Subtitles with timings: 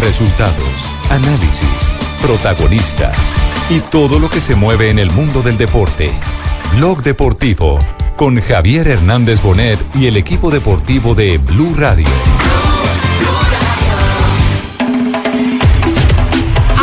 [0.00, 3.16] Resultados, análisis, protagonistas
[3.70, 6.10] y todo lo que se mueve en el mundo del deporte.
[6.76, 7.78] Blog Deportivo
[8.16, 12.06] con Javier Hernández Bonet y el equipo deportivo de Blue Radio.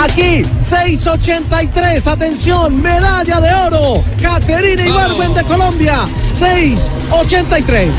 [0.02, 6.08] Aquí, 683, atención, medalla de oro, Caterina Ibarwen de Colombia,
[6.38, 7.96] 683.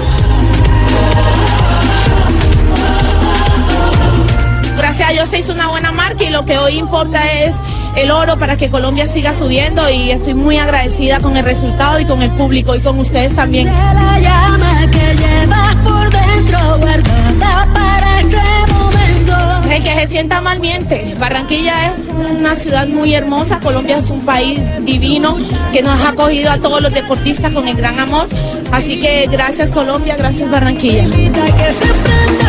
[4.77, 7.55] Gracias a Dios se hizo una buena marca y lo que hoy importa es
[7.97, 12.05] el oro para que Colombia siga subiendo y estoy muy agradecida con el resultado y
[12.05, 13.66] con el público y con ustedes también.
[13.66, 19.70] La llama que llevas por dentro guardada para este momento.
[19.70, 21.14] El que se sienta mal miente.
[21.19, 25.36] Barranquilla es una ciudad muy hermosa, Colombia es un país divino
[25.73, 28.27] que nos ha acogido a todos los deportistas con el gran amor.
[28.70, 31.05] Así que gracias Colombia, gracias Barranquilla.
[31.11, 32.41] Que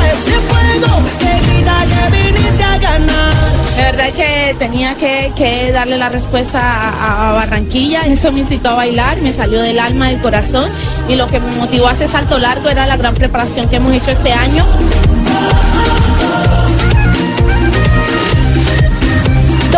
[0.74, 3.34] se prenda ese fuego, que grita que viniste a ganar.
[3.76, 8.70] De verdad que tenía que, que darle la respuesta a, a Barranquilla, eso me incitó
[8.70, 10.70] a bailar, me salió del alma, del corazón
[11.08, 13.94] y lo que me motivó a ese salto largo era la gran preparación que hemos
[13.94, 14.66] hecho este año.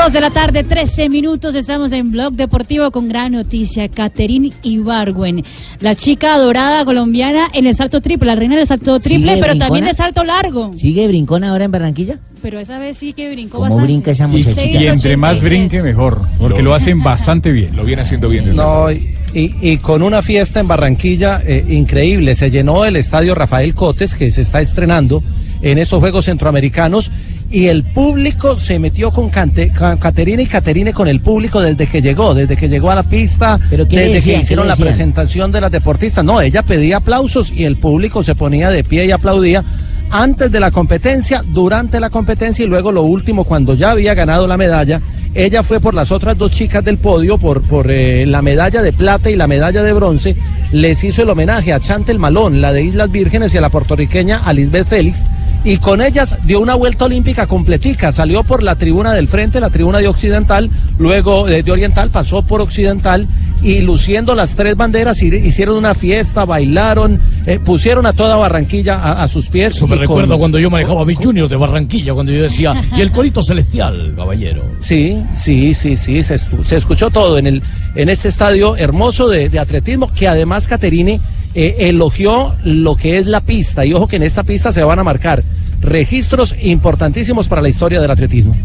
[0.06, 3.90] Dos de la tarde, 13 minutos, estamos en Blog Deportivo con gran noticia.
[3.90, 5.44] Caterine Ibargüen,
[5.80, 9.54] la chica dorada colombiana en el salto triple, la reina del salto triple, ¿Sigue pero
[9.54, 9.66] brincona?
[9.66, 10.76] también de salto largo.
[10.76, 12.20] ¿Sigue brincona ahora en Barranquilla?
[12.44, 13.86] Pero esa vez sí que brincó ¿Cómo bastante.
[13.94, 14.64] brinca esa Y, muchachita?
[14.64, 15.42] y entre más 6.83.
[15.42, 16.22] brinque, mejor.
[16.38, 17.76] Porque lo hacen bastante bien.
[17.76, 18.56] Lo viene haciendo bien.
[18.56, 22.36] No, y con una fiesta en Barranquilla eh, increíble.
[22.36, 25.24] Se llenó el estadio Rafael Cotes, que se está estrenando
[25.64, 27.12] en estos Juegos Centroamericanos,
[27.52, 31.88] y el público se metió con, Cante- con Caterina y Caterine con el público desde
[31.88, 34.22] que llegó, desde que llegó a la pista, ¿Pero desde decían?
[34.22, 36.26] que ¿Qué hicieron la presentación de las deportistas.
[36.26, 39.64] No, ella pedía aplausos y el público se ponía de pie y aplaudía.
[40.12, 44.48] Antes de la competencia, durante la competencia y luego lo último, cuando ya había ganado
[44.48, 45.02] la medalla,
[45.34, 48.94] ella fue por las otras dos chicas del podio, por, por eh, la medalla de
[48.94, 50.36] plata y la medalla de bronce,
[50.72, 54.38] les hizo el homenaje a Chantel Malón, la de Islas Vírgenes, y a la puertorriqueña
[54.46, 55.26] a Lisbeth Félix,
[55.66, 59.70] y con ellas dio una vuelta olímpica completica, salió por la tribuna del frente, la
[59.70, 63.28] tribuna de occidental, luego eh, de oriental, pasó por occidental,
[63.62, 68.96] y luciendo las tres banderas, hi- hicieron una fiesta, bailaron, eh, pusieron a toda Barranquilla
[68.96, 69.76] a, a sus pies.
[69.76, 72.80] Eso me con- recuerda cuando yo manejaba a mi Junior de Barranquilla, cuando yo decía,
[72.96, 74.64] y el corito celestial, caballero.
[74.80, 77.64] Sí, sí, sí, sí, se, se escuchó todo en, el,
[77.96, 81.20] en este estadio hermoso de, de atletismo, que además Caterine
[81.56, 85.00] eh, elogió lo que es la pista, y ojo que en esta pista se van
[85.00, 85.44] a marcar
[85.80, 88.56] registros importantísimos para la historia del atletismo.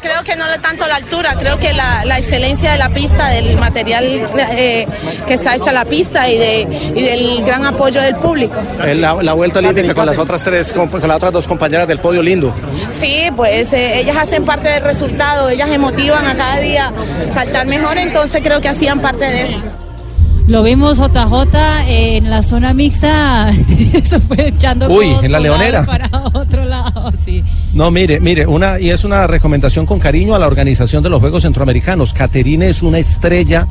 [0.00, 3.28] Creo que no le tanto la altura, creo que la, la excelencia de la pista,
[3.28, 4.86] del material eh,
[5.26, 8.60] que está hecha la pista y, de, y del gran apoyo del público.
[8.94, 12.52] La, vuelta olímpica con las otras tres, con, las otras dos compañeras del podio lindo.
[12.90, 16.92] Sí, pues eh, ellas hacen parte del resultado, ellas se motivan a cada día
[17.32, 19.75] saltar mejor, entonces creo que hacían parte de esto.
[20.48, 21.56] Lo vimos JJ
[21.88, 23.52] en la zona mixta,
[24.04, 25.84] se fue echando Uy, en la leonera.
[25.84, 27.42] Para otro lado, sí.
[27.74, 31.18] No, mire, mire, una, y es una recomendación con cariño a la organización de los
[31.18, 32.12] Juegos Centroamericanos.
[32.12, 33.66] Caterine es una estrella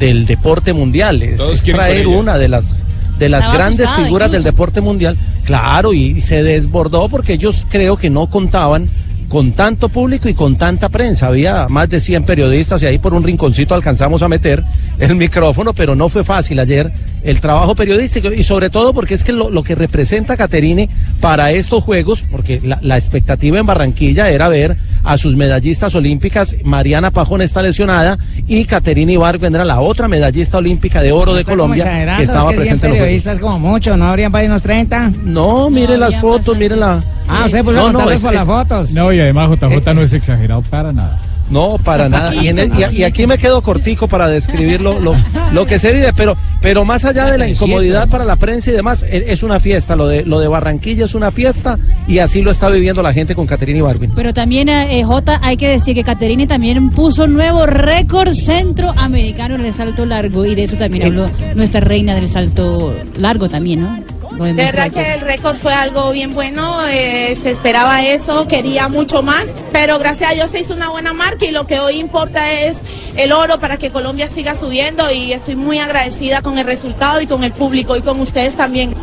[0.00, 1.22] del deporte mundial.
[1.22, 2.74] Es, traer una de las
[3.20, 5.16] de las Estaba grandes figuras del deporte mundial.
[5.44, 8.90] Claro, y, y se desbordó porque ellos creo que no contaban
[9.28, 11.26] con tanto público y con tanta prensa.
[11.28, 14.62] Había más de 100 periodistas y ahí por un rinconcito alcanzamos a meter
[14.98, 16.92] el micrófono, pero no fue fácil ayer
[17.22, 20.88] el trabajo periodístico y sobre todo porque es que lo, lo que representa Caterine
[21.20, 24.76] para estos Juegos, porque la, la expectativa en Barranquilla era ver
[25.06, 30.58] a sus medallistas olímpicas, Mariana Pajón está lesionada y Caterine Ibargüen era la otra medallista
[30.58, 31.84] olímpica de oro de Colombia
[32.16, 32.98] que estaba es que 100 presente en los Juegos.
[32.98, 35.12] periodistas como mucho, ¿no habrían para unos 30?
[35.24, 36.58] No, mire No, las fotos, bastante.
[36.60, 37.04] mire la...
[37.28, 38.90] Ah, usted puso No, no, es- por es- las fotos.
[38.90, 41.18] No, y además JJ no es exagerado para nada.
[41.48, 42.34] No, para nada.
[42.34, 45.14] Y, en el- y aquí me quedo cortico para describir lo, lo,
[45.52, 48.72] lo que se vive, pero, pero más allá de la incomodidad para la prensa y
[48.74, 49.94] demás, e- es una fiesta.
[49.94, 53.34] Lo de, lo de Barranquilla es una fiesta y así lo está viviendo la gente
[53.36, 54.10] con Caterina Ibargüen.
[54.14, 59.64] Pero también, eh, J, hay que decir que Caterine también puso nuevo récord centroamericano en
[59.64, 61.06] el salto largo y de eso también Eh.
[61.06, 63.98] habló nuestra reina del salto largo también, ¿no?
[64.38, 69.22] De verdad que el récord fue algo bien bueno, eh, se esperaba eso, quería mucho
[69.22, 72.52] más, pero gracias a Dios se hizo una buena marca y lo que hoy importa
[72.52, 72.76] es
[73.16, 77.26] el oro para que Colombia siga subiendo y estoy muy agradecida con el resultado y
[77.26, 78.94] con el público y con ustedes también.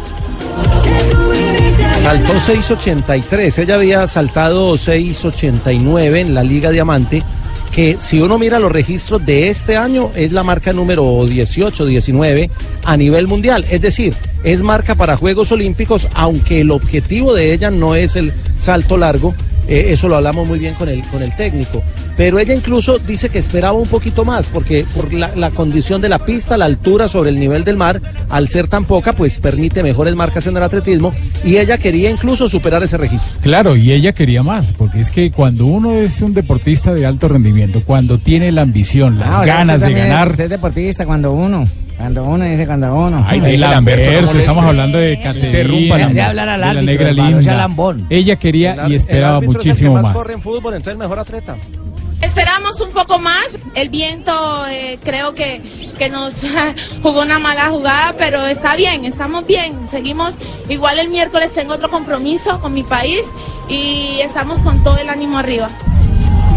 [2.02, 7.24] Saltó 6.83, ella había saltado 6.89 en la Liga Diamante,
[7.74, 12.52] que si uno mira los registros de este año es la marca número 18, 19
[12.84, 13.66] a nivel mundial.
[13.70, 18.34] Es decir, es marca para Juegos Olímpicos, aunque el objetivo de ella no es el
[18.58, 19.34] salto largo,
[19.68, 21.82] eh, eso lo hablamos muy bien con el, con el técnico.
[22.18, 26.10] Pero ella incluso dice que esperaba un poquito más, porque por la, la condición de
[26.10, 29.82] la pista, la altura sobre el nivel del mar, al ser tan poca, pues permite
[29.82, 31.14] mejores marcas en el atletismo,
[31.46, 33.40] y ella quería incluso superar ese registro.
[33.42, 37.30] Claro, y ella quería más, porque es que cuando uno es un deportista de alto
[37.30, 40.36] rendimiento, cuando tiene la ambición, las Ah, o sea, ganas de es- ganar.
[40.38, 41.66] Es deportista cuando uno.
[41.98, 43.24] Cuando uno dice cuando uno.
[43.28, 47.10] Ay, de Lamberto, Lamberto, no estamos hablando de Interrumpa, Caterina, de hablar al la negra
[47.10, 47.56] hermano, sea linda.
[47.58, 48.08] lambón.
[48.10, 50.14] Ella quería y El esperaba árbitro es el que muchísimo más.
[50.14, 51.56] corre en fútbol, entonces mejor atleta.
[52.22, 53.46] Esperamos un poco más.
[53.76, 55.62] El viento eh, creo que,
[55.98, 56.34] que nos
[57.04, 59.78] jugó una mala jugada, pero está bien, estamos bien.
[59.92, 60.34] Seguimos.
[60.70, 63.22] Igual el miércoles tengo otro compromiso con mi país
[63.70, 65.70] y estamos con todo el ánimo arriba.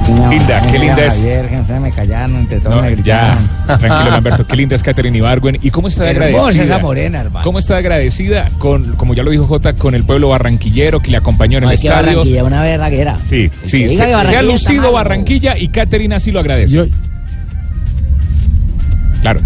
[0.08, 1.14] No, Linda, qué linda es.
[1.14, 3.36] Javier, que ustedes me callaron, entre todos No, me ya,
[3.66, 5.58] tranquilo Lamberto, qué linda es Catherine Ibargüen.
[5.60, 6.62] ¿Y cómo está agradecida?
[6.64, 7.42] esa morena, hermano.
[7.42, 11.16] ¿Cómo está agradecida con, como ya lo dijo Jota, con el pueblo barranquillero que le
[11.16, 12.18] acompañó en el que estadio?
[12.18, 13.18] Barranquilla, una verraguera.
[13.24, 14.92] Sí, El sí, que se, que ha lucido.
[14.92, 16.72] Barranquilla y Caterina sí lo agradece.
[16.76, 16.86] Yo-
[19.22, 19.40] Claro.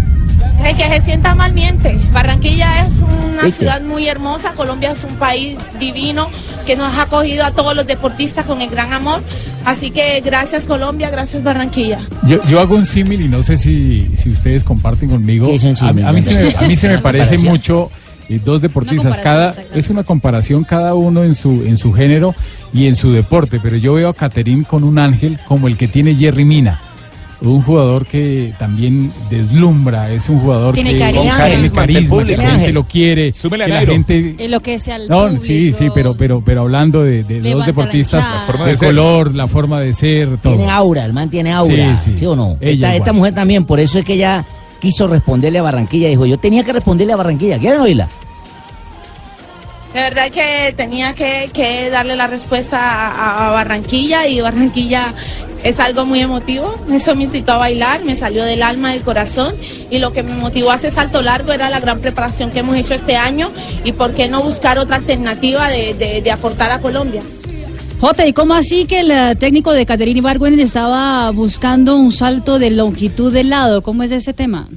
[0.63, 1.97] El que se sienta mal miente.
[2.13, 3.59] Barranquilla es una ¿Viste?
[3.59, 6.29] ciudad muy hermosa, Colombia es un país divino
[6.65, 9.21] que nos ha acogido a todos los deportistas con el gran amor.
[9.65, 11.99] Así que gracias Colombia, gracias Barranquilla.
[12.27, 15.45] Yo, yo hago un símil y no sé si, si ustedes comparten conmigo.
[15.45, 16.05] ¿Qué es un símil?
[16.05, 17.89] A, a mí se me, a mí se me Una parece mucho
[18.29, 19.19] eh, dos deportistas.
[19.19, 22.33] Cada es una comparación cada uno en su en su género
[22.73, 23.59] y en su deporte.
[23.61, 26.79] Pero yo veo a Caterín con un ángel como el que tiene Jerry Mina.
[27.41, 31.21] Un jugador que también deslumbra, es un jugador Tiene que carisma.
[31.23, 34.77] tiene Carisma que la gente lo quiere, Súmele que a la gente En lo que
[34.77, 35.43] sea el no, público.
[35.43, 38.23] sí, sí, pero, pero, pero hablando de, de dos deportistas.
[38.29, 40.55] La forma de color, la forma de ser, todo.
[40.55, 42.25] Tiene aura, el man tiene aura, Sí, sí, sí.
[42.27, 42.57] o no?
[42.61, 44.45] Ella Esta, esta mujer también, por eso es que ella
[44.79, 46.09] quiso responderle a Barranquilla.
[46.09, 47.57] Dijo, yo tenía que responderle a Barranquilla.
[47.57, 48.07] ¿Quieren oírla?
[49.93, 55.13] De verdad que tenía que, darle la respuesta a, Barranquilla y Barranquilla
[55.63, 56.75] es algo muy emotivo.
[56.91, 59.55] Eso me incitó a bailar, me salió del alma, del corazón
[59.89, 62.77] y lo que me motivó a hacer salto largo era la gran preparación que hemos
[62.77, 63.51] hecho este año
[63.83, 67.21] y por qué no buscar otra alternativa de aportar a Colombia.
[68.01, 72.57] Jota, ¿y cómo así que el eh, técnico de Caterina Ibargüen estaba buscando un salto
[72.57, 73.83] de longitud del lado?
[73.83, 74.67] ¿Cómo es ese tema?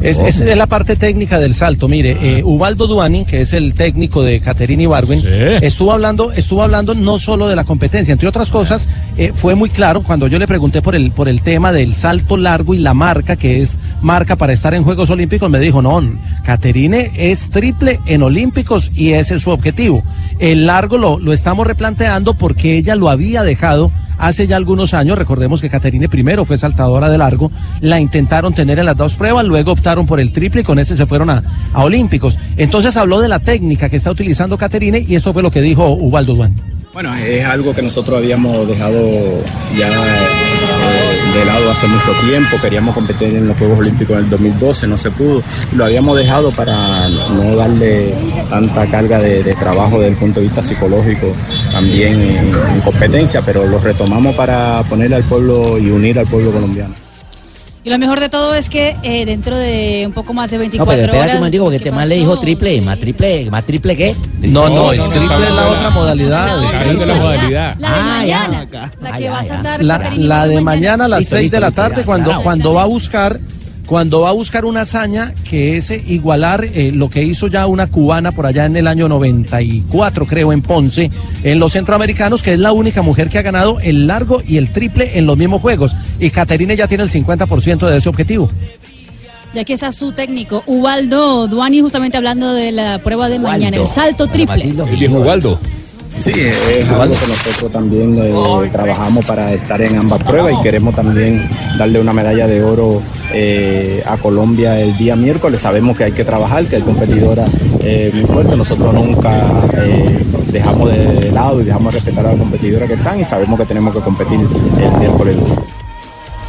[0.00, 1.88] Es, es- es la parte técnica del salto.
[1.88, 5.26] Mire, eh, Ubaldo Duani, que es el técnico de Caterina Ibargüen, Sí.
[5.62, 9.68] estuvo hablando, estuvo hablando no solo de la competencia, entre otras cosas, eh, fue muy
[9.68, 12.94] claro cuando yo le pregunté por el, por el tema del salto largo y la
[12.94, 16.02] marca, que es marca para estar en Juegos Olímpicos, me dijo, no,
[16.44, 20.02] Caterine es triple en Olímpicos y ese es su objetivo.
[20.38, 25.18] El largo lo, lo estamos replanteando porque ella lo había dejado hace ya algunos años,
[25.18, 27.50] recordemos que Caterine primero fue saltadora de largo,
[27.80, 30.96] la intentaron tener en las dos pruebas, luego optaron por el triple y con ese
[30.96, 32.38] se fueron a, a Olímpicos.
[32.56, 35.90] Entonces habló de la técnica que está utilizando Caterine y esto fue lo que dijo
[35.90, 36.54] Ubaldo Duan.
[36.92, 39.00] Bueno, es algo que nosotros habíamos dejado
[39.76, 39.88] ya
[41.34, 42.56] de lado hace mucho tiempo.
[42.60, 45.42] Queríamos competir en los Juegos Olímpicos en el 2012, no se pudo.
[45.74, 48.14] Lo habíamos dejado para no darle
[48.48, 51.32] tanta carga de, trabajo desde el punto de vista psicológico
[51.72, 56.50] también en, en competencia, pero lo retomamos para ponerle al pueblo y unir al pueblo
[56.50, 57.03] colombiano.
[57.86, 60.60] Y lo mejor de todo es que eh, dentro de un poco más de No,
[60.60, 61.34] 24 pero espérate horas...
[61.34, 64.16] un momentico, porque ¿qué este man le dijo triple, más triple, más triple qué?
[64.40, 66.46] No, no, el no, triple no, es la no, otra no, modalidad.
[66.46, 67.20] La otra de la modalidad.
[67.20, 67.76] modalidad.
[67.78, 68.38] La de Ah, ya.
[68.48, 68.66] mañana.
[69.02, 69.54] La que Ah, va a ya, ya.
[69.54, 72.82] saltar La, de mañana a las Listo, 6 de la tarde ya, cuando, cuando va
[72.84, 73.38] a buscar
[73.86, 77.88] cuando va a buscar una hazaña que es igualar eh, lo que hizo ya una
[77.88, 81.10] cubana por allá en el año 94 creo en Ponce
[81.42, 84.70] en los centroamericanos que es la única mujer que ha ganado el largo y el
[84.70, 88.50] triple en los mismos juegos y Caterine ya tiene el 50% de ese objetivo.
[89.54, 93.86] Y aquí está su técnico, Ubaldo Duani, justamente hablando de la prueba de mañana, el
[93.86, 94.64] salto triple.
[94.64, 95.60] El viejo Waldo.
[96.18, 98.32] Sí, es algo que nosotros también eh,
[98.70, 103.02] trabajamos para estar en ambas pruebas y queremos también darle una medalla de oro
[103.32, 105.60] eh, a Colombia el día miércoles.
[105.60, 107.50] Sabemos que hay que trabajar, que hay competidoras
[107.82, 108.56] eh, muy fuertes.
[108.56, 109.32] Nosotros nunca
[110.52, 113.58] dejamos de, de lado y dejamos de respetar a las competidoras que están y sabemos
[113.58, 115.36] que tenemos que competir el miércoles.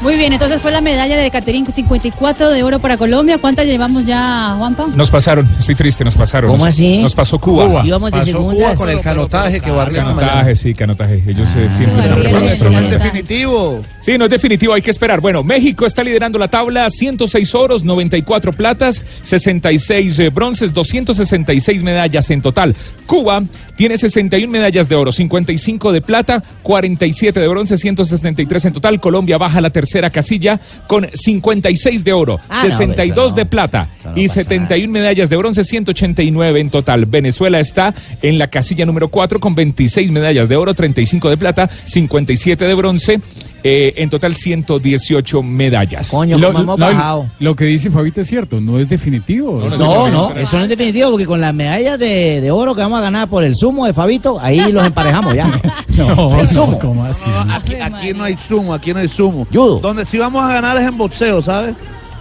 [0.02, 3.38] Muy bien, entonces fue la medalla de Caterina 54 de oro para Colombia.
[3.40, 4.86] ¿Cuántas llevamos ya, Juanpa?
[4.94, 6.52] Nos pasaron, estoy triste, nos pasaron.
[6.52, 7.02] ¿Cómo Nos- así?
[7.02, 7.82] Nos pasó Cuba.
[7.84, 10.02] Íbamos de Pasó Cuba con el canotaje que barrió.
[10.02, 11.24] Canotaje, sí, canotaje.
[11.26, 12.60] Ellos eh, siempre están preparados.
[12.60, 12.76] bueno.
[12.76, 13.04] canotaje.
[13.06, 13.82] definitivo.
[14.02, 15.22] Sí, no es definitivo, hay que esperar.
[15.22, 22.30] Bueno, México está liderando la tabla, 106 oros, 94 platas, 66 eh, bronces, 266 medallas
[22.30, 22.76] en total.
[23.08, 23.42] Cuba
[23.76, 29.00] tiene 61 medallas de oro, 55 de plata, 47 de bronce, 163 en total.
[29.00, 29.85] Colombia baja a la tercera.
[29.86, 33.50] Tercera casilla con 56 de oro, Ah, no, 62 eso de no.
[33.50, 37.06] plata Eso no y pasa 71 medallas de bronce, 189 en total.
[37.06, 41.70] Venezuela está en la casilla número 4 con 26 medallas de oro, 35 de plata,
[41.86, 43.20] 57 de bronce,
[43.68, 46.10] eh, en total 118 medallas.
[46.10, 47.26] Coño, Lo, como hemos bajado.
[47.40, 49.60] lo que dice Fabito es cierto, no es definitivo.
[49.60, 52.76] No, no, No, no, eso no es definitivo, porque con las medallas de, de oro
[52.76, 55.60] que vamos a ganar por el sumo de Fabito, ahí los emparejamos ya.
[55.98, 56.74] No, el sumo.
[56.74, 57.26] no, ¿cómo así?
[57.50, 59.48] Aquí, aquí no hay sumo, aquí no hay sumo.
[59.52, 59.80] Judo.
[59.80, 61.74] Donde sí vamos a ganar es en boxeo, ¿sabes?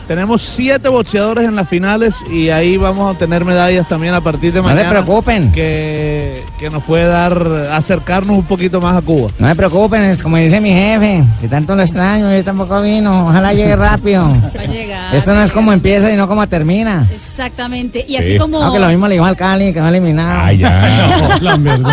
[0.07, 4.53] Tenemos siete boxeadores en las finales y ahí vamos a tener medallas también a partir
[4.53, 4.91] de No se mañana.
[4.91, 5.51] preocupen.
[5.53, 9.31] Que, que nos puede dar, acercarnos un poquito más a Cuba.
[9.39, 13.29] No se preocupen, es como dice mi jefe, que tanto lo extraño, y tampoco vino,
[13.29, 14.25] ojalá llegue rápido.
[14.57, 15.15] Va a llegar.
[15.15, 17.07] Esto no es como empieza y no como termina.
[17.13, 18.05] Exactamente.
[18.07, 18.17] Y Sí.
[18.19, 18.63] así como.
[18.63, 20.41] Aunque lo mismo le dijo al Cali, que va eliminado.
[20.45, 21.09] Ay, ya.
[21.35, 21.89] No, Lamberto.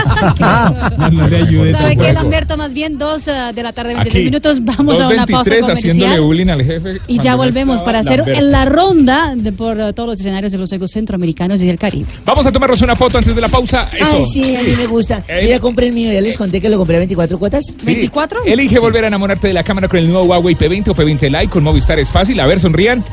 [0.97, 2.13] No, no le ayude ¿Sabe qué.
[2.13, 2.57] Lamberto?
[2.57, 4.63] Más bien dos eh, de la tarde, 23 Aquí, minutos.
[4.63, 6.21] Vamos a una pausa 2.23 haciéndole comercial.
[6.21, 7.01] bullying al jefe.
[7.07, 8.41] Y ya volvemos para hacer Lamberto.
[8.47, 12.07] la ronda de, por eh, todos los escenarios de los Juegos Centroamericanos y del Caribe.
[12.25, 13.89] Vamos a tomarnos una foto antes de la pausa.
[13.93, 14.05] Eso.
[14.11, 15.23] Ay, sí, a mí me gusta.
[15.27, 17.63] Eh, Yo ya compré el mío, ya les conté que lo compré a 24 cuotas.
[17.65, 17.73] Sí.
[17.85, 18.37] ¿24?
[18.45, 21.47] Elige volver a enamorarte de la cámara con el nuevo Huawei P20 o P20 Lite
[21.49, 22.39] con Movistar es fácil.
[22.39, 23.03] A ver, sonrían.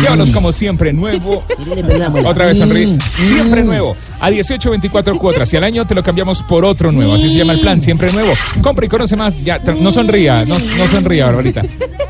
[0.00, 1.44] Llévalos como siempre, nuevo.
[2.24, 2.98] Otra vez sonríe.
[3.16, 3.96] Siempre nuevo.
[4.20, 5.52] A 18, 24 cuotas.
[5.52, 7.14] Y al año te lo cambiamos por otro nuevo.
[7.14, 7.80] Así se llama el plan.
[7.80, 8.32] Siempre nuevo.
[8.62, 9.42] Compra y conoce más.
[9.44, 10.44] Ya, no sonría.
[10.44, 11.62] No, no sonría, Barbarita.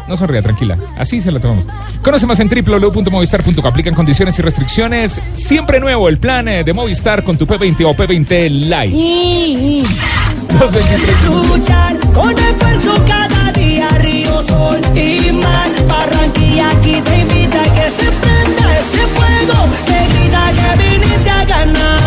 [0.08, 0.78] No sonría, tranquila.
[0.98, 1.64] Así se la tomamos.
[2.02, 3.66] Conoce más en www.movistar.com.
[3.66, 5.20] Aplican condiciones y restricciones.
[5.32, 9.88] Siempre nuevo el plan eh, de Movistar con tu P20 o P20 Lite.
[10.58, 13.88] 223 luchar con esfuerzo cada día,
[14.34, 15.70] río, sol y mar.
[15.86, 21.44] Barranquilla aquí te invita a que se prenda ese fuego que grita que viniste a
[21.44, 22.00] ganar.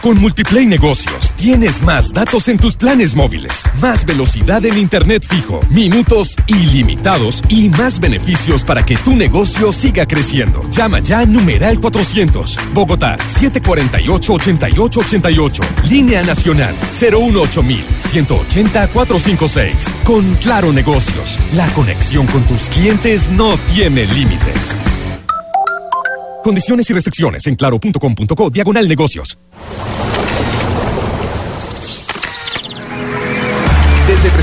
[0.00, 5.60] Con Multiplay Negocios tienes más datos en tus planes móviles, más velocidad en internet fijo,
[5.70, 10.62] minutos ilimitados y más beneficios para que tu negocio siga creciendo.
[10.70, 17.64] Llama ya numeral 400, Bogotá 748-8888, línea nacional 018
[18.10, 19.94] 180 456.
[20.04, 24.76] Con Claro Negocios, la conexión con tus clientes no tiene límites.
[26.44, 29.38] Condiciones y restricciones en claro.com.co diagonal negocios.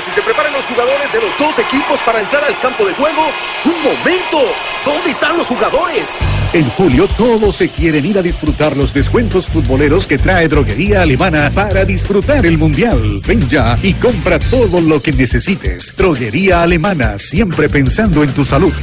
[0.06, 3.32] y se preparan los jugadores de los dos equipos para entrar al campo de juego.
[3.66, 4.38] ¡Un momento!
[4.86, 6.10] ¿Dónde están los jugadores?
[6.54, 11.51] En julio todos se quieren ir a disfrutar los descuentos futboleros que trae Droguería Alemana
[11.54, 13.22] para disfrutar el Mundial.
[13.25, 15.96] Ven ya y compra todo lo que necesites.
[15.96, 18.74] Droguería Alemana, siempre pensando en tu salud.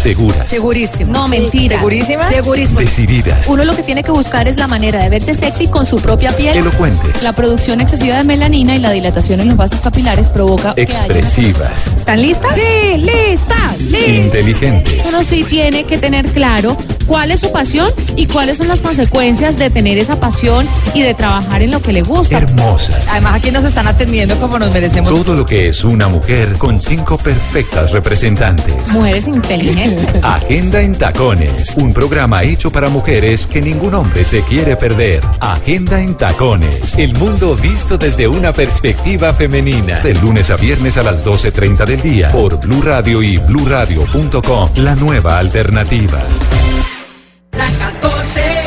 [0.00, 1.12] Seguras, Segurísimo.
[1.12, 1.76] No, mentira.
[1.76, 2.26] ¿Segurísima?
[2.28, 2.80] Segurísimo.
[2.80, 6.00] decididas, Uno lo que tiene que buscar es la manera de verse sexy con su
[6.00, 6.56] propia piel.
[6.56, 10.82] elocuentes, La producción excesiva de melanina y la dilatación en los vasos capilares provoca que
[10.82, 12.54] haya expresivas, ¿Están listas?
[12.54, 14.10] Sí, lista, lista.
[14.10, 15.02] inteligentes.
[15.06, 16.76] Uno sí tiene que tener claro
[17.06, 21.12] cuál es su pasión y cuáles son las consecuencias de tener esa pasión y de
[21.14, 22.38] trabajar en lo que le gusta.
[22.38, 23.04] Hermosas.
[23.10, 25.12] Además aquí nos están atendiendo como nos merecemos.
[25.12, 28.88] Todo lo que es una mujer con cinco perfectas representantes.
[28.92, 29.89] Mujeres inteligentes.
[30.22, 35.20] Agenda en Tacones, un programa hecho para mujeres que ningún hombre se quiere perder.
[35.40, 40.00] Agenda en Tacones, el mundo visto desde una perspectiva femenina.
[40.00, 44.94] De lunes a viernes a las 12.30 del día por Blue Radio y bluradio.com, la
[44.94, 46.20] nueva alternativa.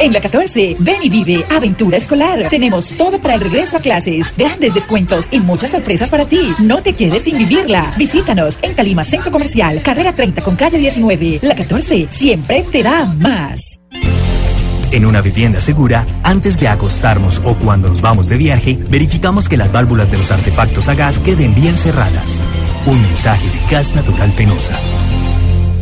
[0.03, 2.49] En la 14, ven y vive aventura escolar.
[2.49, 6.53] Tenemos todo para el regreso a clases, grandes descuentos y muchas sorpresas para ti.
[6.59, 7.93] No te quedes sin vivirla.
[7.97, 11.39] Visítanos en Calima Centro Comercial, carrera 30 con calle 19.
[11.41, 13.79] La 14 siempre te da más.
[14.91, 19.55] En una vivienda segura, antes de acostarnos o cuando nos vamos de viaje, verificamos que
[19.55, 22.41] las válvulas de los artefactos a gas queden bien cerradas.
[22.85, 24.77] Un mensaje de Gas Natural Fenosa.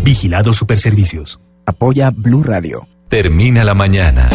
[0.04, 1.40] Vigilado Superservicios.
[1.66, 2.88] Apoya Blue Radio.
[3.12, 4.30] Termina la mañana.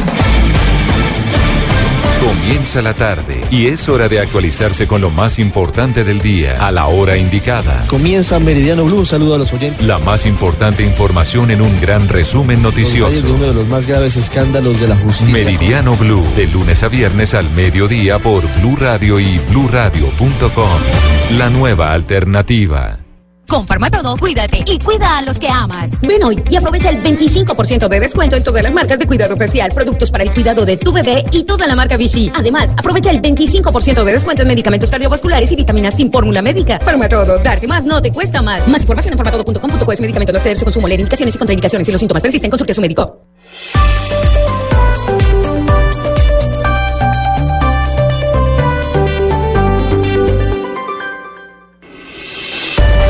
[2.23, 6.71] Comienza la tarde y es hora de actualizarse con lo más importante del día a
[6.73, 7.87] la hora indicada.
[7.89, 9.07] Comienza Meridiano Blue.
[9.07, 9.87] Saludo a los oyentes.
[9.87, 13.35] La más importante información en un gran resumen de noticioso.
[13.35, 15.33] uno de los más graves escándalos de la justicia.
[15.33, 20.81] Meridiano Blue, de lunes a viernes al mediodía por Blue Radio y bluradio.com.
[21.39, 23.06] La nueva alternativa.
[23.49, 26.01] Con Farmatodo, cuídate y cuida a los que amas.
[26.01, 29.71] Ven hoy y aprovecha el 25% de descuento en todas las marcas de cuidado facial,
[29.73, 32.31] productos para el cuidado de tu bebé y toda la marca Vichy.
[32.35, 36.81] Además, aprovecha el 25% de descuento en medicamentos cardiovasculares y vitaminas sin fórmula médica.
[36.81, 38.67] Farmatodo, darte más no te cuesta más.
[38.69, 41.87] Más información en farmatodo.com.co es medicamento no exceder su consumo, leer indicaciones y contraindicaciones.
[41.87, 43.21] Si los síntomas persisten, consulte a su médico.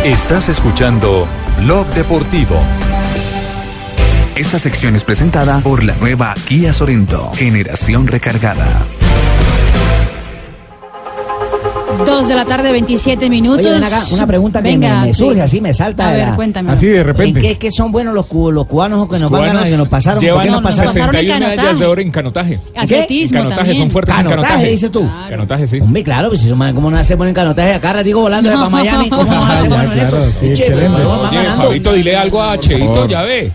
[0.06, 1.26] Estás escuchando
[1.64, 2.54] Blog Deportivo.
[4.36, 8.86] Esta sección es presentada por la nueva Kia Sorento, generación recargada.
[12.04, 13.64] Dos de la tarde, 27 minutos.
[13.66, 15.40] Oye, ven acá, una pregunta que Venga, me, me surge sí.
[15.40, 16.08] así, me salta.
[16.08, 16.72] A ver, la- cuéntame.
[16.72, 17.38] Así de repente.
[17.40, 19.76] ¿En qué, qué son buenos los, cu- los cubanos que nos van a Cubanos que
[19.76, 20.18] nos pasaron?
[20.18, 20.92] ¿Por llevan qué nos pasaron?
[20.92, 21.78] 61 medallas canotaje.
[21.78, 22.60] de oro en canotaje.
[22.76, 23.76] Atletismo En canotaje, también.
[23.78, 24.70] son fuertes en Canotaje, canotaje.
[24.70, 25.10] dices tú.
[25.30, 25.80] Canotaje, sí.
[25.80, 28.02] Hombre, claro, pues si no, ¿cómo no se ponen canotaje acá?
[28.02, 29.08] Digo, volando de para Miami.
[29.08, 30.32] ¿Cómo van a hacer bueno en eso?
[30.32, 31.02] sí, Che, excelente.
[31.02, 31.56] pues.
[31.56, 33.50] Fabito, dile algo a Cheito, ya ve.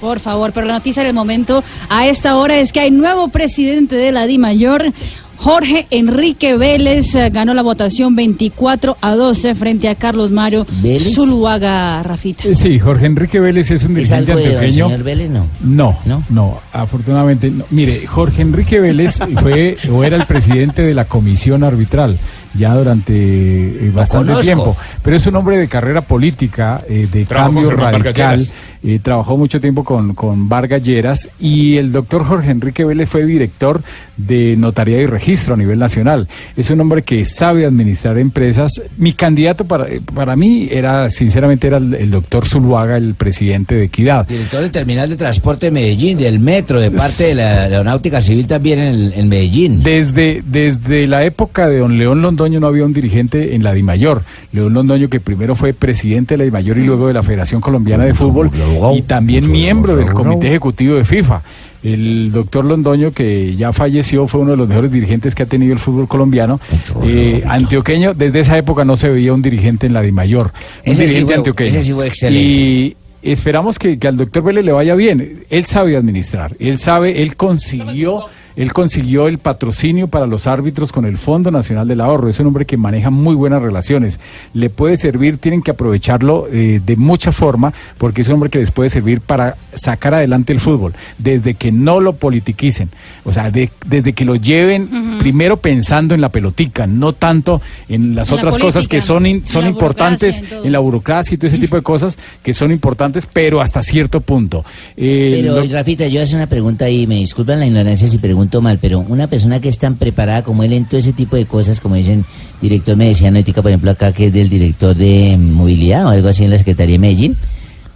[0.00, 3.96] Por favor, pero la noticia del momento a esta hora es que hay nuevo presidente
[3.96, 4.92] de la DIMAYOR.
[5.38, 11.14] Jorge Enrique Vélez eh, ganó la votación 24 a 12 frente a Carlos Mario ¿Vélez?
[11.14, 12.48] Zuluaga Rafita.
[12.48, 14.88] Eh, Sí, Jorge Enrique Vélez es un ¿Es dirigente algo de don antioqueño.
[14.88, 15.30] señor Vélez?
[15.30, 15.46] No.
[15.60, 16.22] No, ¿No?
[16.28, 17.64] no, afortunadamente no.
[17.70, 22.18] Mire, Jorge Enrique Vélez fue o era el presidente de la comisión arbitral
[22.54, 27.70] ya durante eh, bastante tiempo, pero es un hombre de carrera política, eh, de cambio
[27.70, 28.40] radical.
[28.82, 33.24] Eh, trabajó mucho tiempo con, con Vargas Lleras y el doctor Jorge Enrique Vélez fue
[33.24, 33.82] director
[34.16, 36.28] de Notaría y Registro a nivel nacional.
[36.56, 38.82] Es un hombre que sabe administrar empresas.
[38.96, 43.76] Mi candidato para, eh, para mí era, sinceramente, era el, el doctor Zuluaga, el presidente
[43.76, 44.26] de Equidad.
[44.26, 48.46] Director del Terminal de Transporte de Medellín, del Metro, de parte de la Aeronáutica Civil
[48.46, 49.82] también en, en Medellín.
[49.82, 54.22] Desde, desde la época de don León Londoño no había un dirigente en la DIMAYOR.
[54.52, 58.04] León Londoño, que primero fue presidente de la DIMAYOR y luego de la Federación Colombiana
[58.04, 58.50] de Fútbol
[58.94, 61.42] y también miembro del Comité Ejecutivo de FIFA.
[61.82, 65.72] El doctor Londoño, que ya falleció, fue uno de los mejores dirigentes que ha tenido
[65.72, 66.60] el fútbol colombiano.
[67.04, 70.46] Eh, antioqueño, desde esa época no se veía un dirigente en la DIMAYOR.
[70.86, 71.68] Un Ese sí fue- antioqueño.
[71.68, 72.50] ese sí fue excelente.
[72.50, 75.44] Y esperamos que, que al doctor Vélez le vaya bien.
[75.50, 78.24] Él sabe administrar, él sabe, él consiguió,
[78.58, 82.28] él consiguió el patrocinio para los árbitros con el Fondo Nacional del Ahorro.
[82.28, 84.18] Es un hombre que maneja muy buenas relaciones.
[84.52, 88.58] Le puede servir, tienen que aprovecharlo eh, de mucha forma, porque es un hombre que
[88.58, 92.88] les puede servir para sacar adelante el fútbol, desde que no lo politiquicen,
[93.24, 94.88] o sea, de- desde que lo lleven
[95.20, 99.24] primero pensando en la pelotica, no tanto en las En la otras cosas que son,
[99.26, 102.52] in- son la importantes burocracia, en la burocracia y todo ese tipo de cosas que
[102.52, 104.64] son importantes, pero hasta cierto punto.
[104.96, 108.47] Eh, Pero, lo- Rafita, yo hacer una pregunta ahí, me disculpan la ignorancia si pregunto
[108.60, 111.46] mal, pero una persona que es tan preparada como él en todo ese tipo de
[111.46, 112.24] cosas, como dicen,
[112.60, 116.28] director me decían ética, por ejemplo, acá que es del director de movilidad o algo
[116.28, 117.36] así en la Secretaría de Medellín,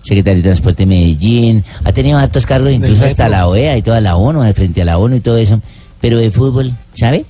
[0.02, 4.00] Secretaría de Transporte de Medellín, ha tenido altos cargos, incluso hasta la OEA y toda
[4.00, 5.60] la ONU, al frente a la ONU y todo eso,
[6.00, 7.24] pero de fútbol, ¿sabe?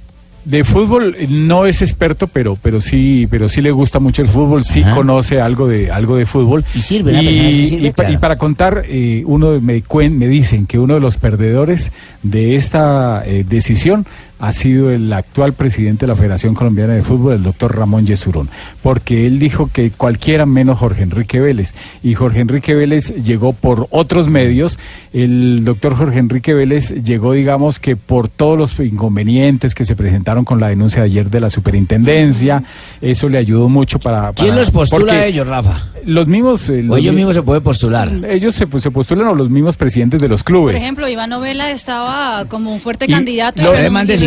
[0.45, 4.29] De fútbol eh, no es experto, pero pero sí pero sí le gusta mucho el
[4.29, 6.65] fútbol, sí conoce algo de algo de fútbol.
[6.75, 8.13] Y sirve, sí y claro.
[8.13, 13.23] y para contar, eh, uno me, me dicen que uno de los perdedores de esta
[13.27, 14.07] eh, decisión
[14.45, 18.49] ha sido el actual presidente de la Federación Colombiana de Fútbol, el doctor Ramón Yesurón,
[18.83, 21.75] porque él dijo que cualquiera menos Jorge Enrique Vélez.
[22.03, 24.81] Y Jorge Enrique Vélez llegó por otros medios.
[25.13, 30.45] El doctor Jorge Enrique Vélez llegó, digamos, que por todos los inconvenientes que se presentaron
[30.45, 32.63] con la denuncia de ayer de la superintendencia.
[33.01, 34.33] Eso le ayudó mucho para...
[34.33, 35.85] ¿Quién para- los postula a ellos, Rafa?
[36.05, 36.69] Los mismos...
[36.69, 38.11] eh, O los ellos mi- mismos se pueden postular.
[38.29, 40.77] Ellos se, pues, se postulan o los mismos presidentes de los Por clubes.
[40.77, 43.63] ejemplo, Iván Novela estaba como un fuerte Y candidato.
[43.63, 43.73] lo-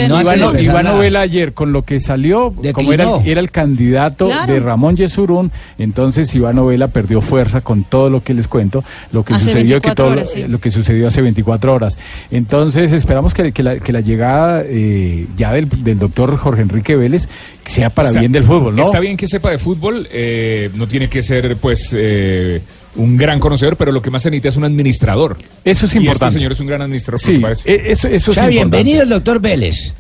[0.10, 0.52] renunció.
[0.52, 4.54] Iván, Iván Novela ayer con lo que salió, como era, el candidato Claro.
[4.54, 9.24] de Ramón Yesurún, entonces Iván Novela perdió fuerza con todo lo que les cuento, lo
[9.24, 10.44] que Hace sucedió que 24 todo lo- horas, sí.
[10.48, 11.98] lo que sucedió hace 24 horas.
[12.32, 16.96] Entonces esperamos que, que la, que la llegada eh, ya del, del doctor Jorge Enrique
[16.96, 17.28] Vélez
[17.66, 18.84] sea para Está- bien del fútbol, ¿no?
[18.84, 22.62] Está bien que sepa de fútbol, eh, no tiene que ser, pues, eh,
[22.96, 25.38] un gran conocedor, pero lo que más se necesita es un administrador.
[25.64, 26.28] Eso es Y importante.
[26.28, 28.78] este señor es un gran administrador, Sí, eh, eso, eso O sea, es importante.
[28.78, 29.94] bienvenido el doctor Vélez.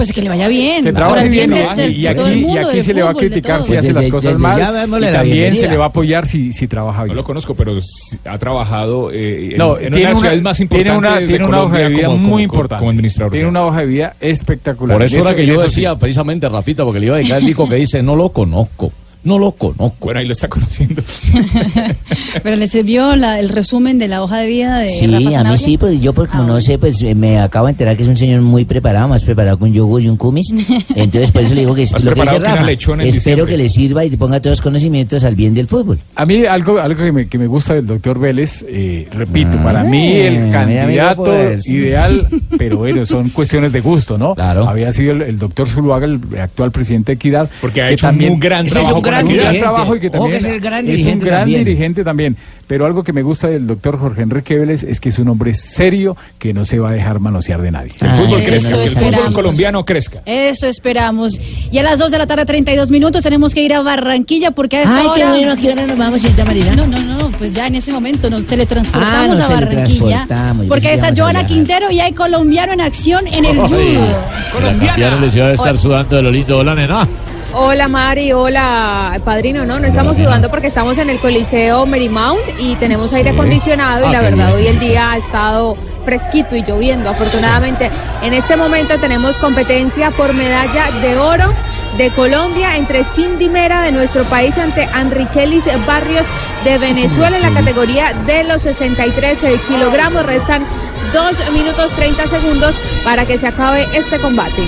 [0.00, 0.82] Pues que le vaya bien.
[0.82, 1.76] Que trabaje el bien, de- ¿no?
[1.76, 3.62] de- y, de aquí, el y mundo, aquí se le va a fútbol, de criticar
[3.62, 6.66] si hace Pues las cosas mal y también se le va a apoyar si, si
[6.66, 7.16] trabaja No bien.
[7.16, 7.78] lo conozco, pero
[8.24, 11.20] ha trabajado eh, en, No, en una tiene de una, ciudades más tiene importantes una,
[11.20, 12.78] de tiene una hoja de vida como- muy como- importante.
[12.80, 13.32] Como administrador.
[13.32, 14.96] Tiene una hoja de vida espectacular.
[14.96, 15.62] Por eso era que yo sí.
[15.64, 18.90] decía precisamente, Rafita, porque le iba a dedicar el disco que dice, no lo conozco,
[19.22, 19.96] No lo conozco.
[20.00, 21.02] Bueno, ahí lo está conociendo.
[22.42, 25.44] Pero le sirvió la- el resumen de la hoja de vida de Sí, Rafa a
[25.44, 27.96] mí sí, pues yo pues como Ah, no sé, pues eh, me acabo de enterar
[27.96, 30.46] que es un señor muy preparado, más preparado que un yogur y un kumis.
[30.94, 32.70] Entonces por eso le digo que es lo que dice que Rafa.
[32.70, 33.46] Espero diciembre.
[33.46, 35.98] que le sirva y te ponga todos los conocimientos al bien del fútbol.
[36.14, 39.84] A mí algo, algo que, me, que me gusta del doctor Vélez, eh, repito, para
[39.84, 41.68] mí Ah, el candidato pues.
[41.68, 42.26] ideal,
[42.58, 44.34] pero bueno, son cuestiones de gusto, ¿no?
[44.34, 44.66] Claro.
[44.68, 47.50] Había sido el, el doctor Zuluaga, el actual presidente de Equidad.
[47.60, 49.58] Porque ha hecho un gran trabajo gran dirigente.
[49.60, 51.64] trabajo y que también que es el gran es un dirigente gran también.
[51.64, 52.36] dirigente también.
[52.66, 55.52] Pero algo que me gusta del doctor Jorge Enrique Vélez es que es un hombre
[55.54, 57.90] serio que no se va a dejar manosear de nadie.
[57.98, 60.22] Que el fútbol Eso crezca, que el fútbol colombiano crezca.
[60.24, 61.40] Eso esperamos.
[61.72, 64.76] Y a las 2 de la tarde, 32 minutos, tenemos que ir a Barranquilla porque
[64.78, 65.30] a esta Ay, qué hora...
[65.34, 66.76] bueno, ¿a qué hora nos vamos, señorita Marina?
[66.76, 69.88] No, no, no, pues ya en ese momento nos teletransportamos Ah, nos a Barranquilla.
[69.98, 70.66] teletransportamos.
[70.66, 71.46] Porque está Joana.
[71.46, 74.16] Quintero y hay colombiano en acción en el judo.
[74.52, 77.08] Colombiana les iba a estar sudando de lo lindo de la nena.
[77.52, 82.76] Hola Mari, hola padrino, no, no estamos sudando porque estamos en el Coliseo Marymount y
[82.76, 86.62] tenemos aire acondicionado y Ah, la qué verdad hoy el día ha estado fresquito y
[86.62, 87.10] lloviendo.
[87.10, 87.90] Afortunadamente
[88.22, 91.52] en este momento tenemos competencia por medalla de oro
[91.98, 96.28] de Colombia entre Cindy Mera de nuestro país ante Enriquelis Barrios
[96.62, 100.24] de Venezuela en la categoría de los 63 kilogramos.
[100.24, 100.64] Restan
[101.12, 104.62] 2 minutos 30 segundos para que se acabe este combate.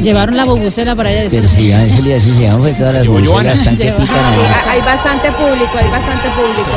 [0.00, 2.94] Llevaron la bobucela para allá de Pero si ya se le hace, se llama todas
[2.94, 3.50] las Joana.
[3.50, 4.16] bastante Lleva- pican.
[4.16, 6.70] Sí, hay bastante público, hay bastante público.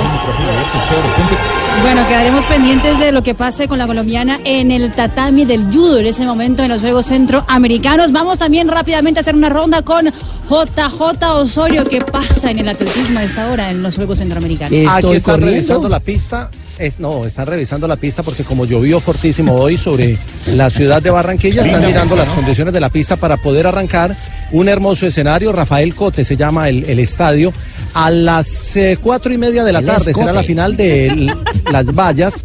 [1.81, 5.99] Bueno, quedaremos pendientes de lo que pase con la colombiana en el tatami del judo
[5.99, 8.11] en ese momento en los Juegos Centroamericanos.
[8.11, 10.05] Vamos también rápidamente a hacer una ronda con
[10.49, 11.83] JJ Osorio.
[11.85, 14.71] ¿Qué pasa en el atletismo a esta hora en los Juegos Centroamericanos?
[14.93, 16.49] Aquí están revisando la pista.
[16.77, 21.09] Es, no, están revisando la pista porque como llovió fortísimo hoy sobre la ciudad de
[21.09, 24.15] Barranquilla, están mirando las condiciones de la pista para poder arrancar
[24.51, 25.53] un hermoso escenario.
[25.53, 27.53] Rafael Cote se llama el, el estadio.
[27.93, 31.33] A las eh, cuatro y media de la tarde será la final de
[31.71, 32.43] las vallas.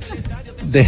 [0.62, 0.86] De,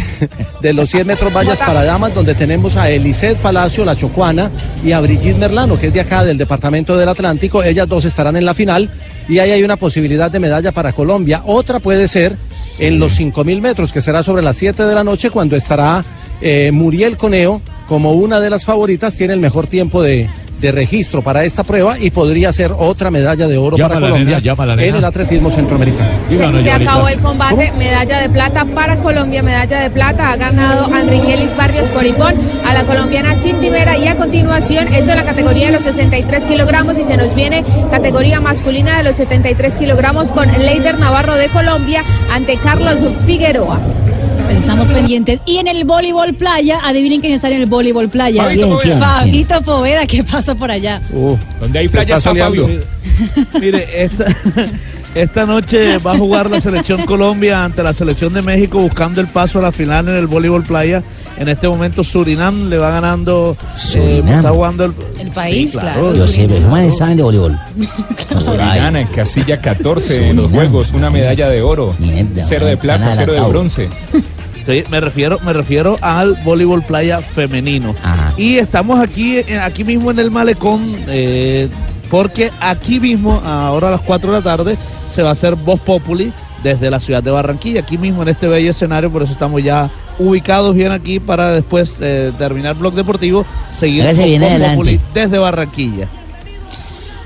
[0.61, 4.49] de los 100 metros vallas para damas, donde tenemos a Eliseth Palacio, la chocuana,
[4.85, 7.63] y a Brigitte Merlano, que es de acá del departamento del Atlántico.
[7.63, 8.89] Ellas dos estarán en la final
[9.27, 11.41] y ahí hay una posibilidad de medalla para Colombia.
[11.45, 12.37] Otra puede ser
[12.79, 16.03] en los 5000 metros, que será sobre las 7 de la noche, cuando estará
[16.41, 19.15] eh, Muriel Coneo como una de las favoritas.
[19.15, 20.29] Tiene el mejor tiempo de,
[20.63, 24.39] de registro para esta prueba y podría ser otra medalla de oro Llama para Colombia
[24.39, 26.09] nena, en el atletismo centroamericano.
[26.29, 30.89] Se, se acabó el combate, medalla de plata para Colombia, medalla de plata ha ganado
[30.95, 35.65] Enriquelis Barrios Coripón a la colombiana Cindy Vera y a continuación eso en la categoría
[35.65, 40.47] de los 63 kilogramos y se nos viene categoría masculina de los 73 kilogramos con
[40.47, 43.81] Leider Navarro de Colombia ante Carlos Figueroa.
[44.45, 45.39] Pues estamos pendientes.
[45.45, 48.43] Y en el voleibol playa, adivinen quién está en el voleibol playa.
[48.43, 51.01] Fabito ¿Quién, quién, Fabito Poveda, ¿qué pasa por allá?
[51.59, 52.67] Donde hay playa está está Fabio.
[53.59, 54.25] Mire, esta,
[55.15, 59.27] esta noche va a jugar la selección Colombia ante la selección de México buscando el
[59.27, 61.03] paso a la final en el voleibol playa.
[61.35, 63.57] En este momento Surinam le va ganando.
[63.59, 64.35] eh, Surinam.
[64.37, 66.13] está jugando el, El país, Sí, claro.
[66.13, 67.57] Pero los manes saben de voleibol.
[68.55, 71.95] Gana en casilla 14 en los juegos, una medalla de oro.
[72.47, 73.89] Cero de plata, cero de bronce.
[74.89, 77.95] Me refiero, me refiero al voleibol playa femenino.
[78.37, 81.67] Y estamos aquí, eh, aquí mismo en el malecón, eh,
[82.09, 84.77] porque aquí mismo, ahora a las 4 de la tarde,
[85.09, 86.31] se va a hacer Voz Populi
[86.63, 89.89] desde la ciudad de Barranquilla, aquí mismo en este bello escenario, por eso estamos ya
[90.17, 94.75] ubicados bien aquí para después eh, terminar Blog Deportivo, seguir Voz.
[94.75, 96.07] Populi desde Barranquilla.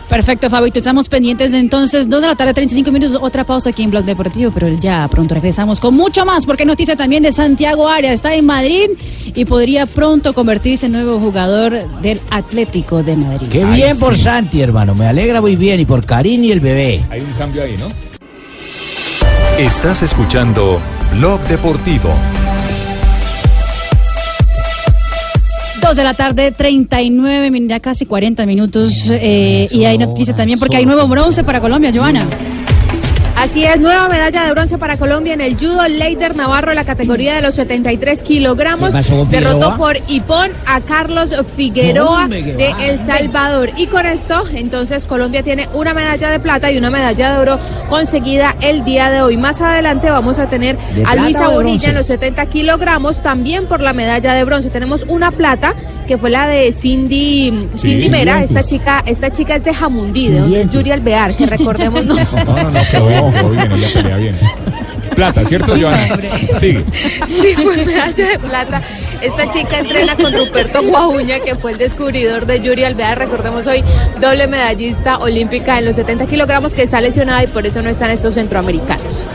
[0.09, 0.79] Perfecto, Fabito.
[0.79, 4.05] Estamos pendientes de entonces, 2 de la tarde, 35 minutos, otra pausa aquí en Blog
[4.05, 8.13] Deportivo, pero ya pronto regresamos con mucho más, porque noticia también de Santiago Arias.
[8.13, 8.89] Está en Madrid
[9.25, 13.47] y podría pronto convertirse en nuevo jugador del Atlético de Madrid.
[13.51, 14.95] Qué bien por Santi, hermano.
[14.95, 15.79] Me alegra muy bien.
[15.81, 17.05] Y por Karim y el bebé.
[17.09, 17.91] Hay un cambio ahí, ¿no?
[19.57, 20.79] Estás escuchando
[21.13, 22.13] Blog Deportivo.
[25.81, 29.09] 2 de la tarde, 39, min- ya casi 40 minutos.
[29.11, 32.25] eh, y hay noticia también porque hay nuevo bronce para Colombia, Joana.
[33.47, 35.87] Así es, nueva medalla de bronce para Colombia en el judo.
[35.87, 40.81] Leider Navarro, la categoría de los 73 kilogramos, ¿Qué pasó con derrotó por Hipón a
[40.81, 42.73] Carlos Figueroa de.
[42.81, 43.69] El Salvador.
[43.77, 47.59] Y con esto, entonces, Colombia tiene una medalla de plata y una medalla de oro
[47.89, 49.37] conseguida el día de hoy.
[49.37, 53.79] Más adelante vamos a tener ¿De a Luisa Bonilla en los 70 kilogramos, también por
[53.79, 54.69] la medalla de bronce.
[54.69, 55.73] Tenemos una plata
[56.05, 58.43] que fue la de Cindy, Cindy Mera.
[58.43, 60.79] Esta chica, esta chica es de Jamundí, de donde es dientes.
[60.79, 62.17] Yuri Alvear, que recordemos, ¿no?
[62.47, 64.35] No, no, no, quedó bien, quedó bien, ella pelea bien.
[65.15, 66.17] plata, ¿cierto, Joana?
[66.59, 66.83] Sigue.
[67.27, 68.81] Sí, fue medalla de plata.
[69.21, 73.17] Esta chica entrena con Ruperto Guajuña, que fue el descubridor de Yuri Alvear.
[73.17, 73.83] Recordemos hoy,
[74.21, 78.11] doble medallista olímpica en los 70 kilogramos, que está lesionada y por eso no están
[78.11, 79.25] estos centroamericanos.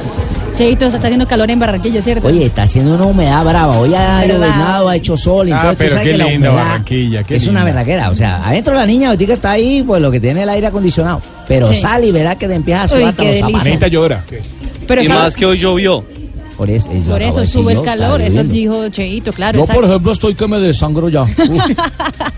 [0.55, 2.29] Cheito, está haciendo calor en Barranquilla, ¿cierto?
[2.29, 3.79] Oye, está haciendo una humedad brava.
[3.79, 5.49] Hoy ha llovinado, ha hecho sol.
[5.51, 7.73] Ah, Entonces pero tú sabes qué que la humedad Barranquilla, qué es una linda.
[7.73, 8.11] verraquera.
[8.11, 11.23] O sea, adentro la niña ahorita está ahí, pues lo que tiene el aire acondicionado.
[11.55, 11.81] Pero Sí.
[11.81, 13.47] sale y verá que te empieza a sudar hasta los delicia.
[13.49, 13.67] zapatos.
[13.67, 14.25] Anita llora.
[14.87, 16.05] Pero y sabe- más que hoy llovió.
[16.57, 19.57] Por eso, yo Por eso sube el calor, eso dijo Cheito, claro.
[19.57, 19.81] Yo, exacto.
[19.81, 21.23] por ejemplo, estoy que me desangro ya.
[21.49, 21.61] Uf,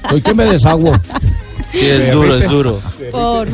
[0.04, 0.92] estoy que me desagüo.
[1.70, 2.80] Sí, es duro, es duro.
[3.10, 3.48] Por...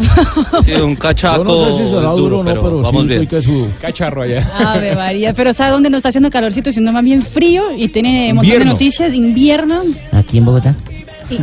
[0.64, 1.38] Sí, un cachaco.
[1.38, 3.26] Yo no sé si será es duro o no, pero, sí vamos estoy bien.
[3.26, 3.66] que sudo.
[3.80, 4.46] Cacharro allá.
[4.58, 6.70] Ave María, pero ¿sabe dónde no está haciendo calorcito?
[6.70, 9.80] Sino más bien frío y tiene un montón de noticias, invierno
[10.12, 10.74] Aquí en Bogotá.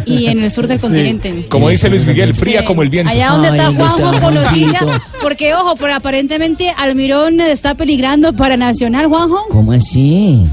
[0.06, 1.46] Y, y en el sur del continente.
[1.50, 2.66] Como dice Luis Miguel, fría Sí.
[2.66, 3.12] como el viento.
[3.12, 5.06] Allá donde Ay, está ¿dónde Juanjo con noticias, Juanjito?
[5.22, 9.46] porque ojo, pero aparentemente Almirón está peligrando para Nacional, Juanjo.
[9.50, 10.46] ¿Cómo así?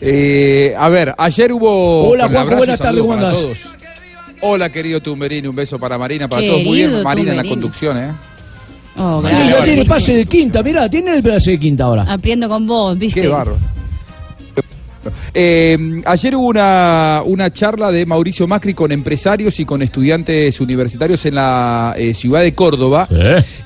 [0.00, 2.08] Eh, a ver, ayer hubo.
[2.08, 3.40] Hola, Juanjo, buenas tardes, ¿cómo andás?
[3.40, 3.70] todos.
[4.42, 6.62] Hola, querido Tumberini, un beso para Marina, para todos.
[6.64, 8.10] Muy bien, Marina en la conducción, ¿eh?
[8.96, 12.04] Oh, Sí, ya tiene pase de quinta, mira, tiene el pase de quinta ahora.
[12.08, 13.20] Apriendo con vos, ¿viste?
[13.20, 13.56] Qué barro.
[15.34, 21.24] Eh, ayer hubo una, una charla de Mauricio Macri con empresarios y con estudiantes universitarios
[21.26, 23.08] en la eh, ciudad de Córdoba.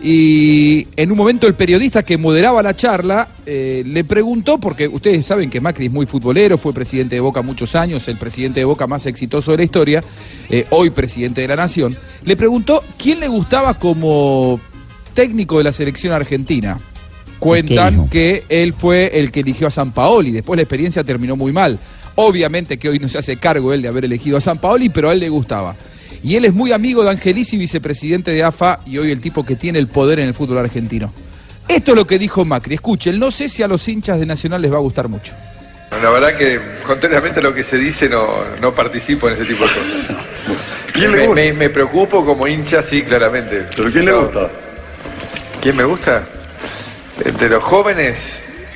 [0.02, 5.26] Y en un momento el periodista que moderaba la charla eh, le preguntó, porque ustedes
[5.26, 8.64] saben que Macri es muy futbolero, fue presidente de Boca muchos años, el presidente de
[8.64, 10.02] Boca más exitoso de la historia,
[10.50, 14.60] eh, hoy presidente de la Nación, le preguntó quién le gustaba como
[15.14, 16.78] técnico de la selección argentina.
[17.44, 20.30] ¿Qué Cuentan que él fue el que eligió a San Paoli.
[20.32, 21.78] Después la experiencia terminó muy mal.
[22.16, 25.10] Obviamente que hoy no se hace cargo él de haber elegido a San Paoli, pero
[25.10, 25.76] a él le gustaba.
[26.22, 29.56] Y él es muy amigo de Angelici, vicepresidente de AFA, y hoy el tipo que
[29.56, 31.12] tiene el poder en el fútbol argentino.
[31.68, 32.74] Esto es lo que dijo Macri.
[32.76, 35.34] Escuchen, no sé si a los hinchas de Nacional les va a gustar mucho.
[36.02, 38.26] La verdad que, contrariamente a lo que se dice, no,
[38.62, 40.16] no participo en ese tipo de cosas.
[40.94, 41.42] ¿Quién le me, gusta?
[41.42, 43.66] me- me preocupo como hincha, sí, claramente.
[43.76, 44.50] ¿Pero quién le gusta?
[45.60, 46.22] ¿Quién me gusta?
[47.22, 48.16] Entre los jóvenes,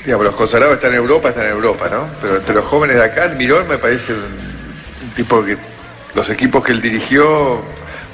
[0.05, 2.07] digamos, los consagrados están en Europa, están en Europa, ¿no?
[2.23, 5.57] Pero entre los jóvenes de acá, Mirón me parece un, un tipo que
[6.15, 7.63] los equipos que él dirigió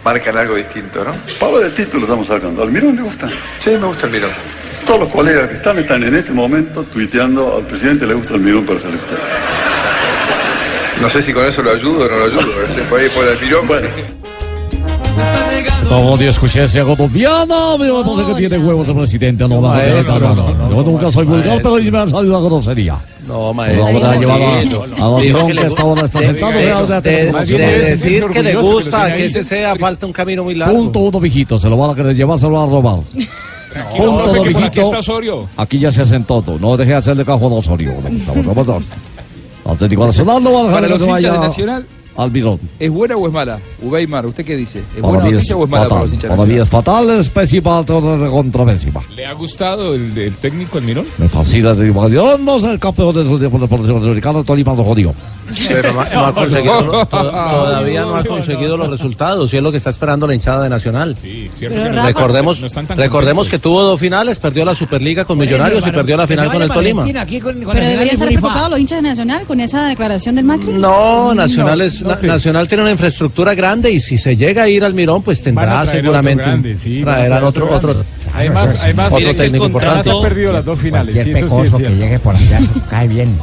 [0.02, 1.14] marcan algo distinto, ¿no?
[1.38, 2.62] Pablo del título estamos hablando.
[2.62, 3.28] ¿Almirón le gusta?
[3.58, 4.30] Sí, me gusta el Mirón.
[4.86, 8.66] Todos los colegas que están están en este momento tuiteando al presidente le gusta Almirón
[8.66, 9.18] para selección.
[11.00, 13.08] No sé si con eso lo ayudo o no lo ayudo, pero sí, por ahí
[13.08, 14.23] por el Mirón.
[15.88, 19.44] Como de escuchancia colombiana, me parece que tiene huevos el presidente.
[19.44, 22.08] No, no, maestro, no, no, no, no, no, Yo nunca soy vulgar, pero me ha
[22.08, 22.96] salido una grosería.
[23.28, 23.86] No, maestro.
[23.86, 26.52] ahora ha llevado a- a Don que está ahora está de- sentado,
[27.00, 30.74] de- decir que le gusta, que ese sea falta un camino muy largo.
[30.76, 31.58] Punto uno, mijito.
[31.58, 32.98] Se lo van a querer llevar, se lo van a robar.
[33.96, 35.48] Punto profe, dos, que aquí está Osorio.
[35.56, 36.58] Aquí ya se hacen todo.
[36.58, 37.92] No deje de hacerle cajo a Osorio.
[38.26, 38.84] Vamos, vamos, vamos.
[39.66, 42.58] Atlético Nacional no va a dejar que se vaya Nacional, al bidón.
[42.78, 43.58] ¿es buena o es mala?
[43.82, 44.80] Ubeimar, ¿usted qué dice?
[44.94, 46.02] ¿Es Para buena es o es mala para fatal.
[46.04, 49.02] los hinchas de Para mí es fatal, es pésima, de contrapésima.
[49.16, 51.06] ¿Le ha gustado el, el técnico el Mirón?
[51.18, 51.92] Me fascina el.
[52.12, 55.14] Yo no soy el campeón de su de Deportes Sudamericano, Tolima lo jodió.
[55.68, 59.62] Pero no, no ha conseguido, no, to- todavía no ha conseguido los resultados y es
[59.62, 61.16] lo que está esperando la hinchada de Nacional.
[61.16, 63.48] cierto Pero, que no- recordemos recordemos contentos.
[63.48, 66.68] que tuvo dos finales, perdió la Superliga con Millonarios y perdió la final con el
[66.70, 67.04] Tolima.
[67.04, 70.72] Pero deberían estar preocupados los hinchas de Nacional con esa declaración del Macri.
[70.72, 72.16] No, Nacional, es, Na-.
[72.22, 75.82] Nacional tiene una infraestructura grande y si se llega a ir al Mirón, pues tendrá
[75.84, 78.04] traer seguramente otro grande, sí, traerán otro otro otro
[78.34, 78.80] Además,
[79.10, 80.10] otro técnico importante.
[80.10, 81.14] ha perdido las dos finales.
[81.14, 83.36] Cualquier Sí, eso sí es pecoso que llegue por allá cae bien.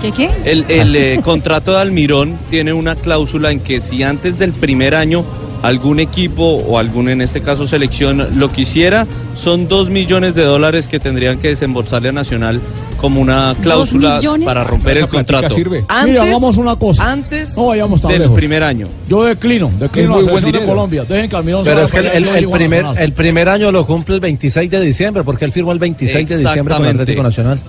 [0.00, 0.30] ¿Qué qué?
[0.44, 4.94] El, el, eh, contrato de Almirón tiene una cláusula en que si antes del primer
[4.94, 5.24] año
[5.62, 10.88] algún equipo o algún, en este caso selección, lo quisiera, son dos millones de dólares
[10.88, 12.60] que tendrían que desembolsarle a Nacional
[12.96, 15.54] como una cláusula para romper el contrato.
[15.54, 15.84] sirve.
[15.88, 17.10] Antes, Mira, hagamos una cosa.
[17.12, 18.36] antes No vayamos tan del lejos.
[18.36, 18.88] primer año.
[19.08, 20.66] Yo declino, declino muy la selección de.
[20.66, 21.04] Colombia.
[21.06, 23.04] Dejen que Almirón se Pero vaya es que el, el- el a primer, Nacional.
[23.04, 26.38] el primer año lo cumple el 26 de diciembre, porque él firmó el 26 de
[26.38, 26.90] diciembre con el.
[26.92, 27.60] Atlético Nacional.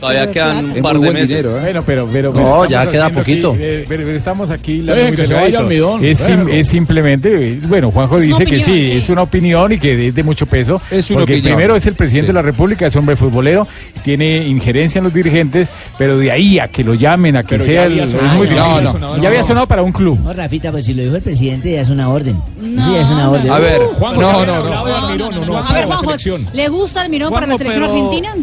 [0.00, 1.28] Todavía quedan un par de meses.
[1.28, 1.60] dinero, ¿eh?
[1.62, 3.50] Bueno, pero, pero, No, pero ya estamos queda poquito.
[3.52, 4.80] aquí, eh, pero, pero estamos aquí.
[4.80, 8.44] Dejen muy que se vaya Almidón, Es, sim- es simplemente, eh, bueno, Juanjo Es dice
[8.44, 8.96] que opinión, sí, sí.
[8.98, 10.80] es una opinión y que es de mucho peso.
[10.90, 11.56] Es una porque opinión.
[11.56, 12.28] primero es el presidente Sí.
[12.28, 13.66] de la República, es hombre futbolero,
[14.04, 17.64] tiene injerencia en los dirigentes, pero de ahí a que lo llamen, a que Pero
[17.64, 18.58] sea ya el, muy ya difícil.
[18.58, 19.28] había sonado, Ya no.
[19.28, 20.18] había sonado para un club.
[20.22, 22.36] No, Rafita, pues si lo dijo el presidente ya es una orden.
[22.60, 23.50] No, sí, ya es una no, orden.
[23.50, 25.30] A ver, Juanjo, no, ya no, no.
[25.30, 26.38] no, no, A ver, la Juanjo.
[26.52, 28.34] ¿le gusta Almirón para la selección argentina?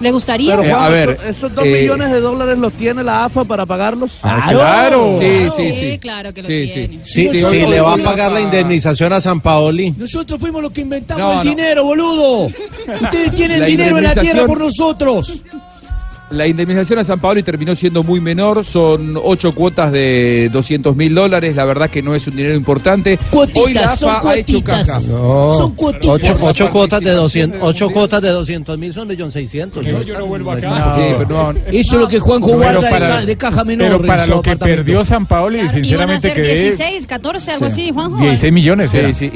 [0.00, 0.50] ¿Le gustaría?
[0.56, 3.24] Pero Eh, Juan, a ver, esos- esos dos eh, millones de dólares los tiene la
[3.24, 4.18] AFA para pagarlos.
[4.22, 5.16] Ah, claro.
[5.18, 5.98] Sí, sí, Sí, sí.
[5.98, 6.88] claro que lo Sí, tiene.
[6.88, 7.00] sí.
[7.04, 9.90] Sí, Sí, sí, sí, le va a pagar la indemnización a San Paoli.
[9.96, 11.50] Nosotros fuimos los que inventamos No, el no.
[11.54, 12.46] dinero, boludo.
[13.02, 15.40] Ustedes tienen La dinero en la tierra por nosotros.
[16.30, 21.14] La indemnización a San Paolo terminó siendo muy menor, son ocho cuotas de 200 mil
[21.14, 23.18] dólares, la verdad que no es un dinero importante.
[23.32, 24.86] Hoy la son AFA ha hecho cuotitas.
[24.86, 25.00] caja.
[25.10, 26.08] No, Son cuotitas.
[26.10, 29.82] ocho, ocho cuotas de participación 200, ocho cuotas de 200 mil son millón seiscientos.
[29.82, 30.94] Que no yo no vuelvo acá.
[30.96, 33.86] Sí, pero no, Eso es lo que Juanjo guarda de, para- ca- de caja menor.
[33.92, 38.18] Pero para lo que perdió San Paolo, a sinceramente que 16, 14, algo así, Juanjo.
[38.18, 38.90] 16 millones.
[38.90, 39.14] Sí, era.
[39.14, 39.30] sí,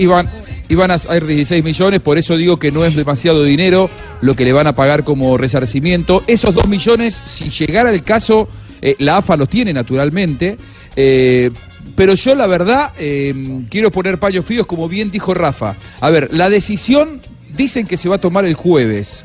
[0.68, 4.36] iban, iban a ser 16 millones, por eso digo que no es demasiado dinero lo
[4.36, 6.22] que le van a pagar como resarcimiento.
[6.26, 8.48] Esos 2 millones, si llegara el caso,
[8.80, 10.56] eh, la AFA los tiene naturalmente,
[10.96, 11.50] eh,
[11.94, 15.76] pero yo la verdad eh, quiero poner paños fríos, como bien dijo Rafa.
[16.00, 17.20] A ver, la decisión
[17.56, 19.24] dicen que se va a tomar el jueves,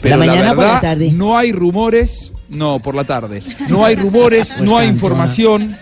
[0.00, 1.12] pero ¿La mañana o por la verdad tarde?
[1.12, 5.76] no hay rumores, no, por la tarde, no hay rumores, no hay información.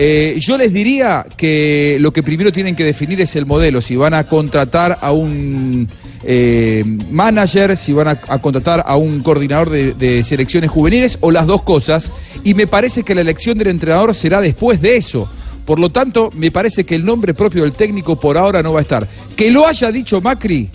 [0.00, 3.96] Eh, yo les diría que lo que primero tienen que definir es el modelo, si
[3.96, 5.88] van a contratar a un
[6.22, 11.62] eh, manager, si van a, contratar a un coordinador de selecciones juveniles o las dos
[11.62, 12.12] cosas.
[12.44, 15.28] Y me parece que la elección del entrenador será después de eso.
[15.68, 18.78] Por lo tanto, me parece que el nombre propio del técnico por ahora no va
[18.78, 19.06] a estar.
[19.36, 20.70] Que lo haya dicho Macri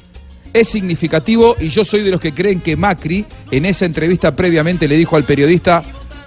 [0.53, 4.87] es significativo y yo soy de los que creen que Macri en esa entrevista previamente
[4.87, 5.81] le dijo al periodista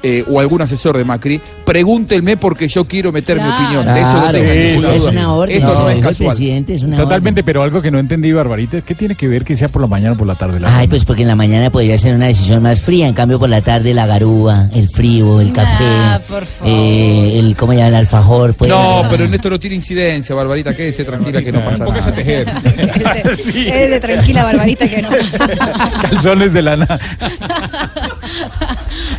[0.09, 3.85] eh, o algún asesor de Macri, pregúntenme porque yo quiero meter mi opinión.
[3.93, 5.11] De eso no tengan sí, ninguna es duda.
[5.11, 6.29] una orden, Esto no es casual.
[6.31, 9.57] presidente, es una Totalmente, pero algo que no entendí, Barbarita, ¿qué tiene que ver que
[9.57, 10.61] sea por la mañana o por la tarde?
[10.61, 13.39] La Ay, pues porque en la mañana podría ser una decisión más fría, en cambio
[13.39, 16.73] por la tarde la garúa, el frío, el café, Ah, por favor.
[16.73, 17.89] eh, el, ¿cómo llama?
[17.89, 18.55] El alfajor.
[18.55, 22.13] pues, No, pero en esto no tiene incidencia, Barbarita, quédese tranquila que no pasa nada.
[22.13, 22.47] tejer.
[23.27, 25.91] Es de tranquila, Barbarita, que no pasa nada.
[26.03, 26.87] Calzones de lana.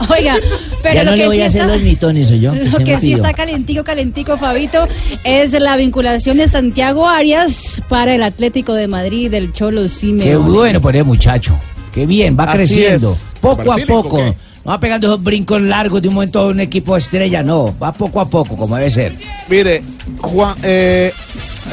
[0.09, 0.35] Oiga,
[0.83, 2.53] pero ya lo no que le voy sí a hacer está- los mitones, soy yo.
[2.71, 4.87] Lo que sí está calentico, calentico, Fabito,
[5.23, 10.23] es la vinculación de Santiago Arias para el Atlético de Madrid del Cholo Simeone.
[10.31, 11.57] Qué bueno por el muchacho.
[11.91, 13.11] Qué bien, va Así creciendo.
[13.11, 13.25] es.
[13.41, 14.17] Poco a poco.
[14.17, 14.33] ¿qué?
[14.67, 17.73] Va pegando esos brincos largos de un momento a un equipo estrella, no.
[17.81, 19.13] Va poco a poco, como debe ser.
[19.47, 19.81] Mire,
[20.19, 21.13] Juan, eh,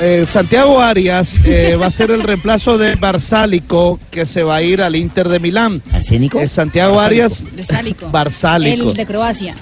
[0.01, 4.63] eh, Santiago Arias eh, va a ser el reemplazo de Barsálico que se va a
[4.63, 5.83] ir al Inter de Milán.
[5.93, 6.39] ¿Arsénico?
[6.39, 8.09] Eh, Santiago Arias, De Sálico.
[8.11, 8.91] Barsálico.
[8.91, 9.55] El de Croacia.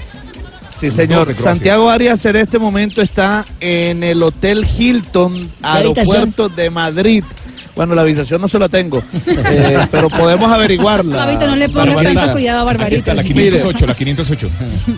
[0.78, 1.32] Sí, señor.
[1.32, 6.16] Santiago Arias en este momento está en el Hotel Hilton, habitación?
[6.16, 7.24] aeropuerto de Madrid.
[7.74, 11.24] Bueno, la habitación no se la tengo, eh, pero podemos averiguarla.
[11.24, 12.96] Fabito, no le ponga tanto cuidado a Barbarita.
[12.96, 13.28] está la sí.
[13.28, 14.50] 508, la 508.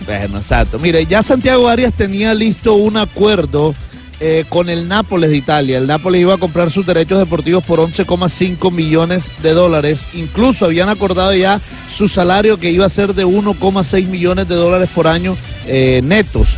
[0.06, 0.78] Bueno, exacto.
[0.78, 3.74] Mire, ya Santiago Arias tenía listo un acuerdo
[4.20, 5.78] eh, con el Nápoles de Italia.
[5.78, 10.06] El Nápoles iba a comprar sus derechos deportivos por 11,5 millones de dólares.
[10.14, 14.88] Incluso habían acordado ya su salario que iba a ser de 1,6 millones de dólares
[14.94, 16.56] por año eh, netos.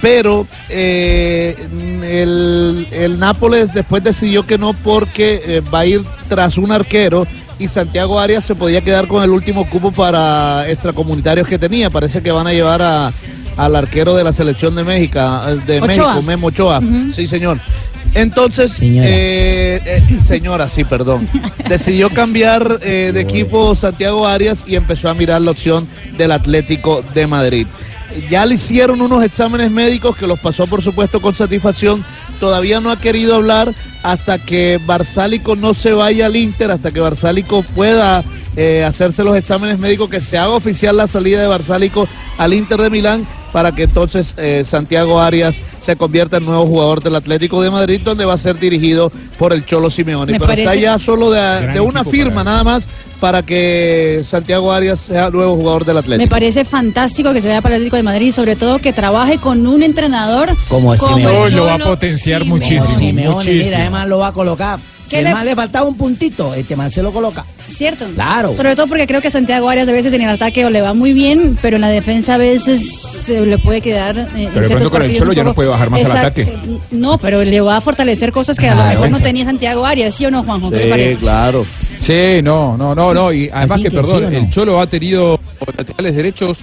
[0.00, 1.56] Pero eh,
[2.02, 7.26] el, el Nápoles después decidió que no porque va a ir tras un arquero
[7.58, 11.90] y Santiago Arias se podía quedar con el último cupo para extracomunitarios que tenía.
[11.90, 13.12] Parece que van a llevar a,
[13.58, 15.18] al arquero de la selección de México,
[15.66, 15.86] de Ochoa.
[15.86, 16.80] México, Memo Ochoa.
[17.12, 17.58] Sí, señor.
[18.14, 19.06] Entonces, Señora.
[19.08, 21.28] eh, eh, señora, sí, perdón.
[21.68, 27.04] Decidió cambiar eh, de equipo Santiago Arias y empezó a mirar la opción del Atlético
[27.12, 27.66] de Madrid.
[28.30, 32.02] Ya le hicieron unos exámenes médicos que los pasó, por supuesto, con satisfacción.
[32.38, 33.72] Todavía no ha querido hablar
[34.02, 38.24] hasta que Barsálico no se vaya al Inter, hasta que Barsálico pueda
[38.56, 42.80] eh, hacerse los exámenes médicos, que se haga oficial la salida de Barsálico al Inter
[42.80, 47.62] de Milán, para que entonces eh, Santiago Arias se convierta en nuevo jugador del Atlético
[47.62, 50.32] de Madrid, donde va a ser dirigido por el Cholo Simeone.
[50.32, 52.88] Me Pero está ya solo de, una firma para nada más
[53.20, 56.24] para que Santiago Arias sea nuevo jugador del Atlético.
[56.24, 58.92] Me parece fantástico que se vaya para el Atlético de Madrid y sobre todo que
[58.92, 61.22] trabaje con un entrenador Como Simeone.
[61.22, 62.64] el Oh, lo va a potenciar Simeone.
[62.64, 62.98] muchísimo.
[62.98, 63.64] Simeone, muchísimo.
[63.64, 64.78] mira, además lo va a colocar.
[65.04, 67.44] Si ¿Qué el le- le faltaba un puntito, este man se lo coloca.
[67.78, 68.06] ¿Cierto?
[68.14, 68.56] Claro.
[68.56, 70.94] Sobre todo porque creo que Santiago Arias a veces en el ataque o le va
[70.94, 72.90] muy bien, pero en la defensa a veces
[73.24, 74.18] se le puede quedar.
[74.18, 76.42] eh, en de ciertos pronto con el Cholo ya no puede bajar más al Exacto.
[76.42, 76.58] ataque.
[76.90, 79.86] No, pero le va a fortalecer cosas que a Ah, lo mejor no tenía Santiago
[79.86, 80.70] Arias, ¿sí o no, Juanjo?
[80.72, 81.18] ¿Qué le parece?
[81.18, 81.64] claro.
[82.00, 83.32] Sí, no, no, no, no.
[83.32, 84.36] Y además que, que perdón, sí o no.
[84.38, 85.38] el Cholo ha tenido
[85.76, 86.58] laterales derechos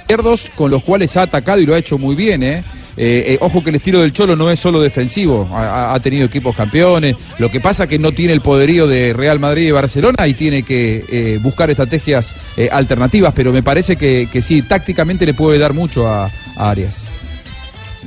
[0.00, 2.64] izquierdos con los cuales ha atacado y lo ha hecho muy bien, ¿eh?
[2.96, 6.56] Eh, eh, ojo que el estilo del Cholo no es solo defensivo, ha, tenido equipos
[6.56, 10.34] campeones, lo que pasa que no tiene el poderío de Real Madrid y Barcelona y
[10.34, 12.34] tiene que eh, buscar estrategias
[12.70, 17.04] alternativas, pero me parece que, que sí, tácticamente le puede dar mucho a, a Arias.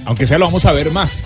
[0.06, 1.24] Aunque sea lo vamos a ver más.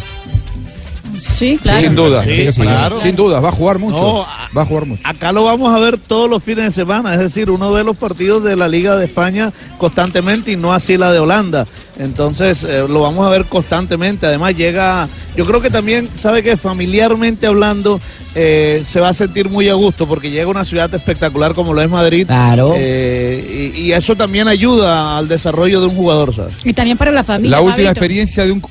[1.20, 1.82] Sí, claro.
[1.82, 3.02] Sin duda, Sí, sí, claro.
[3.02, 3.98] sin duda, va a jugar mucho.
[3.98, 5.02] No, va a jugar mucho.
[5.06, 7.96] Acá lo vamos a ver todos los fines de semana, es decir, uno ve los
[7.98, 11.66] partidos de la Liga de España constantemente y no así la de Holanda.
[12.00, 14.26] Entonces eh, lo vamos a ver constantemente.
[14.28, 18.00] Además llega, yo creo que también sabe que familiarmente hablando
[18.36, 21.74] eh, se va a sentir muy a gusto porque llega a una ciudad espectacular como
[21.74, 22.28] lo es Madrid.
[22.28, 22.74] Claro.
[22.78, 26.54] Eh, y, y eso también ayuda al desarrollo de un jugador, ¿sabes?
[26.64, 27.58] Y también para la familia.
[27.58, 28.62] La última experiencia de un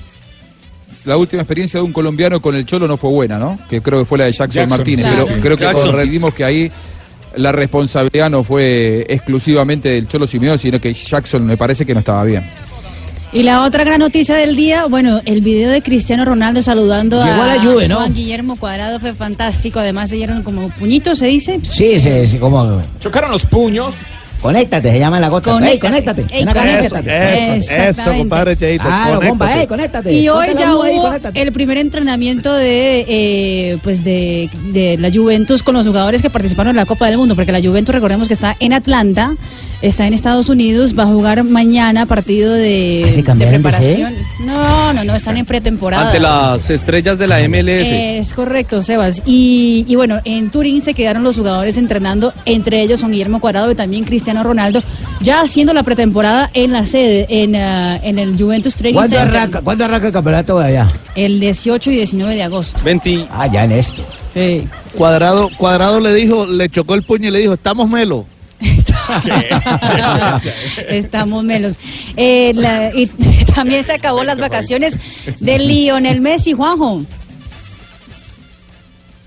[1.06, 3.58] la última experiencia de un colombiano con el Cholo no fue buena, ¿no?
[3.70, 5.32] Que creo que fue la de Jackson, Jackson, Martínez, pero sí.
[5.40, 6.32] creo que Jackson.
[6.32, 6.72] que ahí
[7.36, 12.00] la responsabilidad no fue exclusivamente del Cholo Simeone, sino que Jackson me parece que no
[12.00, 12.44] estaba bien.
[13.32, 17.42] Y la otra gran noticia del día, bueno, el video de Cristiano Ronaldo saludando Llegó
[17.42, 17.96] a, a la Juve, ¿no?
[17.96, 19.80] Juan Guillermo Cuadrado fue fantástico.
[19.80, 21.60] Además se dieron como puñitos, se dice.
[21.62, 22.82] Sí, sí, sí, como...
[23.00, 23.94] Chocaron los puños.
[24.40, 25.50] Conéctate, se llama la gota.
[25.50, 26.22] Ey, Conéctate.
[26.30, 26.88] Ey, conéctate.
[26.88, 27.56] conéctate.
[27.56, 28.18] Eso, eso, Exactamente.
[28.18, 28.84] compadre Cheito.
[28.84, 29.60] Claro, conéctate.
[29.60, 30.12] ey, conéctate.
[30.12, 35.10] Y hoy Ponte ya ahí, hubo el primer entrenamiento de eh, pues de, de la
[35.10, 38.28] Juventus con los jugadores que participaron en la Copa del Mundo, porque la Juventus recordemos
[38.28, 39.34] que está en Atlanta,
[39.82, 43.68] está en Estados Unidos, va a jugar mañana partido de, ¿Ah, se de cambiaron de
[43.68, 44.14] preparación.
[44.44, 46.06] No, no, no, están en pretemporada.
[46.06, 47.88] Ante las estrellas de la MLS.
[47.90, 49.22] Es correcto, Sebas.
[49.26, 53.70] Y, y bueno, en Turín se quedaron los jugadores entrenando, entre ellos son Guillermo Cuadrado
[53.70, 54.82] y también Cristiano Ronaldo,
[55.20, 59.36] ya haciendo la pretemporada en la sede, en, ah, en el Juventus Training ¿Cuándo Center,
[59.36, 60.88] arranca, ¿Cuándo arranca el campeonato de allá?
[61.14, 62.80] el 18 y 19 de agosto.
[62.84, 63.26] 20.
[63.30, 64.02] Ah, ya en esto.
[64.34, 64.68] Sí.
[64.96, 68.26] Cuadrado, Cuadrado le dijo, le chocó el puño y le dijo, estamos melo.
[70.88, 71.78] Estamos melos.
[72.16, 73.06] Eh, la- y
[73.54, 74.98] también se acabó las vacaciones
[75.40, 77.02] de Lionel Messi, Juanjo.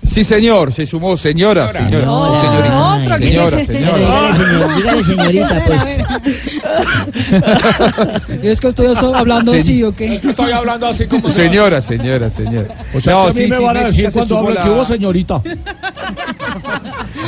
[0.02, 3.98] Sí, señor, se sumó señora, señora, No, señorita, otro que señora, dice- señora.
[3.98, 5.98] Dígale, señor, dígale, señorita, pues.
[8.42, 10.14] Es que estoy hablando Se- así, ¿o qué?
[10.16, 12.68] Estoy hablando así como Señora, señora, señora.
[12.94, 14.70] O sea, No, que a mí sí, me sí, van a decir cuando la- que
[14.70, 15.42] hubo señorita.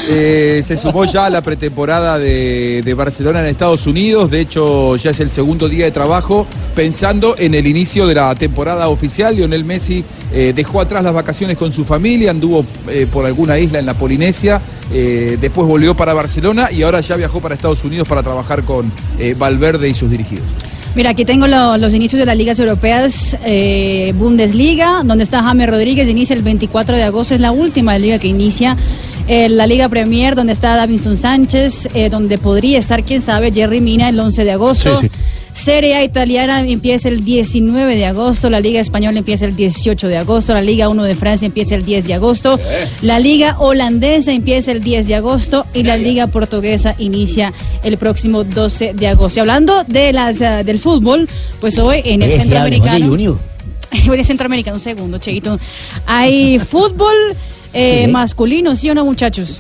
[0.09, 4.31] Eh, se sumó ya a la pretemporada de, Barcelona en Estados Unidos.
[4.31, 6.47] De hecho, ya es el segundo día de trabajo.
[6.75, 11.57] Pensando en el inicio de la temporada oficial, Lionel Messi eh, dejó atrás las vacaciones
[11.57, 16.71] con su familia, anduvo eh, por alguna isla en la Polinesia, después volvió para Barcelona
[16.71, 18.93] y ahora ya viajó para Estados Unidos para trabajar con
[19.39, 20.45] Valverde y sus dirigidos.
[20.95, 23.37] Mira, aquí tengo lo- los inicios de las ligas europeas.
[23.45, 28.19] eh, Bundesliga, donde está James Rodríguez, inicia el 24 de agosto, es la última liga
[28.19, 28.77] que inicia.
[29.29, 33.81] Eh, la Liga Premier, donde está Davinson Sánchez, eh, donde podría estar, quién sabe, Jerry
[33.81, 35.01] Mina el 11 de agosto.
[35.55, 40.17] Serie A italiana empieza el 19 de agosto, la Liga Española empieza el 18 de
[40.17, 42.59] agosto, la Liga 1 de Francia empieza el 10 de agosto,
[43.03, 47.53] la Liga Holandesa empieza el 10 de agosto y la Liga Portuguesa inicia
[47.85, 49.39] el próximo 12 de agosto.
[49.39, 51.29] Y hablando de las eh, del fútbol,
[51.61, 53.07] pues hoy en el Centroamericano.
[53.09, 53.39] Junior.
[54.11, 55.59] Hoy en Centroamericano, un segundo, Cheito.
[56.07, 57.15] Hay fútbol
[57.73, 59.59] eh, masculino, ¿sí o no, muchachos?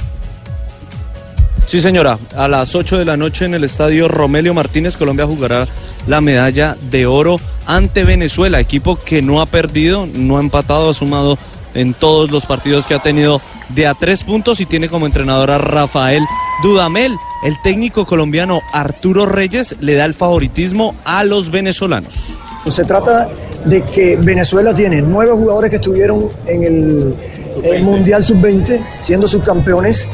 [1.72, 2.18] Sí, señora.
[2.36, 5.66] A las 8 de la noche en el estadio Romelio Martínez, Colombia jugará
[6.06, 10.92] la medalla de oro ante Venezuela, equipo que no ha perdido, no ha empatado, ha
[10.92, 11.38] sumado
[11.72, 15.50] en todos los partidos que ha tenido de a tres puntos y tiene como entrenador
[15.50, 16.22] a Rafael
[16.62, 17.16] Dudamel.
[17.42, 22.34] El técnico colombiano Arturo Reyes le da el favoritismo a los venezolanos.
[22.68, 23.30] Se trata
[23.64, 27.14] de que Venezuela tiene nueve jugadores que estuvieron en el,
[27.62, 30.06] eh, Mundial Sub-20, siendo subcampeones,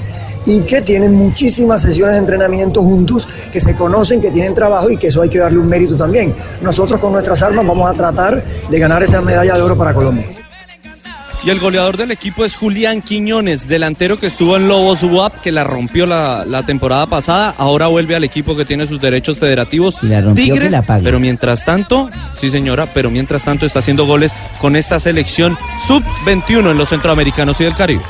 [0.45, 4.97] y que tienen muchísimas sesiones de entrenamiento juntos, que se conocen, que tienen trabajo y
[4.97, 6.35] que eso hay que darle un mérito también.
[6.63, 10.27] Nosotros con nuestras armas vamos a tratar de ganar esa medalla de oro para Colombia.
[11.45, 15.53] Y el goleador del equipo es Julián Quiñones, delantero que estuvo en Lobos UAP, que
[15.53, 17.55] la rompió la, la temporada pasada.
[17.57, 20.03] Ahora vuelve al equipo que tiene sus derechos federativos.
[20.03, 20.73] la rompió, que Tigres.
[20.73, 21.05] la pague.
[21.05, 26.73] Pero mientras tanto, sí señora, pero mientras tanto está haciendo goles con esta selección sub-21
[26.73, 28.03] en los centroamericanos y del Caribe.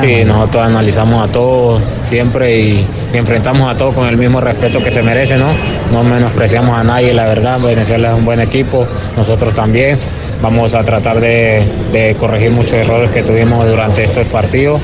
[0.00, 4.82] Sí, nosotros analizamos a todos siempre y, y enfrentamos a todos con el mismo respeto
[4.82, 5.48] que se merece, ¿no?
[5.92, 7.60] No menospreciamos a nadie, la verdad.
[7.60, 8.86] Venezuela es un buen equipo,
[9.16, 9.98] nosotros también.
[10.40, 14.80] Vamos a tratar de, de corregir muchos errores que tuvimos durante estos partidos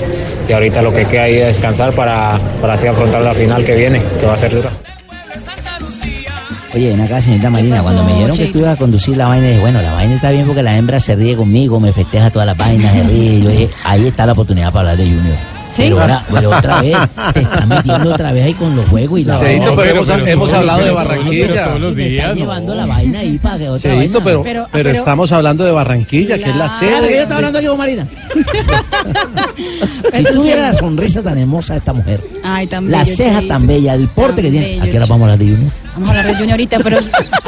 [0.49, 3.75] y ahorita lo que queda ahí es descansar para, para así afrontar la final que
[3.75, 4.71] viene, que va a ser dura.
[6.79, 9.27] Oye, ven acá, señorita Marina, pasó, cuando me dijeron que tú ibas a conducir la
[9.27, 12.31] vaina, dije, bueno, la vaina está bien porque la hembra se ríe conmigo, me festeja
[12.31, 13.41] todas las vainas, se ríe.
[13.43, 15.37] Yo dije, ahí está la oportunidad para hablar de Junior.
[15.75, 15.83] ¿Sí?
[15.85, 16.97] Pero, ahora, pero otra vez,
[17.35, 19.77] te están metiendo otra vez ahí con los juegos y la Cheito, vaina.
[19.77, 21.65] pero hemos- hemos todos hablado de pero Barranquilla.
[21.67, 22.37] todos los Me días, están no.
[22.45, 24.13] llevando la vaina ahí para que otra Cheito, vaina.
[24.25, 27.15] pero, Pero- pero, pero- estamos hablando de Barranquilla, que es la Claro, que sede.
[27.17, 28.07] yo estaba hablando yo, Marina.
[30.13, 33.67] si tuviera la sonrisa tan hermosa de esta mujer, Ay, tan la bello, ceja tan
[33.67, 34.67] bella, el porte Tan que tiene.
[34.67, 35.73] bello, ¿A qué hora vamos a hablar de Junior?
[35.99, 36.99] Vamos a hablar de Junior ahorita, pero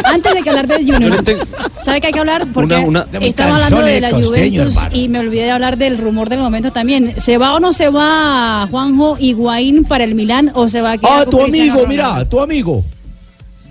[0.04, 1.24] antes de que hablar de Junior,
[1.84, 2.46] ¿sabe que hay que hablar?
[2.52, 4.28] Porque Una- una- estamos hablando de la Costeño,
[4.64, 4.96] Juventus hermano.
[4.96, 7.14] y me olvidé de hablar del rumor del momento también.
[7.18, 10.98] ¿Se va o no se va Juanjo Higuaín para el Milán o se va a
[10.98, 12.14] quedar Ah, con tu Cristiano amigo, Ronaldo?
[12.18, 12.84] mira, tu amigo.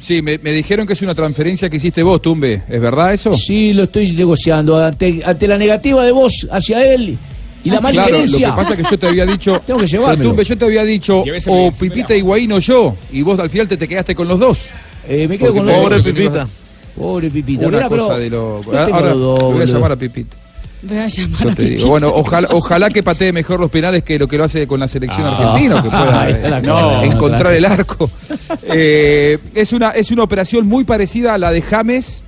[0.01, 2.63] Sí, me, me dijeron que es una transferencia que hiciste vos, Tumbe.
[2.69, 3.33] ¿Es verdad eso?
[3.33, 7.17] Sí, lo estoy negociando ante, ante la negativa de vos hacia él
[7.63, 8.49] y la Claro, lo malquerencia.
[8.49, 9.61] que pasa es que yo te había dicho.
[9.67, 10.17] Tengo que.
[10.23, 12.95] Tumbe, yo te había dicho o Pipita Higuaín o yo.
[13.11, 14.67] Y vos al final te, te quedaste con los dos.
[15.07, 16.05] Eh, me quedo Porque con los pobre dos.
[16.05, 16.47] Pipita.
[16.95, 17.67] Pobre Pipita.
[17.67, 18.61] Una Mira, cosa pero de lo.
[18.63, 20.37] tengo Ahora dos, voy a llamar a Pipita.
[20.81, 21.71] Voy a llamar Yo a te digo.
[21.75, 21.87] Pipita.
[21.89, 24.87] Bueno, ojalá, ojalá que patee mejor los penales que lo que lo hace con la
[24.87, 25.37] selección Ah.
[25.37, 26.29] argentina, que pueda
[27.03, 28.09] eh, encontrar No, el arco.
[28.63, 32.23] Eh, es, una, es una operación muy parecida a la de James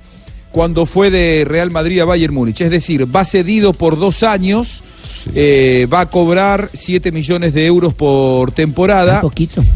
[0.52, 2.60] cuando fue de Real Madrid a Bayern Múnich.
[2.60, 4.82] Es decir, va cedido por dos años,
[5.34, 9.22] eh, va a cobrar 7 millones de euros por temporada.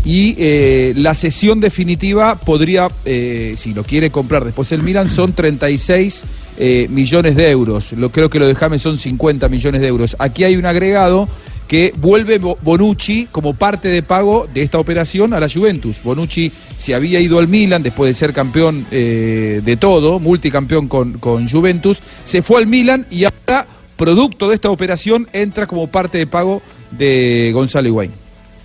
[0.05, 5.33] Y eh, la sesión definitiva podría, eh, si lo quiere comprar después el Milan, son
[5.33, 6.25] 36
[6.59, 7.93] eh, millones de euros.
[7.93, 10.17] Lo, creo que lo de James son 50 millones de euros.
[10.19, 11.29] Aquí hay un agregado
[11.69, 16.03] que vuelve Bo- Bonucci como parte de pago de esta operación a la Juventus.
[16.03, 21.15] Bonucci se había ido al Milan después de ser campeón eh, de todo, multicampeón con,
[21.19, 26.19] con Juventus, se fue al Milan y ahora, producto de esta operación, entra como parte
[26.19, 26.63] de pago
[26.93, 28.13] de Gonzalo Higuaín.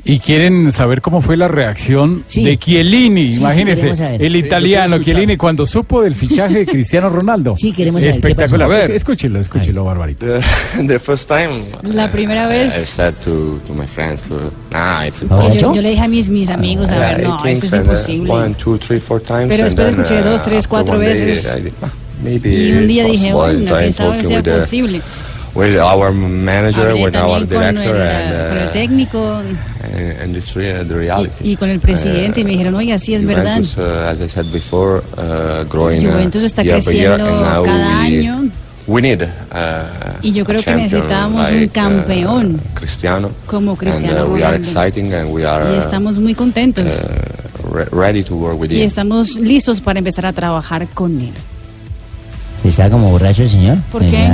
[0.04, 4.38] Y quieren saber cómo fue la reacción de Chiellini, Sí, sí, imagínense, el Sí, lo
[4.40, 4.98] italiano.
[5.00, 7.54] Chiellini cuando supo del fichaje de Cristiano Ronaldo.
[7.56, 8.68] Sí, queremos saber qué Espectacular.
[8.68, 8.80] pasó.
[8.84, 8.92] A ver.
[8.96, 10.26] Escúchelo, escúchelo, Barbarito.
[10.26, 11.66] The, the first time.
[11.84, 12.76] La primera vez.
[12.76, 16.30] I said to, to my friends, to, nah, it's yo, yo le dije a mis,
[16.32, 18.32] mis amigos, a ver, no, esto es uh, imposible.
[18.34, 19.50] One, two, three, four times.
[19.50, 21.56] Pero después then, escuché dos, tres, after cuatro day, veces.
[21.58, 21.90] I did, "Ah,
[22.24, 25.02] maybe Y un día dije, possible." bueno, quién sabe sea with the- posible.
[25.54, 29.20] With our manager, Hablé with our también con el, director, eh, con el and, técnico
[29.20, 31.34] uh, and it's really the reality.
[31.44, 33.56] y con el presidente y me dijeron, oiga, sí es verdad.
[33.58, 37.42] Juventus, uh, as I said before, uh, growing uh, Juventus está year year, creciendo and
[37.42, 38.50] now cada we, año.
[38.88, 39.28] We need uh,
[40.22, 43.32] Y yo a creo que champion necesitábamos un uh, campeón Cristiano.
[43.46, 47.74] como Cristiano and, uh, we are exciting and we are Y estamos muy contentos uh,
[47.76, 48.88] re- ready to work with y him.
[48.88, 51.34] estamos listos para empezar a trabajar con él.
[52.64, 53.78] ¿Está como borracho el señor?
[53.92, 54.28] ¿Por qué?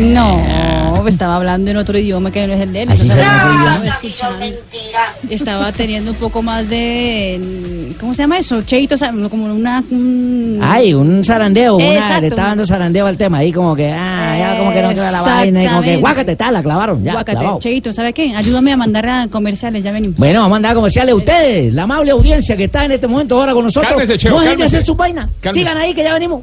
[0.00, 2.88] No, estaba hablando en otro idioma que no es el de él.
[2.90, 5.14] ¿Así entonces sabe otro estaba.
[5.30, 7.94] Estaba teniendo un poco más de.
[8.00, 8.62] ¿Cómo se llama eso?
[8.62, 8.96] Cheito,
[9.28, 9.82] como una.
[9.90, 12.20] un- Ay, un zarandeo, una, Exacto.
[12.22, 15.10] le está dando zarandeo al tema ahí como que, ah, ya como que no queda
[15.12, 17.58] la vaina y como que, guácate, tal, la clavaron, ya, Guácate, clavado.
[17.60, 18.34] Cheito, ¿sabe qué?
[18.34, 20.16] Ayúdame a mandar a comerciales, ya venimos.
[20.16, 23.38] Bueno, vamos a mandar comerciales a ustedes, la amable audiencia que está en este momento
[23.38, 23.90] ahora con nosotros.
[23.90, 25.28] Cálmese, Cheo, no dejen de hacer su vaina.
[25.40, 25.60] Cálmese.
[25.60, 26.42] Sigan ahí que ya venimos.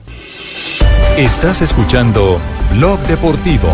[1.18, 2.40] Estás escuchando
[2.72, 3.70] Blog Deportivo.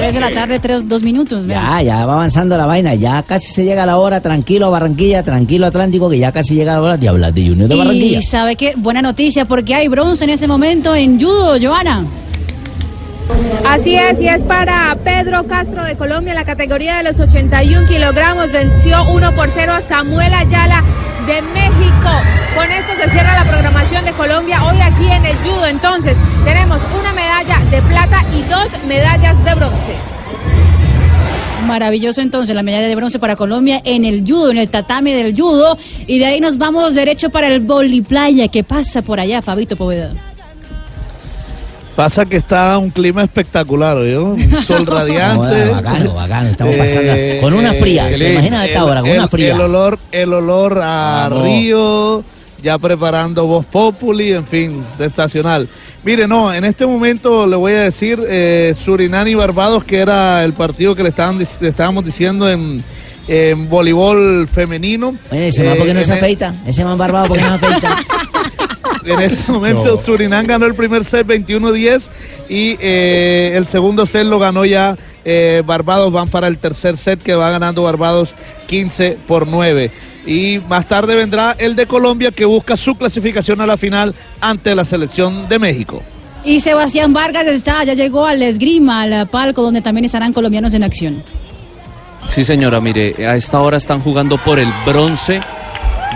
[0.00, 1.46] 3 de la tarde, 3, 2 minutos.
[1.46, 5.66] Ya, ya va avanzando la vaina, ya casi se llega la hora, tranquilo Barranquilla, tranquilo
[5.66, 8.18] Atlántico, que ya casi llega la hora de hablar de Junior de Barranquilla.
[8.18, 12.04] Y sabe qué, buena noticia, porque hay bronce en ese momento en judo, Joana.
[13.66, 17.86] Así es, y es para Pedro Castro de Colombia en la categoría de los 81
[17.86, 18.50] kilogramos.
[18.50, 20.82] Venció 1 por 0 a Samuel Ayala
[21.26, 22.10] de México.
[22.54, 25.66] Con esto se cierra la programación de Colombia hoy aquí en el judo.
[25.66, 29.94] Entonces, tenemos una medalla de plata y dos medallas de bronce.
[31.66, 35.38] Maravilloso entonces la medalla de bronce para Colombia en el judo, en el tatame del
[35.38, 35.76] judo.
[36.06, 38.48] Y de ahí nos vamos derecho para el voliplaya.
[38.48, 40.12] ¿Qué pasa por allá, Fabito Poveda?
[41.96, 44.26] Pasa que está un clima espectacular, ¿oyó?
[44.32, 45.66] Un sol radiante.
[45.66, 48.10] No, bacano, bacano, estamos Eh, pasando con una fría.
[48.10, 49.54] eh, ¿Te imaginas a esta el- hora con el- una fría?
[49.54, 51.44] El olor, el olor a Vamos.
[51.44, 52.24] río,
[52.62, 55.68] ya preparando Voz Populi, en fin, de estacional.
[56.02, 60.42] Mire, no, en este momento le voy a decir eh, Surinam y Barbados, que era
[60.44, 62.82] el partido que le, estaban, le estábamos diciendo en,
[63.28, 65.14] en voleibol femenino.
[65.30, 66.54] Oye, ese man, ¿por qué no Eh, se afeita?
[66.66, 67.96] Ese man barbado, ¿por qué no se afeita?
[69.04, 69.96] en este momento No.
[69.96, 72.08] Surinam ganó el primer set 21-10
[72.48, 76.12] y eh, el segundo set lo ganó ya eh, Barbados.
[76.12, 78.34] Van para el tercer set que va ganando Barbados
[78.66, 79.90] 15 por 9.
[80.26, 84.74] Y más tarde vendrá el de Colombia que busca su clasificación a la final ante
[84.74, 86.02] la selección de México.
[86.44, 90.82] Y Sebastián Vargas está, ya llegó al esgrima, al palco, donde también estarán colombianos en
[90.82, 91.22] acción.
[92.28, 95.40] Sí, señora, mire, a esta hora están jugando por el bronce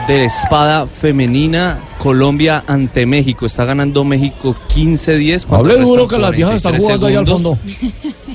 [0.07, 3.47] de la espada femenina Colombia ante México.
[3.47, 5.47] Está ganando México 15-10.
[5.47, 7.59] cuando Hable duro que las viejas están 43 jugando ahí al fondo.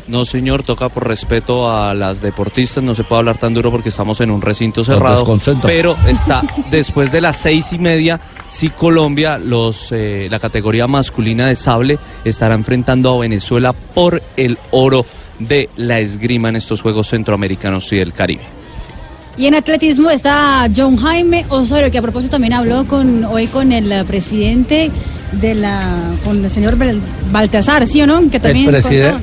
[0.08, 3.90] No, señor, toca por respeto a las deportistas, no se puede hablar tan duro porque
[3.90, 5.38] estamos en un recinto cerrado.
[5.62, 6.42] Pero está
[6.72, 12.00] después de las seis y media, sí Colombia, los eh, la categoría masculina de sable
[12.26, 15.06] estará enfrentando a Venezuela por el oro
[15.38, 18.59] de la esgrima en estos Juegos Centroamericanos y del Caribe.
[19.40, 23.72] Y en atletismo está John Jaime Osorio, que a propósito también habló con hoy con
[23.72, 24.92] el eh, presidente
[25.32, 25.82] de la,
[26.26, 27.00] con el señor Bal-
[27.32, 28.30] Baltasar, ¿sí o no?
[28.30, 29.14] Que también el, preside-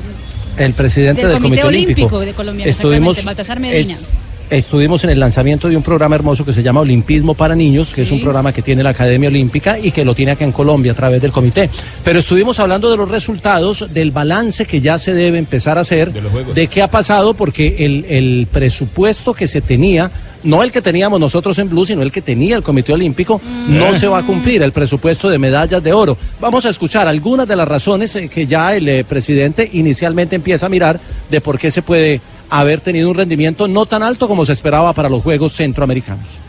[0.57, 3.93] el presidente del del, Comité Olímpico, Olímpico de Colombia, Estuvimos, Baltasar Medina.
[3.93, 4.05] es-
[4.49, 8.03] estuvimos en el lanzamiento de un programa hermoso que se llama Olimpismo para Niños, que
[8.03, 10.91] es un programa que tiene la Academia Olímpica y que lo tiene acá en Colombia
[10.91, 11.69] a través del comité.
[12.03, 16.11] Pero estuvimos hablando de los resultados, del balance que ya se debe empezar a hacer,
[16.11, 20.11] de, qué ha pasado, porque el, el presupuesto que se tenía
[20.43, 23.93] no el que teníamos nosotros en Blue, sino el que tenía el Comité Olímpico, no
[23.95, 26.17] se va a cumplir el presupuesto de medallas de oro.
[26.39, 30.67] Vamos a escuchar algunas de las razones eh, que ya el eh, presidente inicialmente empieza
[30.67, 34.45] a mirar de por qué se puede haber tenido un rendimiento no tan alto como
[34.45, 36.39] se esperaba para los Juegos Centroamericanos.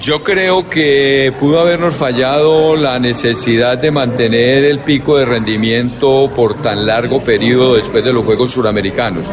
[0.00, 6.62] Yo creo que pudo habernos fallado la necesidad de mantener el pico de rendimiento por
[6.62, 9.30] tan largo periodo después de los Juegos Suramericanos.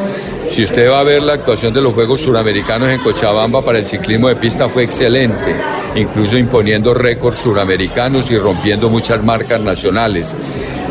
[0.49, 3.85] Si usted va a ver la actuación de los Juegos Suramericanos en Cochabamba para el
[3.85, 5.55] ciclismo de pista fue excelente,
[5.95, 10.35] incluso imponiendo récords suramericanos y rompiendo muchas marcas nacionales.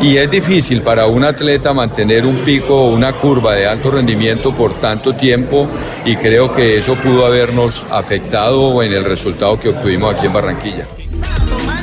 [0.01, 4.53] Y es difícil para un atleta mantener un pico o una curva de alto rendimiento
[4.53, 5.67] por tanto tiempo
[6.05, 10.85] y creo que eso pudo habernos afectado en el resultado que obtuvimos aquí en Barranquilla.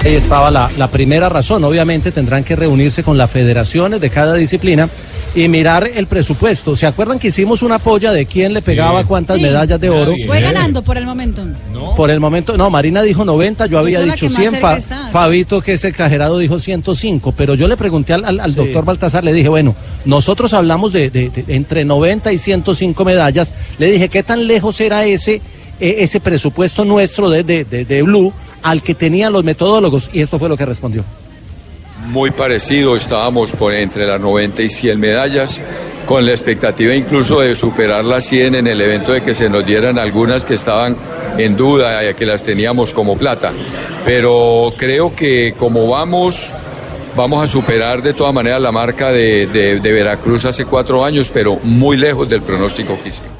[0.05, 1.65] Ahí estaba la, la primera razón.
[1.65, 4.89] Obviamente tendrán que reunirse con las federaciones de cada disciplina
[5.35, 6.76] y mirar el presupuesto.
[6.76, 9.43] ¿Se acuerdan que hicimos una polla de quién le pegaba cuántas Sí.
[9.43, 10.12] medallas de oro?
[10.26, 11.43] Fue ganando por el momento.
[11.97, 14.76] Por el momento, no, Marina dijo 90, yo había dicho que más 100, cerca Fa-
[14.76, 15.09] está.
[15.11, 19.24] Fabito, que es exagerado, dijo 105, pero yo le pregunté al, al- al doctor Baltasar,
[19.24, 19.74] le dije, bueno,
[20.05, 24.80] nosotros hablamos de, de- de entre 90 y 105 medallas, le dije, ¿qué tan lejos
[24.80, 25.41] era ese,
[25.80, 28.32] eh, ese presupuesto nuestro de, de- de- de Blue
[28.62, 30.11] al que tenían los metodólogos?
[30.12, 31.05] Y esto fue lo que respondió.
[32.07, 35.61] Muy parecido, estábamos por entre las 90 y 100 medallas,
[36.07, 39.65] con la expectativa incluso de superar las 100 en el evento de que se nos
[39.65, 40.97] dieran algunas que estaban
[41.39, 43.53] en duda, que las teníamos como plata.
[44.05, 46.53] Pero creo que como vamos,
[47.17, 51.31] vamos a superar de todas maneras la marca de, de- de Veracruz hace cuatro años,
[51.33, 53.31] pero muy lejos del pronóstico que hicimos.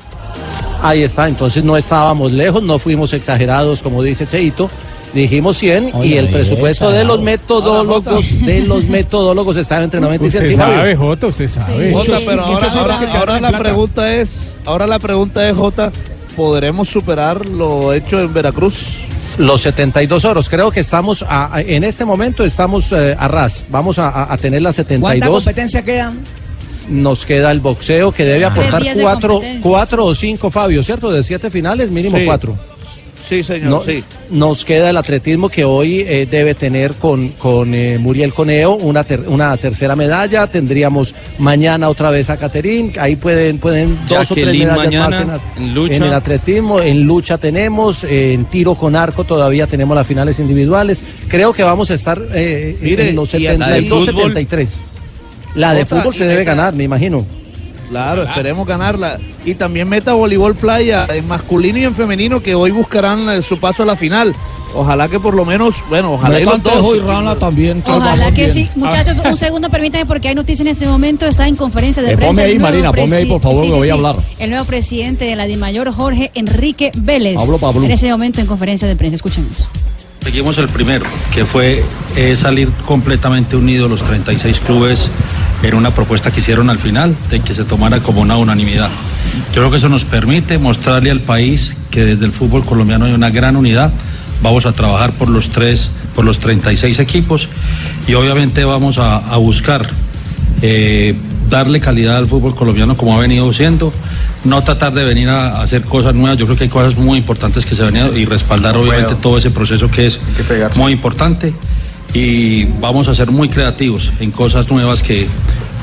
[0.83, 4.71] Ahí está, entonces no estábamos lejos, no fuimos exagerados, como dice Cheito.
[5.15, 10.31] Dijimos 100 y el presupuesto de los metodólogos, de los metodólogos estaba entre 90 y
[10.31, 10.43] 100.
[10.43, 11.93] Usted ¿sí, sabe, Jota, usted sabe.
[11.93, 13.59] Jota, pero ahora, que la plata.
[13.59, 15.93] pregunta es, ahora la pregunta es, Jota,
[16.37, 18.87] ¿podremos superar lo hecho en Veracruz?
[19.39, 23.65] Los 72 oros, creo que estamos, a- a- en este momento estamos eh, a ras,
[23.69, 25.31] vamos a, a- a tener las ¿Cuánta 72.
[25.45, 26.13] competencia queda?
[26.89, 28.49] Nos queda el boxeo que debe Ah.
[28.49, 31.11] Aportar cuatro, cuatro o cinco, Fabio, ¿cierto?
[31.11, 32.25] De siete finales, mínimo Sí.
[32.27, 32.57] cuatro.
[33.37, 34.03] Sí, señor, No- sí.
[34.31, 39.05] Nos queda el atletismo que hoy eh, debe tener con, con eh, Muriel Coneo una,
[39.05, 40.47] ter- una tercera medalla.
[40.47, 42.93] Tendríamos mañana otra vez a Caterín.
[42.99, 45.95] Ahí pueden, pueden dos o tres medallas mañana, más en, lucha.
[45.97, 46.81] en el atletismo.
[46.81, 51.01] En lucha tenemos, eh, en tiro con arco todavía tenemos las finales individuales.
[51.29, 54.23] Creo que vamos a estar eh, Mire, en los y la de 72, fútbol.
[54.29, 54.81] 73.
[55.57, 57.25] La de Jota, fútbol se debe ganar, me imagino.
[57.95, 59.19] Claro, esperemos ganarla.
[59.45, 63.85] Y también meta voleibol playa en masculino y en femenino que hoy buscarán su paso
[63.85, 64.35] a la final.
[64.75, 66.97] Ojalá que por lo menos, bueno, ojalá y los dos.
[66.97, 67.81] y Rana también.
[67.83, 68.51] que Ojalá que bien.
[68.51, 68.69] sí.
[68.75, 71.27] Muchachos, un segundo, permítanme, porque hay noticias en este momento.
[71.27, 72.31] Está en conferencia de Eh, prensa.
[72.33, 74.17] ponme el ahí, nuevo Marina, ponme ahí, por favor, que voy a hablar.
[74.41, 77.39] El nuevo presidente de la DIMAYOR, Jorge Enrique Vélez.
[77.39, 77.85] Hablo, Pablo.
[77.85, 79.15] En ese momento en conferencia de prensa.
[79.15, 79.69] Escuchemos.
[80.25, 81.85] Seguimos el primero, que fue
[82.17, 85.07] eh, salir completamente unidos los 36 clubes
[85.69, 88.91] en una propuesta que hicieron al final, de que se tomara como una unanimidad.
[89.55, 93.13] Yo creo que eso nos permite mostrarle al país que desde el fútbol colombiano hay
[93.13, 93.93] una gran unidad.
[94.43, 97.49] Vamos a trabajar por los tres, por los 36 equipos
[98.07, 99.89] y obviamente vamos a, a buscar
[100.61, 101.15] eh,
[101.49, 103.93] darle calidad al fútbol colombiano como ha venido siendo,
[104.45, 107.67] no tratar de venir a, hacer cosas nuevas, yo creo que hay cosas muy importantes
[107.67, 110.21] que se han venido y respaldar obviamente todo ese proceso que es
[110.77, 111.53] muy importante
[112.15, 115.27] y vamos a ser muy creativos en cosas nuevas que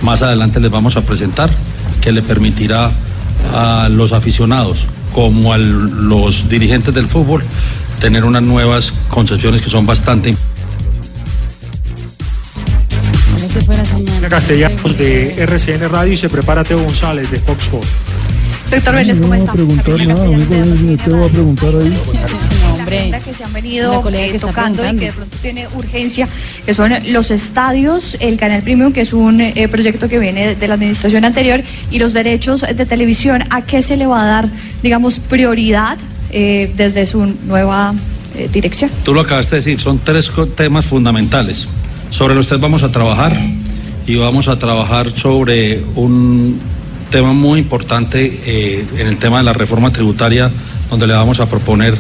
[0.01, 1.51] más adelante les vamos a presentar,
[2.01, 2.89] que le permitirá
[3.53, 7.43] a los aficionados como a los dirigentes del fútbol
[7.99, 10.35] tener unas nuevas concepciones que son bastante
[13.83, 14.29] señal.
[14.29, 17.89] Castellanos de RCN Radio y se prepara Teo González de Fox Sports.
[18.71, 19.51] Doctor Vélez, ¿cómo está?
[19.51, 21.97] preguntar nada, que te voy a preguntar ahí.
[22.71, 26.27] Hombre, pregunta que se han venido eh, tocando y que de pronto tiene urgencia,
[26.65, 30.67] que son los estadios, el Canal Premium, que es un eh, proyecto que viene de
[30.69, 31.61] la administración anterior,
[31.91, 33.43] y los derechos de televisión.
[33.49, 34.49] ¿A qué se le va a dar,
[34.81, 35.97] digamos, prioridad
[36.31, 37.93] eh, desde su nueva
[38.37, 38.89] eh, dirección?
[39.03, 41.67] Tú lo acabaste de decir, son tres temas fundamentales.
[42.09, 43.37] Sobre los tres vamos a trabajar
[44.07, 46.57] y vamos a trabajar sobre un
[47.11, 50.49] tema muy importante eh, en el tema de la reforma tributaria,
[50.89, 51.95] donde le vamos a proponer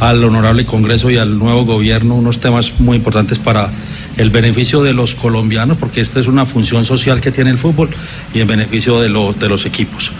[0.00, 3.68] al honorable Congreso y al nuevo gobierno unos temas muy importantes para
[4.16, 7.90] el beneficio de los colombianos, porque esta es una función social que tiene el fútbol
[8.32, 10.12] y en beneficio de, de los equipos.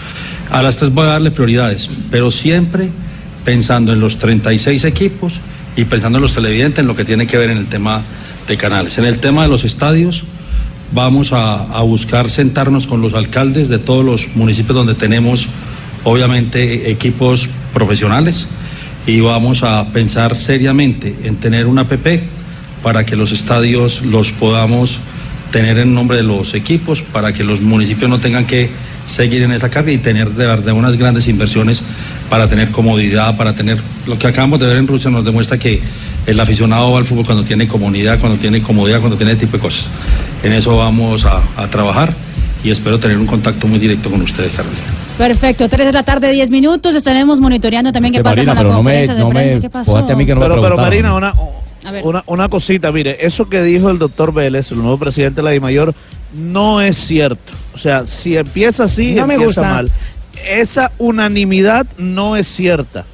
[0.51, 2.89] A las tres voy a darle prioridades, pero siempre
[3.43, 5.39] pensando en los 36 equipos
[5.77, 8.01] y pensando en los televidentes, en lo que tiene que ver en el tema
[8.47, 8.97] de canales.
[8.97, 10.23] En el tema de los estadios,
[10.91, 15.47] vamos a, buscar sentarnos con los alcaldes de todos los municipios donde tenemos,
[16.03, 18.47] obviamente, equipos profesionales.
[19.07, 22.23] Y vamos a pensar seriamente en tener una APP
[22.81, 24.99] para que los estadios los podamos
[25.51, 28.69] tener en nombre de los equipos, para que los municipios no tengan que
[29.05, 31.81] seguir en esa carga y tener de verdad unas grandes inversiones
[32.29, 33.77] para tener comodidad, para tener
[34.07, 35.81] lo que acabamos de ver en Rusia nos demuestra que
[36.25, 39.57] el aficionado va al fútbol cuando tiene comunidad, cuando tiene comodidad, cuando tiene este tipo
[39.57, 39.87] de cosas.
[40.43, 42.11] En eso vamos a, a trabajar
[42.63, 44.81] y espero tener un contacto muy directo con ustedes, Carolina.
[45.19, 46.95] Perfecto, 3 de la tarde, 10 minutos.
[46.95, 49.35] Estaremos monitoreando también qué pasa Marina, con la pero no me- conferencia de no me-
[49.35, 49.59] prensa.
[49.59, 49.91] ¿Qué pasó?
[49.93, 51.33] póngate a mí que no me pero, pero Marina, una,
[52.03, 55.51] una, una cosita, mire, eso que dijo el doctor Vélez, el nuevo presidente de la
[55.51, 55.93] DIMAYOR,
[56.35, 57.53] no es cierto.
[57.73, 59.73] O sea, si empieza así, No me empieza gusta.
[59.73, 59.91] mal.
[60.47, 63.05] Esa unanimidad no es cierta.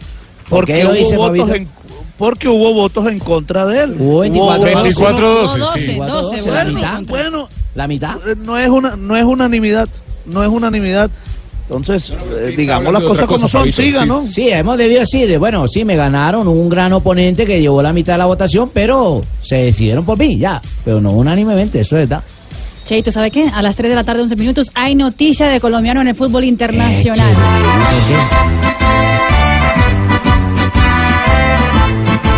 [0.49, 1.55] ¿Por qué Porque, hubo dice, votos Fabito?
[1.55, 1.67] en,
[2.17, 3.95] porque hubo votos en contra de él.
[3.99, 5.95] Hubo 24 Hubo- 24 no, 12, no, sí.
[5.95, 7.01] 12, Bueno, la mitad.
[7.07, 8.15] Bueno, la mitad.
[8.43, 9.87] No es una, no es unanimidad,
[10.25, 11.09] no es unanimidad.
[11.63, 14.27] Entonces, eh, digamos las cosas como son, siga, ¿no?
[14.27, 18.15] Sí, hemos debido decir, bueno, sí, me ganaron un gran oponente que llevó la mitad
[18.15, 20.61] de la votación, pero se decidieron por mí, ya.
[20.83, 22.23] Pero no unánimemente, eso es verdad.
[22.85, 23.47] Cheito, ¿sabe qué?
[23.53, 26.43] A las 3 de la tarde, 11 minutos, hay noticia de colombiano en el fútbol
[26.43, 27.33] internacional.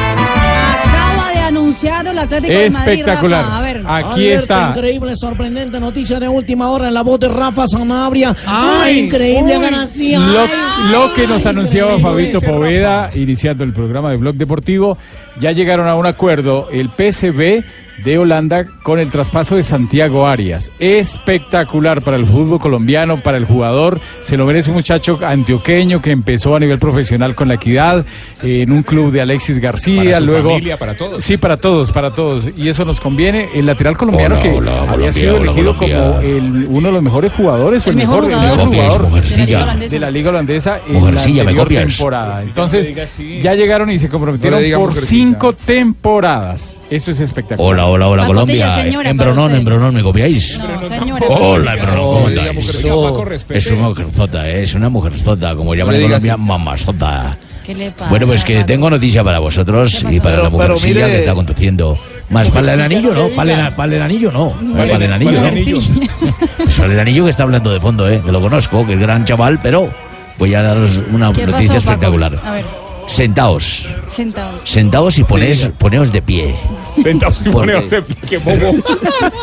[0.04, 2.92] Acaba de anunciar el Atlético de Madrid.
[2.94, 3.44] Espectacular.
[3.46, 3.58] Rafa.
[3.58, 3.84] A ver.
[3.86, 4.70] Aquí Alerta, está.
[4.70, 8.36] Increíble, sorprendente noticia de última hora en la voz de Rafa Sanabria.
[8.46, 10.20] Ay, increíble uy, ganancia.
[10.20, 10.46] Lo,
[10.92, 14.98] lo que nos anunciaba Fabito Poveda, iniciando el programa de Blog Deportivo,
[15.40, 17.64] ya llegaron a un acuerdo el PSV
[18.04, 20.72] de Holanda con el traspaso de Santiago Arias.
[20.80, 24.00] Espectacular para el fútbol colombiano, para el jugador.
[24.22, 28.06] Se lo merece un muchacho antioqueño que empezó a nivel profesional con la equidad
[28.42, 30.04] eh, en un club de Alexis García.
[30.04, 31.24] Para su luego, familia, para todos.
[31.24, 32.46] Sí, para todos, para todos.
[32.58, 33.50] Y eso nos conviene.
[33.54, 36.06] El lateral colombiano Hola, que hola, había Colombia, sido hola, elegido Colombia.
[36.08, 38.52] como el, uno de los mejores jugadores o el, El mejor mejor, jugador.
[38.52, 39.76] el mejor Me copias, jugador mujercilla.
[39.90, 42.42] de la Liga Holandesa en Mujercilla, la anterior temporada.
[42.44, 42.94] Entonces,
[43.42, 46.80] ya llegaron y se comprometieron por cinco temporadas.
[46.96, 47.72] Eso es espectacular.
[47.74, 48.70] Hola, hola, hola, La Colombia.
[48.72, 50.60] señora, en Bronón, en Bronón, ¿me copiáis?
[50.60, 51.26] No, señora.
[51.28, 53.26] Hola, en Bronón.
[53.26, 53.58] Respete.
[53.58, 56.42] Es una mujerzota, eh, es una mujerzota, como llaman en Colombia, así.
[56.42, 57.38] mamazota.
[57.64, 58.10] ¿Qué le pasa?
[58.10, 58.66] Bueno, pues que Paco?
[58.68, 61.98] tengo noticia para vosotros y para Pero- la mujercilla mire- que está aconteciendo.
[62.30, 63.28] Más para el anillo, ¿no?
[63.30, 64.54] Para el, para el anillo, no.
[64.76, 65.50] Para el anillo, ¿no?
[66.58, 68.22] Pues para el anillo que está hablando de fondo, ¿eh?
[68.24, 69.90] Que lo conozco, que es gran chaval, pero
[70.38, 71.92] voy a daros una ¿Qué noticia pasó, Paco?
[72.16, 72.40] espectacular.
[72.46, 72.66] A ver,
[73.08, 74.62] Sentaos, sentados.
[74.70, 76.56] sentaos y ponéis, poneos de pie.
[77.02, 78.76] Sentaos y Porque- poneos de pie, qué bobo.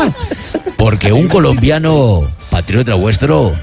[0.77, 3.55] Porque un colombiano patriota vuestro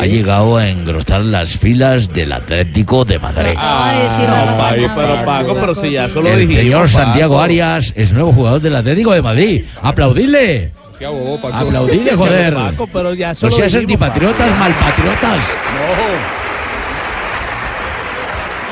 [0.00, 3.50] ha llegado a engrosar las filas del Atlético de Madrid.
[3.50, 6.98] Decir Ah, Paco, pero Paco, pero si ya eso lo El dijimos, señor Paco.
[7.04, 9.64] Santiago Arias es nuevo jugador del Atlético de Madrid.
[9.82, 10.72] ¡Aplaudidle!
[10.98, 11.54] Sea bobo, Paco.
[11.56, 12.54] Aplaudidle, joder.
[12.54, 15.44] Paco, pero ya eso No seas dijimos, antipatriotas, malpatriotas.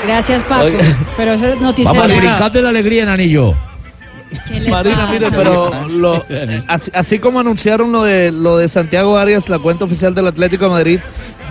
[0.06, 0.64] Gracias, Paco.
[0.64, 0.84] Oiga.
[1.16, 2.16] Pero esa es noticia Vamos, ya.
[2.18, 3.54] brincad de la alegría en anillo.
[4.48, 6.24] ¿Qué le Marina, mire, pero lo-
[6.66, 10.64] así, así como anunciaron lo de lo de Santiago Arias, la cuenta oficial del Atlético
[10.64, 11.00] de Madrid,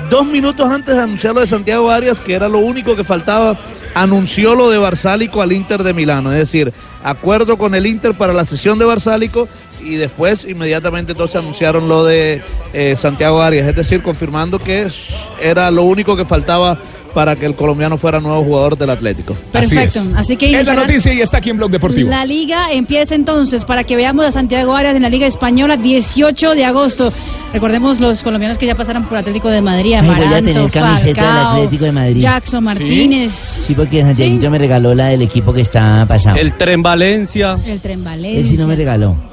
[0.10, 3.58] dos minutos antes de anunciar lo de Santiago Arias, que era lo único que faltaba,
[3.96, 6.74] anunció lo de Barsálico al Inter de Milano, es decir,
[7.06, 9.48] acuerdo con el Inter para la sesión de Barsálico
[9.82, 12.42] y después inmediatamente entonces anunciaron lo de
[12.74, 14.90] eh, Santiago Arias, es decir, confirmando que
[15.42, 16.78] era lo único que faltaba
[17.14, 19.36] para que el colombiano fuera nuevo jugador del Atlético.
[19.52, 20.00] Perfecto.
[20.00, 20.14] es.
[20.16, 22.10] Así que Es la noticia y está aquí en Blog Deportivo.
[22.10, 26.56] La liga empieza entonces para que veamos a Santiago Arias en la Liga Española 18
[26.56, 27.12] de agosto.
[27.54, 30.72] Recordemos los colombianos que ya pasaron por Atlético de Madrid, Ay, voy a Amaranto, tener
[30.72, 32.20] camiseta del Atlético de Madrid.
[32.22, 36.38] Jackson Martínez, Sí, porque Santiaguito me regaló la del equipo que está pasado.
[36.38, 37.58] El Tren Valencia.
[37.66, 38.58] el Tren Él sí Valencia.
[38.60, 39.33] no me regaló.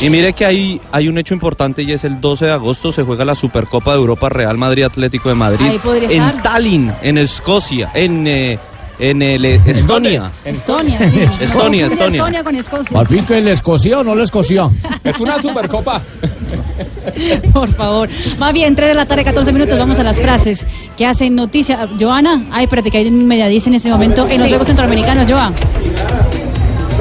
[0.00, 3.02] Y mire que hay, hay un hecho importante y es el 12 de agosto se
[3.02, 6.42] juega la Supercopa de Europa Real Madrid Atlético de Madrid en estar.
[6.42, 8.58] Tallinn, en Escocia, en, eh,
[8.98, 10.30] en el, eh, Estonia.
[10.44, 11.20] Estonia, sí.
[11.40, 12.18] Estonia, Estonia.
[12.18, 12.98] Estonia con Escocia.
[12.98, 14.72] Al fin que le escoció o no le escoció.
[15.04, 16.02] Es una supercopa.
[17.52, 18.08] Por favor.
[18.38, 19.78] Más bien, 3 de la tarde, 14 minutos.
[19.78, 21.88] Vamos a las frases que hacen noticia.
[21.98, 24.48] Joana, ay, espérate, que hay un mediadiz en este momento en los Sí.
[24.48, 25.52] Juegos Centroamericanos, Joa.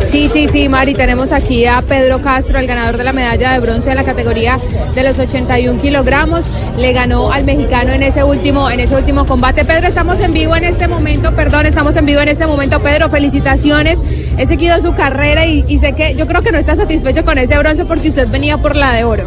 [0.08, 3.60] Sí, sí, sí, Mari, tenemos aquí a Pedro Castro, el ganador de la medalla de
[3.60, 4.58] bronce en la categoría
[4.96, 6.50] de los 81 kilogramos.
[6.78, 9.66] Le ganó al mexicano en ese último, en ese último combate.
[9.66, 12.80] Pedro, estamos en vivo en este momento, perdón, estamos en vivo en este momento.
[12.80, 14.02] Pedro, felicitaciones.
[14.38, 17.38] He seguido su carrera y, y sé que yo creo que no está satisfecho con
[17.38, 19.26] ese bronce porque usted venía por la de oro.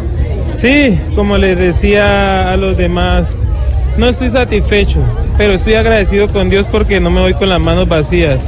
[0.54, 3.36] Sí, como les decía a los demás,
[3.98, 5.00] no estoy satisfecho,
[5.36, 8.38] pero estoy agradecido con Dios porque no me voy con las manos vacías.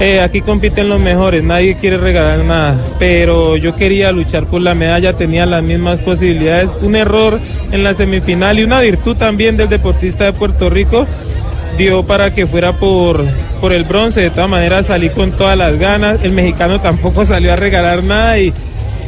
[0.00, 4.74] Eh, aquí compiten los mejores, nadie quiere regalar nada, pero yo quería luchar por la
[4.74, 6.68] medalla, tenía las mismas posibilidades.
[6.82, 7.38] Un error
[7.70, 11.06] en la semifinal y una virtud también del deportista de Puerto Rico
[11.78, 13.24] dio para que fuera por,
[13.60, 14.20] por el bronce.
[14.20, 18.38] De todas maneras salí con todas las ganas, el mexicano tampoco salió a regalar nada
[18.38, 18.52] y,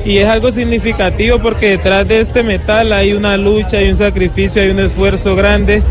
[0.05, 4.63] y es algo significativo porque detrás de este metal hay una lucha, hay un sacrificio,
[4.63, 5.83] hay un esfuerzo grande.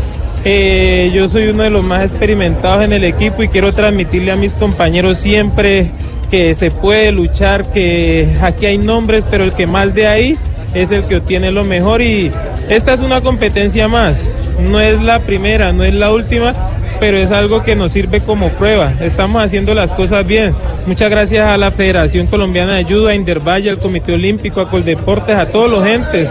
[0.44, 4.36] Eh, yo soy uno de los más experimentados en el equipo y quiero transmitirle a
[4.36, 5.90] mis compañeros siempre
[6.30, 10.38] que se puede luchar, que aquí hay nombres, pero el que más de ahí
[10.74, 12.30] es el que obtiene lo mejor y
[12.68, 14.24] esta es una competencia más.
[14.60, 16.54] No es la primera, no es la última,
[16.98, 18.92] pero es algo que nos sirve como prueba.
[19.00, 20.54] Estamos haciendo las cosas bien.
[20.86, 25.36] Muchas gracias a la Federación Colombiana de Judo, a Indervalle, al Comité Olímpico, a Coldeportes,
[25.36, 26.30] a todos los gentes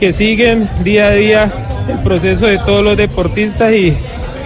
[0.00, 1.52] que siguen día a día
[1.88, 3.96] el proceso de todos los deportistas y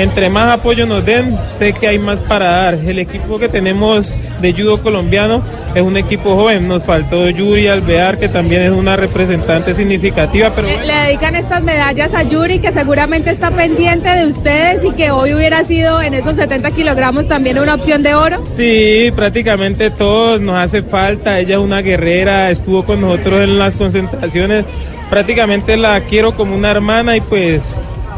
[0.01, 2.75] entre más apoyo nos den, sé que hay más para dar.
[2.75, 5.43] El equipo que tenemos de judo colombiano
[5.75, 6.69] es un equipo joven.
[6.69, 11.63] Nos faltó Yuri Alvear, que también es una representante significativa, pero Le, le dedican estas
[11.63, 16.15] medallas a Yuri, que seguramente está pendiente de ustedes y que hoy hubiera sido en
[16.15, 18.43] esos 70 kilogramos también una opción de oro.
[18.51, 21.39] Sí, prácticamente todos nos hace falta.
[21.39, 24.65] Ella es una guerrera, estuvo con nosotros en las concentraciones.
[25.11, 27.65] Prácticamente la quiero como una hermana y pues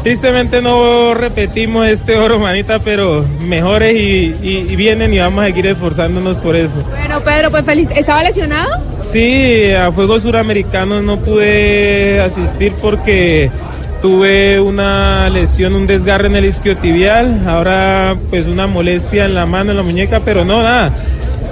[0.03, 5.47] tristemente no repetimos este oro, manita, pero mejores y, y- y vienen y vamos a
[5.47, 6.83] seguir esforzándonos por eso.
[6.89, 7.89] Bueno, Pedro, pues feliz.
[7.95, 8.69] ¿Estaba lesionado?
[9.07, 13.49] Sí, a Juegos Suramericanos no pude asistir porque
[14.01, 19.71] tuve una lesión, un desgarre en el isquiotibial, ahora pues una molestia en la mano,
[19.71, 20.91] en la muñeca, pero no, nada.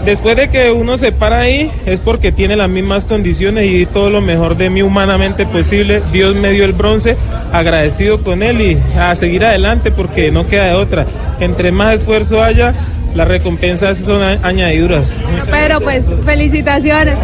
[0.05, 4.09] Después de que uno se para ahí es porque tiene las mismas condiciones y todo
[4.09, 6.01] lo mejor de mí humanamente posible.
[6.11, 7.17] Dios me dio el bronce,
[7.53, 11.05] agradecido con él y a seguir adelante porque no queda de otra.
[11.39, 12.73] Entre más esfuerzo haya,
[13.15, 15.07] las recompensas son añadiduras.
[15.23, 17.15] Bueno, Pedro, pues felicitaciones.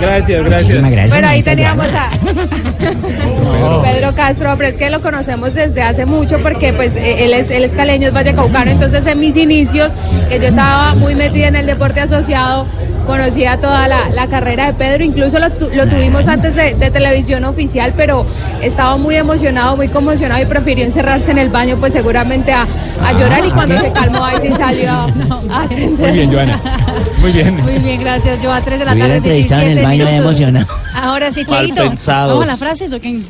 [0.00, 1.10] Gracias, gracias.
[1.10, 2.10] Bueno, ahí teníamos a
[3.82, 7.50] Pedro Castro, pero es que lo conocemos desde hace mucho porque pues eh, él es,
[7.50, 9.92] él es caleño, es vallecaucano, entonces en mis inicios,
[10.28, 12.66] que yo estaba muy metida en el deporte asociado,
[13.06, 16.90] conocía toda la, la carrera de Pedro, incluso lo, tu- lo tuvimos antes de, de
[16.90, 18.26] televisión oficial, pero
[18.60, 22.66] estaba muy emocionado, muy conmocionado y prefirió encerrarse en el baño pues seguramente a,
[23.04, 25.04] a llorar y cuando se calmó ahí sí salió a,
[25.50, 26.08] a atender.
[26.08, 26.60] Muy bien, Joana.
[27.20, 27.56] Muy bien.
[27.62, 28.42] Muy bien, gracias.
[28.42, 30.40] Yo a 3 de la tarde, entrevistado en el 17 baño minutos.
[30.40, 30.66] emocionado.
[30.94, 32.28] Ahora sí, pensados.
[32.30, 33.20] ¿Vamos a las frases o qué?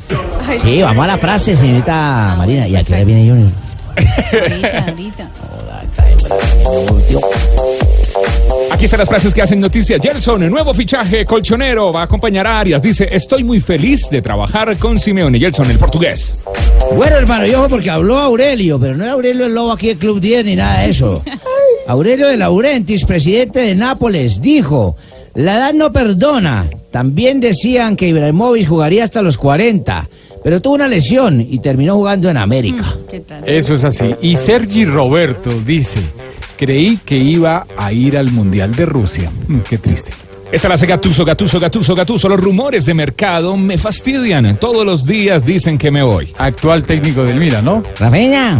[0.57, 2.67] Sí, vamos a la frase, señorita Marina.
[2.67, 3.49] ¿Y a qué hora viene Junior?
[4.31, 5.27] Ahorita, ahorita.
[8.77, 9.97] Aquí están las frases que hacen noticia.
[9.99, 12.79] Gelson, el nuevo fichaje colchonero, va a acompañar a Arias.
[12.79, 15.39] Dice, estoy muy feliz de trabajar con Simeone.
[15.39, 16.39] Gelson, el portugués.
[16.95, 20.19] Bueno, hermano, yo porque habló Aurelio, pero no era Aurelio el lobo aquí del Club
[20.19, 21.23] 10 ni nada de eso.
[21.87, 24.95] Aurelio de Laurentis, presidente de Nápoles, dijo,
[25.33, 26.69] la edad no perdona.
[26.91, 30.07] También decían que Ibrahimovic jugaría hasta los 40,
[30.43, 32.93] pero tuvo una lesión y terminó jugando en América.
[33.43, 34.13] Eso es así.
[34.21, 35.97] Y Sergi Roberto dice,
[36.57, 39.31] creí que iba a ir al Mundial de Rusia.
[39.47, 40.11] Mm, qué triste.
[40.49, 42.29] Esta la hace Gatuso, Gatuso, Gatuso, Gatuso.
[42.29, 44.57] Los rumores de mercado me fastidian.
[44.57, 46.33] Todos los días dicen que me voy.
[46.37, 47.83] Actual técnico del Mira, ¿no?
[47.99, 48.57] Rafiña,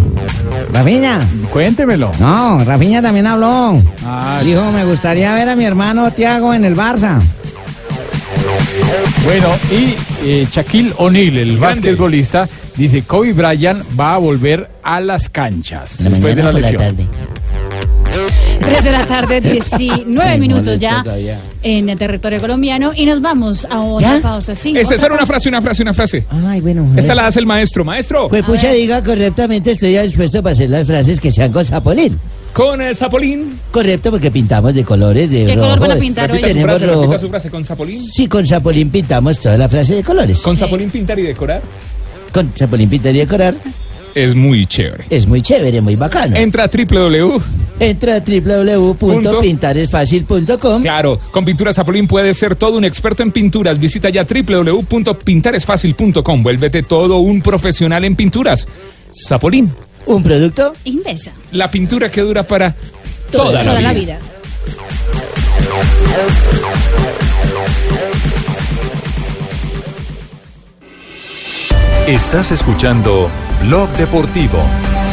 [0.74, 1.20] Rafiña.
[1.52, 2.12] Cuéntemelo.
[2.20, 3.82] No, Rafiña también habló.
[4.06, 7.22] Ah, Dijo, me gustaría ver a mi hermano Tiago en el Barça.
[9.24, 9.96] Bueno, y
[10.26, 16.10] eh, Shaquille O'Neal, el basquetbolista, dice, Kobe Bryant va a volver a las canchas La
[16.10, 16.76] después de la lesión.
[16.82, 17.06] tarde.
[18.60, 21.04] 3 de la tarde, 19 Ay, minutos ya
[21.64, 24.22] en el territorio colombiano y nos vamos a otra ¿Ya?
[24.22, 24.56] pausa.
[24.56, 25.34] Sí, Esta es otra una pausa.
[25.34, 26.26] frase, una frase, una frase.
[26.30, 26.88] Ay, bueno.
[26.96, 27.84] Esta la hace el maestro.
[27.86, 28.28] Maestro.
[28.30, 32.20] Pues pucha, diga correctamente, estoy ya dispuesto para hacer las frases que sean con Zapolín.
[32.54, 33.60] Con el Zapolín.
[33.72, 35.68] Correcto, porque pintamos de colores, de ¿Qué rojo.
[35.68, 36.42] color van a pintar hoy?
[36.42, 37.02] Tenemos frase, rojo.
[37.02, 37.50] repita su frase.
[37.52, 38.04] Con Zapolín.
[38.04, 40.42] Sí, con Zapolín pintamos toda la frase de colores.
[40.42, 41.62] Con Zapolín pintar y decorar.
[42.34, 43.54] Con Zapolín pintar y decorar.
[44.18, 45.04] Es muy chévere.
[45.12, 46.36] Es muy chévere, muy bacano.
[46.36, 47.40] Entra a www.
[47.80, 50.82] Entra a www.pintaresfacil.com.
[50.82, 53.80] Claro, con Pinturas Zapolín puedes ser todo un experto en pinturas.
[53.80, 56.42] Visita ya www.pintaresfacil.com.
[56.42, 58.68] Vuélvete todo un profesional en pinturas.
[59.28, 59.72] Zapolín,
[60.08, 61.30] Un producto Invesa.
[61.52, 62.74] la pintura que dura para
[63.32, 64.18] toda, Toda la la vida.
[64.18, 64.20] vida.
[72.08, 73.30] Estás escuchando
[73.62, 75.07] Blog Deportivo.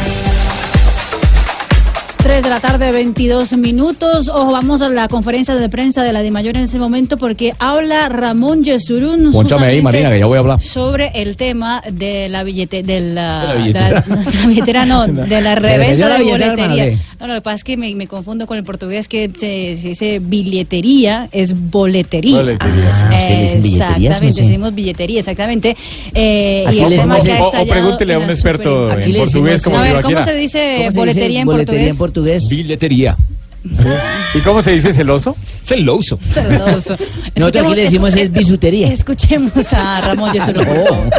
[2.25, 4.29] 3 de la tarde, 22 minutos.
[4.29, 8.09] Ojo, vamos a la conferencia de prensa de la DIMAYOR en ese momento porque habla
[8.09, 9.31] Ramón Yesurún.
[9.31, 10.59] Pónchame ahí, Marina, que ya voy a hablar.
[10.59, 14.01] Sobre el tema de la billete, de la, De la billetera.
[14.01, 16.99] de la- no, de la billetera no, de la reventa de billetera, boletería.
[17.19, 19.87] No, lo que pasa es que me, me confundo con el portugués que se, se
[19.89, 22.37] dice billetería, es boletería.
[22.37, 23.03] Boletería, sí.
[23.03, 24.41] ¿Ustedes le dicen billeterías, Exactamente, sé?
[24.47, 25.77] decimos billetería, exactamente.
[26.15, 28.95] Eh, Aquí y el le tema decimos- que ha o- pregúntele a un experto en
[29.13, 31.97] portugués decimos- como A ver, ¿cómo se dice ¿Cómo se dice boletería en boletería en
[31.97, 32.14] portugués?
[32.15, 32.47] Portugués?
[32.49, 33.17] Billetería.
[34.33, 35.35] ¿Y cómo se dice celoso?
[35.61, 36.17] Celoso.
[36.21, 36.95] Celoso.
[37.35, 38.93] Nosotros aquí le decimos es bisutería.
[38.93, 41.09] Escuchemos a Ramón Yesurún.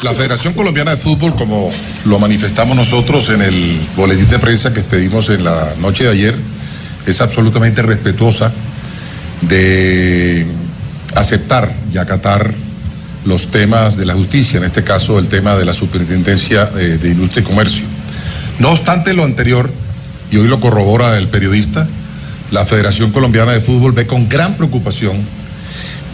[0.00, 1.70] La Federación Colombiana de Fútbol, como
[2.06, 6.36] lo manifestamos nosotros en el boletín de prensa que expedimos en la noche de ayer,
[7.04, 8.52] es absolutamente respetuosa
[9.42, 10.46] de
[11.16, 12.54] aceptar y acatar
[13.24, 17.08] los temas de la justicia, en este caso el tema de la Superintendencia eh, de
[17.08, 17.84] Industria y Comercio.
[18.60, 19.68] No obstante lo anterior,
[20.32, 21.86] y hoy lo corrobora el periodista,
[22.50, 25.18] la Federación Colombiana de Fútbol ve con gran preocupación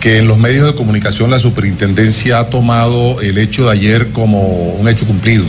[0.00, 4.42] que en los medios de comunicación la superintendencia ha tomado el hecho de ayer como
[4.42, 5.44] un hecho cumplido.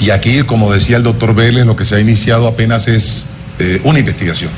[0.00, 3.24] Y aquí, como decía el doctor Vélez, lo que se ha iniciado apenas es
[3.60, 4.50] eh, una investigación.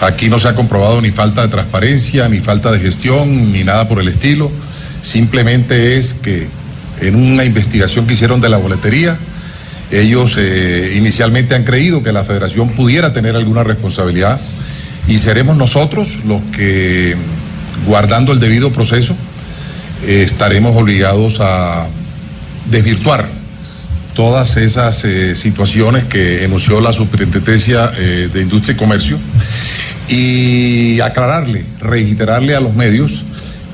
[0.00, 3.88] Aquí no se ha comprobado ni falta de transparencia, ni falta de gestión, ni nada
[3.88, 4.50] por el estilo.
[5.02, 6.46] Simplemente es que
[7.00, 9.16] en una investigación que hicieron de la boletería,
[9.94, 14.40] ellos eh, inicialmente han creído que la federación pudiera tener alguna responsabilidad
[15.06, 17.14] y seremos nosotros los que,
[17.86, 19.14] guardando el debido proceso,
[20.06, 21.86] eh, estaremos obligados a
[22.70, 23.28] desvirtuar
[24.14, 29.18] todas esas eh, situaciones que enunció la Superintendencia de Industria y Comercio
[30.08, 33.22] y aclararle, reiterarle a los medios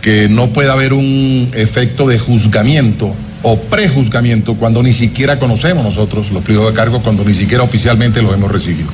[0.00, 6.30] que no puede haber un efecto de juzgamiento o prejuzgamiento cuando ni siquiera conocemos nosotros
[6.30, 8.88] los pliegos de cargo, cuando ni siquiera oficialmente los hemos recibido.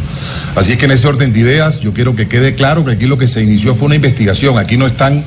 [0.54, 3.18] Así que en ese orden de ideas yo quiero que quede claro que aquí lo
[3.18, 5.24] que se inició fue una investigación, aquí no están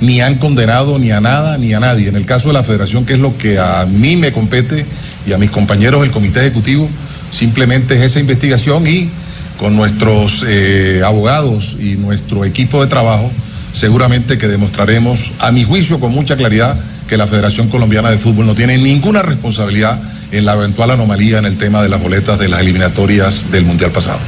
[0.00, 2.08] ni han condenado ni a nada ni a nadie.
[2.08, 4.84] En el caso de la federación, que es lo que a mí me compete
[5.26, 6.88] y a mis compañeros del comité ejecutivo,
[7.30, 9.08] simplemente es esa investigación y
[9.58, 13.30] con nuestros eh, abogados y nuestro equipo de trabajo,
[13.72, 16.76] seguramente que demostraremos, a mi juicio, con mucha claridad,
[17.12, 20.00] que la Federación Colombiana de Fútbol no tiene ninguna responsabilidad
[20.30, 23.90] en la eventual anomalía en el tema de las boletas de las eliminatorias del Mundial
[23.90, 24.18] pasado.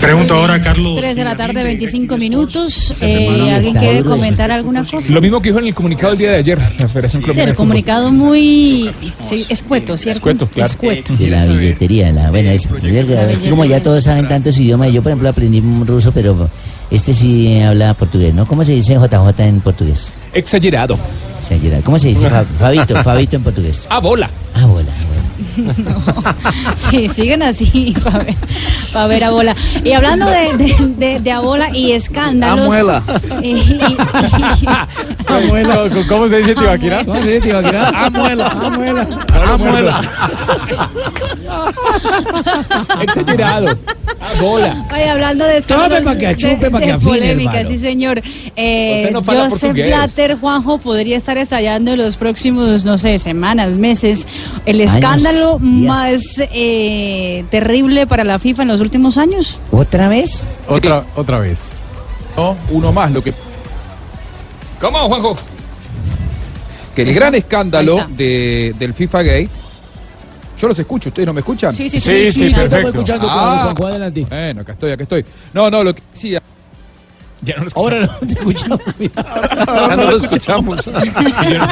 [0.00, 1.00] Pregunto ahora a Carlos.
[1.00, 2.94] 3 de la tarde, 25 minutos.
[3.00, 5.12] Eh, ¿Alguien quiere comentar alguna cosa?
[5.12, 7.42] Lo mismo que dijo en el comunicado el día de ayer, la Federación Sí, Colombiana
[7.42, 7.56] el de Fútbol.
[7.56, 8.90] comunicado muy
[9.28, 10.18] sí, escueto, ¿cierto?
[10.18, 10.70] Escueto, claro.
[10.70, 11.16] Escueto.
[11.16, 15.10] De la billetería, la, bueno, es, es como ya todos saben tantos idiomas, yo por
[15.10, 16.48] ejemplo aprendí ruso, pero
[16.90, 18.46] este sí habla portugués, ¿no?
[18.46, 20.12] ¿Cómo se dice JJ en portugués?
[20.32, 20.98] Exagerado.
[21.40, 21.82] Exagerado.
[21.84, 23.86] ¿Cómo se dice Fa- Fabito, Fabito en portugués?
[23.90, 24.28] A bola.
[24.54, 24.88] Ah, bola.
[26.90, 28.34] Sí, siguen así para ver,
[28.92, 29.54] pa' ver a bola.
[29.84, 32.64] Y hablando de, de, de, de a bola y escándalos.
[32.66, 33.02] Amuela.
[33.42, 33.96] y- y-
[35.26, 37.04] ¿Cómo, cómo se dice Tibaquira?
[37.04, 37.88] ¿Cómo se dice Tibaquira?
[37.90, 38.46] Amuela.
[38.48, 39.06] Amuela.
[39.52, 40.00] Amuela.
[43.00, 43.66] Exagerado.
[44.20, 44.84] A bola.
[44.92, 47.68] Oye, hablando de Tome escándalos, pa' que de- achupe, pa' de que afine, polémica, hermano.
[47.68, 48.22] sí señor.
[48.56, 49.72] Eh, no Joseph.
[49.74, 54.26] Blatter, Juanjo, podría estar estallando en los próximos, no sé, semanas, meses,
[54.66, 54.92] el Años,
[55.28, 55.86] escándalo días.
[55.86, 56.22] más
[56.52, 59.58] eh, terrible para la FIFA en los últimos años.
[59.70, 60.44] ¿Otra vez?
[60.68, 61.72] Otra, otra vez.
[62.36, 63.32] No, uno más, lo que
[64.80, 65.36] ¿Cómo, Juanjo?
[66.94, 69.50] que el gran escándalo de, del FIFA Gate.
[70.60, 71.72] Yo los escucho, ¿ustedes no me escuchan?
[71.72, 72.64] Sí, sí, sí, Sí, sí, sí, perfecto.
[72.64, 74.26] estamos escuchando, Ah, Juanjo, adelante.
[74.28, 75.24] Bueno, acá estoy, acá estoy.
[75.52, 76.42] No, no, lo que decía.
[77.42, 78.80] Ya no lo Ahora no te escuchamos.
[79.66, 80.84] Ahora no lo escuchamos.
[80.86, 80.92] yo,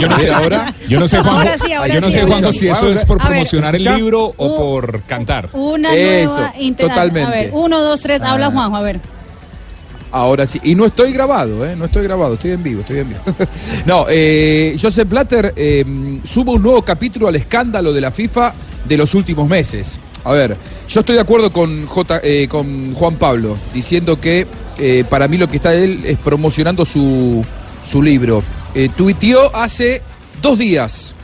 [0.00, 0.74] yo no sé ahora.
[0.88, 2.58] Yo no sé, Juanjo, Ahora sí, ahora yo no sí, sé, ahora Juanjo, sí.
[2.60, 3.96] si eso es por A ver, promocionar el escucha.
[3.98, 5.48] libro o Uh, por cantar.
[5.52, 7.22] Una Eso, nueva totalmente.
[7.22, 8.50] A ver, uno, dos, tres, habla Ah.
[8.52, 9.00] Juanjo, a ver.
[10.12, 11.74] Ahora sí, y no estoy grabado, ¿eh?
[11.76, 13.20] No estoy grabado, estoy en vivo, estoy en vivo.
[13.86, 15.84] no, eh, Joseph Blatter eh,
[16.24, 18.54] sube un nuevo capítulo al escándalo de la FIFA
[18.84, 19.98] de los últimos meses.
[20.24, 20.56] A ver,
[20.88, 24.46] yo estoy de acuerdo con, J, eh, con Juan Pablo, diciendo que
[24.78, 27.44] eh, para mí lo que está él es promocionando su,
[27.84, 28.42] su libro.
[28.74, 30.02] Eh, tuiteó hace
[30.42, 31.14] dos días.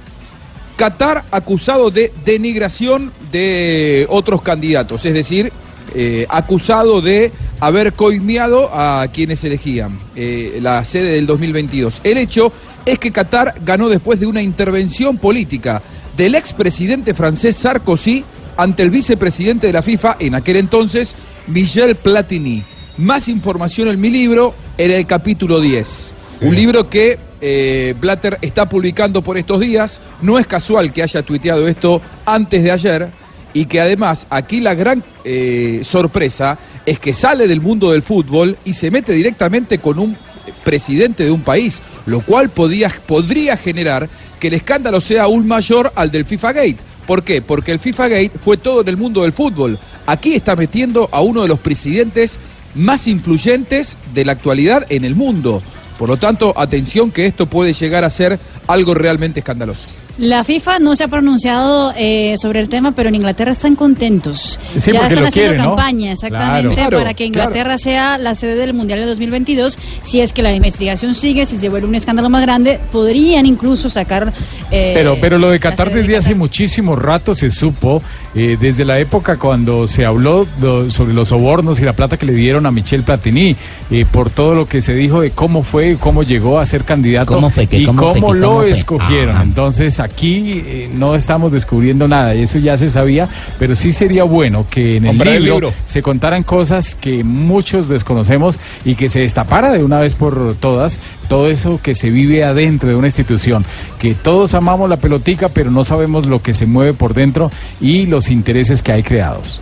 [0.77, 5.53] Qatar acusado de denigración de otros candidatos, es decir,
[5.95, 7.31] eh, acusado de
[7.61, 12.01] haber coimeado a quienes elegían eh, la sede del 2022.
[12.05, 12.53] El hecho
[12.87, 15.83] es que Qatar ganó después de una intervención política
[16.17, 18.25] del expresidente francés Sarkozy
[18.57, 21.15] ante el vicepresidente de la FIFA en aquel entonces,
[21.47, 22.65] Michel Platini.
[22.99, 26.15] Más información en mi libro, en el capítulo 10.
[26.43, 30.01] Un libro que eh, Blatter está publicando por estos días.
[30.21, 33.09] No es casual que haya tuiteado esto antes de ayer.
[33.55, 38.57] Y que además aquí la gran eh, sorpresa es que sale del mundo del fútbol
[38.65, 40.17] y se mete directamente con un
[40.65, 44.09] presidente de un país, lo cual podía, podría generar
[44.41, 46.79] que el escándalo sea aún mayor al del FIFA Gate.
[47.07, 47.43] ¿Por qué?
[47.43, 49.79] Porque el FIFA Gate fue todo en el mundo del fútbol.
[50.07, 52.39] Aquí está metiendo a uno de los presidentes
[52.75, 55.63] más influyentes de la actualidad en el mundo.
[55.99, 59.89] Por lo tanto, atención que esto puede llegar a ser algo realmente escandaloso.
[60.19, 64.61] La FIFA no se ha pronunciado eh, sobre el tema, pero en Inglaterra están contentos.
[64.79, 65.65] Sí, ya están haciendo quieren, ¿no?
[65.75, 66.99] campaña exactamente Claro.
[66.99, 69.79] para que Claro, Inglaterra sea la sede del Mundial de 2022.
[70.03, 73.89] Si es que la investigación sigue, si se vuelve un escándalo más grande, podrían incluso
[73.89, 74.33] sacar.
[74.71, 78.03] eh, Pero, pero lo de Qatar sede de desde hace muchísimo rato se supo,
[78.35, 82.27] eh, desde la época cuando se habló do- sobre los sobornos y la plata que
[82.27, 83.57] le dieron a Michel Platini,
[83.91, 87.33] eh, por todo lo que se dijo de cómo fue, cómo llegó a ser candidato
[87.33, 87.67] ¿Cómo fue?
[87.67, 87.79] ¿Qué?
[87.79, 88.35] y ¿Cómo cómo, fue?
[88.35, 88.41] ¿Qué?
[88.41, 88.71] lo ¿Cómo fue?
[88.73, 89.41] escogieron.
[89.41, 94.25] Entonces aquí eh, no estamos descubriendo nada, y eso ya se sabía, pero sí sería
[94.25, 95.75] bueno que en el Comprar el libro, libro.
[95.87, 100.99] se contaran cosas que muchos desconocemos y que se destapara de una vez por todas
[101.29, 103.65] todo eso que se vive adentro de una institución,
[103.99, 107.51] que todos amamos la pelotica, pero no sabemos lo que se mueve por dentro
[107.81, 109.61] y los intereses que hay creados.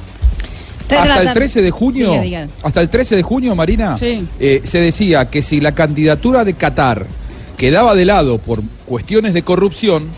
[0.90, 1.34] Hasta el tarde.
[1.40, 2.48] 13 de junio, Diga, diga.
[2.64, 4.26] hasta el 13 de junio, Marina, Sí.
[4.40, 7.06] eh, se decía que si la candidatura de Qatar
[7.56, 10.08] quedaba de lado por cuestiones de corrupción,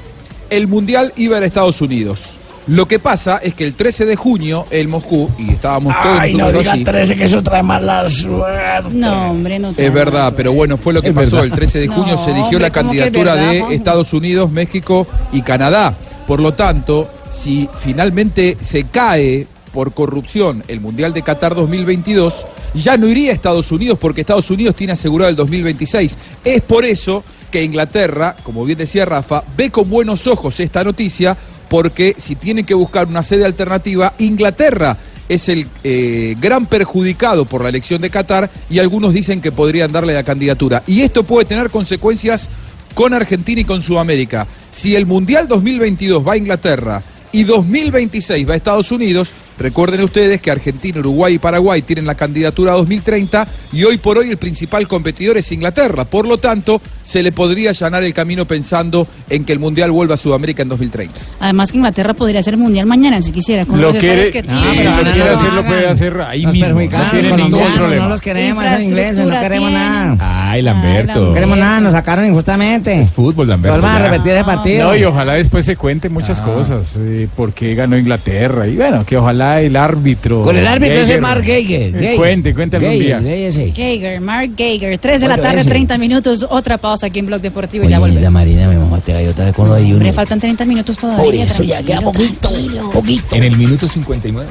[0.57, 2.37] el mundial iba a Estados Unidos.
[2.69, 6.33] Lo que pasa es que el 13 de junio, el Moscú, y estábamos todos Ay,
[6.35, 8.91] no nosotros diga allí, 13 que eso trae mala suerte.
[8.93, 9.73] No, hombre, no.
[9.77, 11.37] Es verdad, pero bueno, fue lo que Es pasó.
[11.37, 11.47] verdad.
[11.47, 13.75] El 13 de junio No, se eligió hombre, la ¿cómo que es candidatura verdad, de?
[13.75, 15.97] Estados Unidos, México y Canadá.
[16.29, 22.97] Por lo tanto, si finalmente se cae por corrupción el Mundial de Qatar 2022, ya
[22.97, 26.17] no iría a Estados Unidos porque Estados Unidos tiene asegurado el 2026.
[26.45, 31.37] Es por eso que Inglaterra, como bien decía Rafa, ve con buenos ojos esta noticia
[31.69, 34.97] porque si tienen que buscar una sede alternativa, Inglaterra
[35.29, 39.93] es el eh, gran perjudicado por la elección de Qatar y algunos dicen que podrían
[39.93, 40.83] darle la candidatura.
[40.87, 42.49] Y esto puede tener consecuencias
[42.95, 44.47] con Argentina y con Sudamérica.
[44.71, 50.41] Si el Mundial 2022 va a Inglaterra y 2026 va a Estados Unidos, recuerden ustedes
[50.41, 54.87] que Argentina, Uruguay y Paraguay tienen la candidatura 2030 y hoy por hoy el principal
[54.89, 56.05] competidor es Inglaterra.
[56.05, 60.15] Por lo tanto, se le podría allanar el camino pensando en que el Mundial vuelva
[60.15, 61.21] a Sudamérica en 2030.
[61.41, 63.65] Además que Inglaterra podría hacer mundial mañana si quisiera.
[63.65, 64.79] Con Lo los quiere, que sí, tiene.
[64.79, 66.81] si lo quiere hacer, lo puede hacer ahí Los mismo.
[66.81, 68.03] No tiene ningún problema.
[68.05, 69.85] no los queremos, esos ingleses, no queremos tiene.
[69.85, 70.51] nada.
[70.51, 71.21] Ay, Lamberto.
[71.29, 73.07] No queremos nada, nos sacaron injustamente.
[73.15, 73.79] Fútbol, Lamberto.
[73.81, 74.91] Vuelvan a repetir el partido.
[74.91, 76.45] No, y ojalá después se cuente muchas Ah.
[76.45, 80.43] cosas, eh, por qué ganó Inglaterra, y bueno, que ojalá el árbitro...
[80.43, 81.83] Con el árbitro ese Geiger, Mark Geiger.
[81.97, 82.17] eh, Geiger.
[82.17, 83.31] Cuente, cuente algún Geiger, día.
[83.31, 83.73] Geiger ese.
[83.73, 85.67] Geiger, Mark Geiger, 3 de la ¿Cuánto tarde, es?
[85.67, 88.23] 30 minutos, otra pausa aquí en Blog Deportivo y Oye, ya volvemos.
[88.23, 90.15] la Marina me mamaste gallo otra vez con lo de Junior.
[90.15, 91.25] faltan 30 minutos todavía.
[91.25, 92.51] Por eso ya queda poquito,
[92.93, 93.37] poquito.
[93.37, 94.49] En el minuto 59.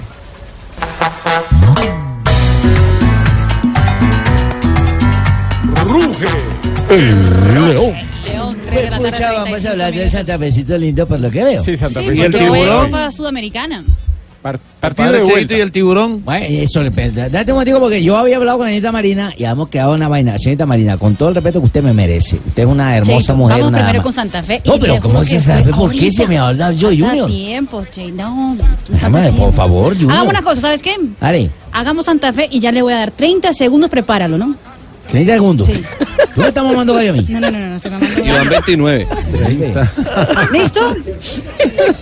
[5.87, 6.27] ¡Ruge!
[8.25, 10.11] León, 3 de la tarde, Pucha, vamos a 35 hablar del minutos.
[10.13, 11.63] Santa Fecito lindo por lo que veo.
[11.63, 12.15] Sí, Santa Sí, Fe.
[12.15, 12.85] ¿Y el tiburón?
[12.85, 13.83] Copa Sudamericana.
[14.41, 15.55] Par- partido de vuelta.
[15.55, 16.23] y el tiburón.
[16.25, 16.89] Bueno, eso le.
[16.89, 19.97] Date un momentico porque yo había hablado con la señorita Marina y hemos quedado en
[19.97, 20.37] una vaina.
[20.39, 22.37] Señorita Marina, con todo el respeto que usted me merece.
[22.37, 24.03] Usted es una hermosa Cheito, mujer, Vamos una primero dama.
[24.03, 24.61] con Santa Fe.
[24.65, 25.71] No, pero ¿cómo que Santa Fe?
[25.73, 27.27] ¿Por qué se me va a hablar yo, Junior?
[27.27, 28.57] tiempo, Che, no.
[28.89, 30.11] Déjame, por favor, Junior.
[30.11, 30.95] Hagamos una cosa, ¿sabes qué?
[31.19, 34.55] Dale, Hagamos Santa Fe y ya le voy a dar 30 segundos, prepáralo, ¿no?
[35.11, 35.67] 30 segundos.
[35.67, 35.83] Sí.
[36.33, 37.25] ¿Tú me estás mamando gallo a mí?
[37.27, 38.49] No, no, no, no, no estoy mamando Y van gallo.
[38.49, 39.07] 29.
[40.53, 40.79] ¿Listo?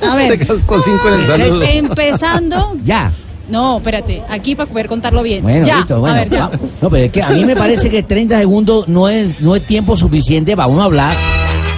[0.07, 0.31] A ver.
[0.31, 1.63] Se gastó cinco en el saludo.
[1.63, 2.77] Empezando.
[2.83, 3.11] Ya.
[3.49, 5.41] No, espérate, aquí para poder contarlo bien.
[5.41, 6.15] Bueno, ya, listo, bueno.
[6.15, 6.51] a ver, ya.
[6.81, 9.63] No, pero es que a mí me parece que 30 segundos no es, no es
[9.65, 11.15] tiempo suficiente para uno hablar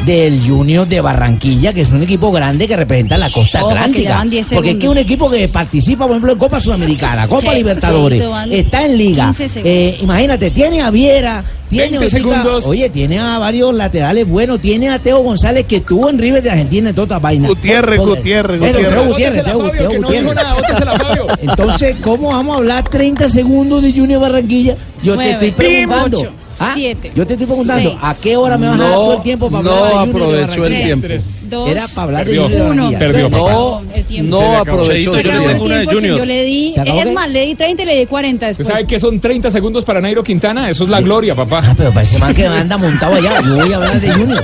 [0.05, 4.15] del Junior de Barranquilla, que es un equipo grande que representa la costa Ojo, atlántica.
[4.15, 7.27] van 10 Porque es que es un equipo que participa, por ejemplo, en Copa Sudamericana,
[7.27, 9.25] Copa Che- Libertadores, está en Liga.
[9.25, 9.71] 15 segundos.
[9.73, 12.65] Eh, imagínate, tiene a Viera, tiene 20 ahorita- segundos.
[12.65, 16.49] oye, tiene a varios laterales buenos, tiene a Teo González que estuvo en River de
[16.49, 17.49] Argentina en todas estas vainas.
[17.49, 18.93] Gutiérrez, Gutiérrez, Pero, Gutiérrez.
[18.95, 20.37] Teo Gutiérrez, Teo, Fabio, Teo que no Gutiérrez.
[21.43, 24.75] Entonces, ¿cómo vamos a hablar 30 segundos de Junior Barranquilla?
[25.03, 26.40] Yo te estoy preguntando.
[26.59, 26.71] ¿Ah?
[26.73, 29.23] siete, Yo te estoy preguntando, seis, ¿a qué hora me vas a dar todo el
[29.23, 31.07] tiempo para no hablar de Junior de aprovechó el Barranquilla?
[31.07, 31.23] tiempo.
[31.51, 32.47] Dos, Era para hablar Perdió.
[32.47, 32.99] de Junior de uno.
[32.99, 33.29] Perdió.
[33.29, 34.39] No, el tiempo.
[34.39, 35.19] No aprovechó.
[35.19, 36.17] Yo le una de Junior.
[36.17, 38.47] Yo le di, ¿Se acabó es más, le di 30 y le di 40 ¿Usted
[38.57, 38.67] después.
[38.67, 40.69] sabe que son 30 segundos para Nairo Quintana?
[40.69, 41.61] Eso es la gloria, papá.
[41.63, 43.41] Ah, pero parece más que anda montado allá.
[43.41, 44.43] Yo voy a hablar de Junior.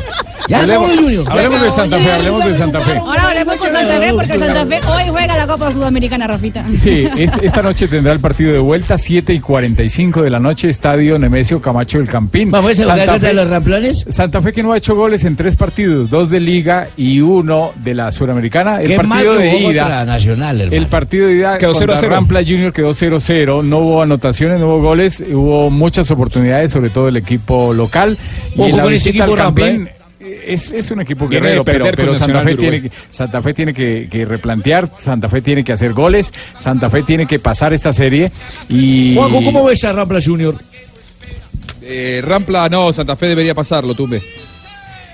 [0.50, 1.26] Ya Hablemos- hablamos de Junior.
[1.30, 2.98] hablemos de Santa Fe, hablemos de Santa Fe.
[3.00, 6.66] Ahora hablemos con Santa Fe porque Santa Fe hoy juega la Copa Sudamericana, Rafita.
[6.82, 10.70] Sí, es- esta noche tendrá el partido de vuelta, 7 y 45 de la noche,
[10.70, 12.50] Estadio Nemesio Camacho del Campín.
[12.52, 14.06] Vamos a jugar contra Fe- los ramplones.
[14.08, 17.74] Santa Fe que no ha hecho goles en tres partidos, dos de Liga y uno
[17.76, 18.82] de la Suramericana.
[18.82, 20.04] El Qué mal partido que de ida.
[20.06, 20.76] Nacional, hermano.
[20.82, 22.08] El partido de ida Quedó contra 0-0.
[22.10, 27.08] Rampla Junior quedó 0-0, no hubo anotaciones, no hubo goles, hubo muchas oportunidades, sobre todo
[27.08, 28.18] el equipo local.
[28.56, 29.90] Y Ojo en la con ese equipo al Rampla, Campín,
[30.46, 33.74] es, es un equipo guerrero, pero, perder pero Santa, Fe tiene, que- Santa Fe tiene
[33.74, 37.94] que, que replantear, Santa Fe tiene que hacer goles, Santa Fe tiene que pasar esta
[37.94, 38.32] serie
[38.68, 39.16] y...
[39.16, 40.56] Juanjo, ¿cómo ves a Rampla Junior?
[41.82, 44.22] Eh, Rampla, no, Santa Fe debería pasarlo, Tumbe.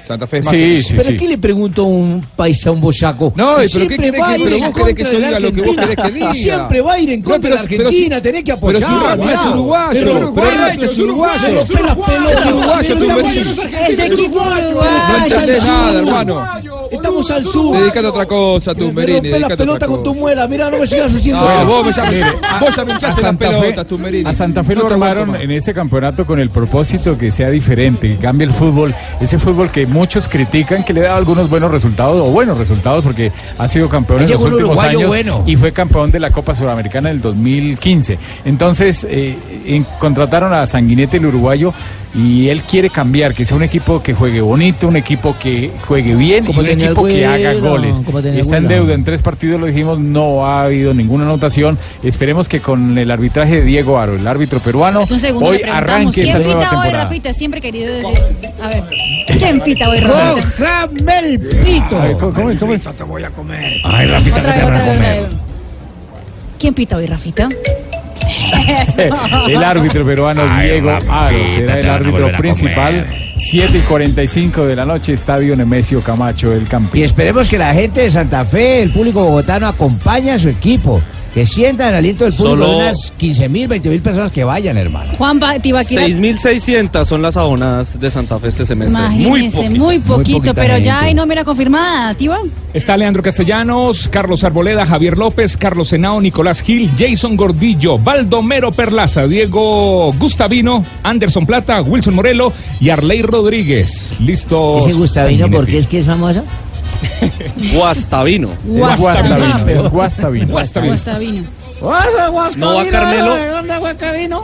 [0.06, 0.56] Santa Fe es más.
[0.56, 1.16] Sí, sí, ¿Pero sí.
[1.16, 3.32] qué le pregunto a un paisa, un boyaco?
[3.36, 5.76] No, pero ¿qué va a que- pero vos querés que yo diga lo que vos
[5.76, 6.34] querés que diga?
[6.34, 8.44] Siempre va a ir en No, contra pero de la si- pero si- Argentina, tenés
[8.44, 8.82] que pero apoyar.
[8.84, 11.42] si Rampla es uruguayo, Pero pero es uruguayo.
[11.48, 11.62] pero.
[11.62, 11.70] Es
[12.46, 16.48] uruguayo, Pero tú, equipo No entendés nada, hermano.
[17.24, 17.78] Estamos al sur.
[17.78, 19.20] Dedícate a otra cosa, Me Tumberini.
[19.32, 20.48] rompe la pelota con tu muela.
[20.48, 21.66] Mira, no me sigas haciendo No, eso.
[21.66, 22.26] vos, me ya, Mire,
[22.60, 24.30] vos ya me a hinchaste las Santa Fe- pelotas, Tumberini.
[24.30, 28.10] A Santa Fe No lo armaron en este campeonato con el propósito que sea diferente,
[28.10, 32.18] que cambie el fútbol, ese fútbol que muchos critican, que le da algunos buenos resultados
[32.18, 35.44] o buenos resultados porque ha sido campeón Ahí en los últimos uruguayo años bueno.
[35.46, 38.18] y fue campeón de la Copa Sudamericana en el 2015.
[38.46, 41.74] Entonces eh, en- contrataron a Sanguinete el uruguayo
[42.16, 46.14] y él quiere cambiar, que sea un equipo que juegue bonito, un equipo que juegue
[46.16, 47.96] bien y Como un tenía el equipo que haga goles.
[48.26, 51.78] el Está en deuda en tres partidos lo dijimos, no ha habido ninguna anotación.
[52.04, 56.22] Esperemos que con el arbitraje de Diego Aro, el árbitro peruano, Un segundo hoy arranque
[56.22, 57.04] esa ¿quién nueva pita hoy, temporada.
[57.06, 57.34] Rafita?
[57.34, 58.20] Siempre he querido decir.
[58.62, 58.84] A ver,
[59.40, 60.52] ¿quién pita hoy, Rafita?
[60.58, 62.00] Cójame el pito.
[62.02, 62.60] Ay, ¿cómo- cómo es?
[62.60, 62.88] ¿Cómo es?
[63.84, 64.98] Ay, Rafita, Otra ¿qué vez, te van a comer?
[64.98, 65.24] otra vez.
[66.60, 67.50] ¿Quién pita hoy, Rafita?
[69.48, 73.04] El árbitro peruano Ay, Diego Aro será el árbitro principal.
[73.06, 73.34] comer.
[73.38, 77.04] 7 y 45 de la noche, Estadio Nemesio Camacho, el Y Campín.
[77.04, 81.02] esperemos que la gente de Santa Fe, el público bogotano, acompañe a su equipo.
[81.34, 84.44] Que sientan el aliento del público Solo- de unas 15 mil, 20 mil personas que
[84.44, 85.14] vayan, hermano.
[85.18, 86.04] Juan Ba- Tibaquira.
[86.06, 89.02] 6.600 son las abonadas de Santa Fe este semestre.
[89.10, 89.78] Muy Imagínese, poquitas.
[89.80, 92.38] muy poquito, pero ya hay nómina confirmada, Tiba.
[92.74, 99.26] Está Leandro Castellanos, Carlos Arboleda, Javier López, Carlos Senao, Nicolás Gil, Jason Gordillo, Baldomero Perlaza,
[99.28, 104.14] Diego Gustavino, Anderson Plata, Wilson Morelo y Arley Rodríguez.
[104.20, 104.78] Listo.
[104.78, 106.44] Ese Gustavino, ¿por qué es que es famoso?
[107.74, 108.50] Guastavino.
[108.66, 110.48] Guastavino, es Guastavino.
[110.48, 110.94] Guastavino.
[110.94, 111.44] Guastavino.
[112.58, 113.36] No va Carmelo.
[113.52, 114.44] dónde Guastavino?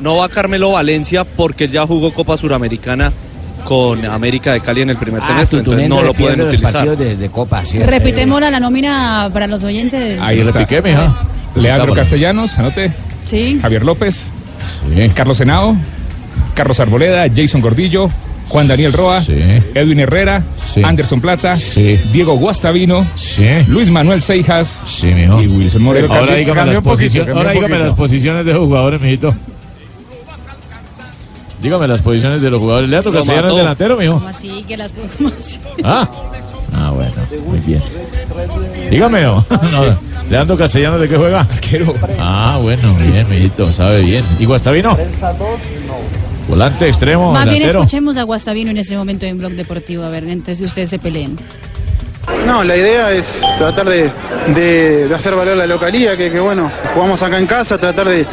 [0.00, 3.12] No va Carmelo Valencia porque él ya jugó Copa Suramericana
[3.64, 6.96] con América de Cali en el primer Ah, semestre, entonces no lo pueden los utilizar.
[6.96, 7.78] de, de Copa, sí.
[7.78, 10.20] Repitemos la nómina para los oyentes.
[10.20, 10.58] Ahí está.
[10.82, 11.12] mija.
[11.54, 12.90] Leandro Castellanos, anote.
[13.26, 13.58] Sí.
[13.62, 14.30] Javier López,
[15.14, 15.76] Carlos Senao,
[16.54, 18.08] Carlos Arboleda, Jason Gordillo,
[18.52, 19.22] Juan Daniel Roa,
[19.74, 20.42] Edwin Herrera,
[20.84, 21.56] Anderson Plata,
[22.12, 23.06] Diego Guastavino,
[23.68, 26.06] Luis Manuel Seijas y Wilson Moreno.
[26.12, 26.82] Ahora Cambió- dígame cambió las
[27.38, 27.84] ahora dígame poquito.
[27.86, 29.34] las posiciones de los jugadores, mijito.
[31.62, 32.90] Dígame las posiciones de los jugadores.
[32.90, 33.56] Leandro Lo Castellanos mató.
[33.56, 34.14] delantero, mijo.
[34.14, 34.64] ¿Cómo así?
[34.68, 35.58] Que las ¿cómo así?
[35.82, 36.08] Ah.
[36.74, 37.12] Ah, bueno,
[37.46, 37.82] muy bien.
[38.90, 39.44] Dígame, no.
[39.70, 39.96] no.
[40.30, 41.40] Leandro Castellanos, ¿de qué juega?
[41.40, 41.94] Arquero.
[42.18, 44.24] Ah, bueno, bien, mijito, sabe bien.
[44.38, 44.96] ¿Y Guastavino?
[46.48, 50.24] Volante extremo, Más bien escuchemos a Guastavino en este momento en Blog Deportivo, a ver,
[50.30, 51.38] antes de ustedes se peleen.
[52.46, 54.10] No, la idea es tratar de,
[54.54, 58.26] de- de hacer valer la localía, que, que bueno, jugamos acá en casa, tratar de,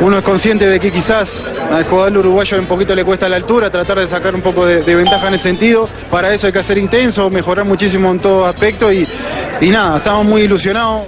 [0.00, 3.70] uno es consciente de que quizás al jugador uruguayo un poquito le cuesta la altura,
[3.70, 6.62] tratar de sacar un poco de, de ventaja en ese sentido, para eso hay que
[6.62, 9.06] ser intenso, mejorar muchísimo en todo aspecto y,
[9.60, 11.02] y nada, estamos muy ilusionados.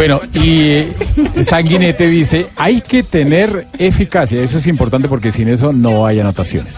[0.00, 0.94] Bueno, y eh,
[1.46, 4.42] Sanguinete dice, hay que tener eficacia.
[4.42, 6.74] Eso es importante porque sin eso no hay anotaciones.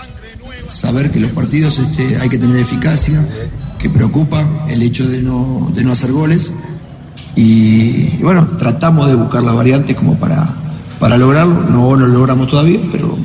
[0.69, 3.25] saber que los partidos este, hay que tener eficacia,
[3.79, 6.51] que preocupa el hecho de no, de no hacer goles.
[7.37, 10.57] Y, bueno, tratamos de buscar la variante como para,
[10.99, 11.61] para lograrlo.
[11.71, 13.17] No lo logramos todavía, pero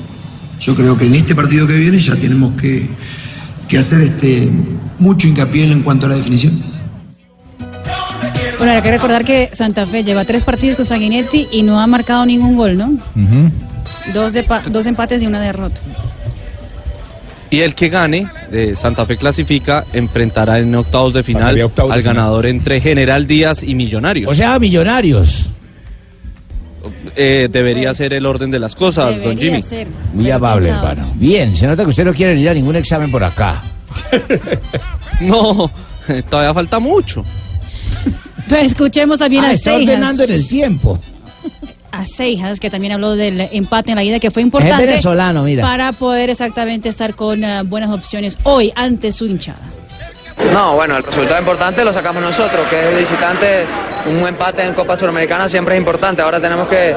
[0.60, 2.88] yo creo que en este partido que viene ya tenemos que,
[3.68, 4.48] que hacer este,
[5.00, 6.67] mucho hincapié en cuanto a la definición.
[8.58, 11.86] Bueno, hay que recordar que Santa Fe lleva tres partidos con Sanguinetti y no ha
[11.88, 12.92] marcado ningún gol, ¿no?
[14.14, 15.80] Dos, de pa- dos empates y una derrota.
[17.50, 21.70] Y el que gane, eh, Santa Fe clasifica, enfrentará en octavos de final de al
[21.70, 22.02] final.
[22.02, 24.32] ganador entre General Díaz y Millonarios.
[24.32, 25.50] O sea, millonarios.
[27.16, 29.62] Eh, debería ser el orden de las cosas, don Debería Jimmy.
[29.62, 29.88] ser.
[30.14, 31.06] Muy amable, hermano.
[31.16, 33.62] Bien, se nota que usted no quiere ir a ningún examen por acá.
[35.20, 35.72] No,
[36.30, 37.26] todavía falta mucho.
[38.50, 39.90] Pues escuchemos también Ah, a está Seijas.
[39.96, 41.00] ordenando en el tiempo.
[41.92, 44.86] A Seijas, que también habló del empate en la ida, que fue importante.
[44.86, 45.64] venezolano, mira.
[45.64, 49.60] Para poder exactamente estar con eh, buenas opciones hoy ante su hinchada.
[50.54, 53.66] No, bueno, el resultado importante lo sacamos nosotros, que es el visitante.
[54.06, 56.22] Un empate en Copa Sudamericana siempre es importante.
[56.22, 56.96] Ahora tenemos que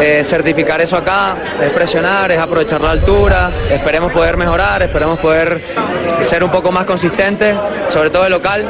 [0.00, 3.50] eh, certificar eso acá, es presionar, es aprovechar la altura.
[3.70, 5.64] Esperemos poder mejorar, esperemos poder
[6.20, 7.56] ser un poco más consistentes,
[7.88, 8.64] sobre todo el local,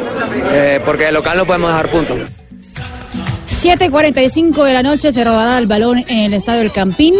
[0.52, 2.18] eh, porque el local no podemos dejar puntos.
[3.62, 7.14] 7.45 de la noche se rodará el balón en el estadio del Campín.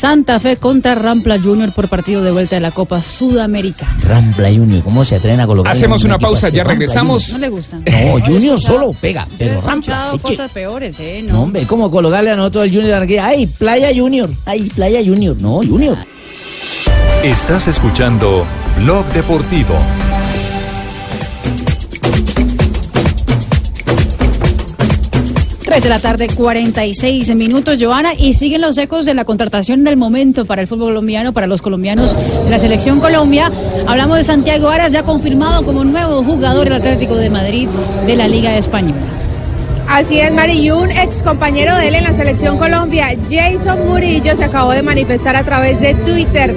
[0.00, 3.98] Santa Fe contra Rampla Junior por partido de vuelta de la Copa Sudamericana.
[4.00, 5.72] Rampla Junior, ¿cómo se atreven a colocar?
[5.72, 7.30] Hacemos un una pausa, ya Rampla regresamos.
[7.34, 7.76] No le gusta.
[7.84, 8.18] Junior.
[8.18, 10.10] No, Junior solo pega, Yo he pero Rampla.
[10.14, 10.22] eche.
[10.22, 11.22] cosas peores, ¿eh?
[11.28, 13.26] No, hombre, ¿cómo colocarle a nosotros el Junior de Barranquilla?
[13.26, 14.30] ¡Ay, Playa Junior!
[14.46, 15.36] ¡Ay, Playa Junior!
[15.38, 15.98] No, Junior.
[17.22, 18.46] Estás escuchando
[18.78, 19.74] Blog Deportivo.
[25.82, 30.44] De la tarde, 46 minutos, Joana, y siguen los ecos de la contratación del momento
[30.44, 33.50] para el fútbol colombiano, para los colombianos de la selección Colombia.
[33.86, 37.66] Hablamos de Santiago Arias, ya confirmado como nuevo jugador del Atlético de Madrid
[38.06, 39.00] de la Liga Española.
[39.88, 44.36] Así es, Mari, y un ex compañero de él en la selección Colombia, Jason Murillo,
[44.36, 46.54] se acabó de manifestar a través de Twitter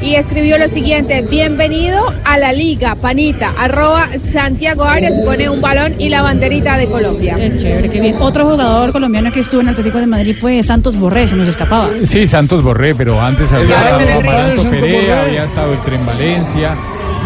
[0.00, 5.94] y escribió lo siguiente, bienvenido a la liga, panita, arroba Santiago Arias, pone un balón
[5.98, 7.36] y la banderita de Colombia.
[7.36, 8.16] Qué chévere, qué bien.
[8.20, 11.48] Otro jugador colombiano que estuvo en el Atlético de Madrid fue Santos Borré, se nos
[11.48, 11.90] escapaba.
[12.04, 16.76] Sí, Santos Borré, pero antes había estado Perea, había estado el Tren Valencia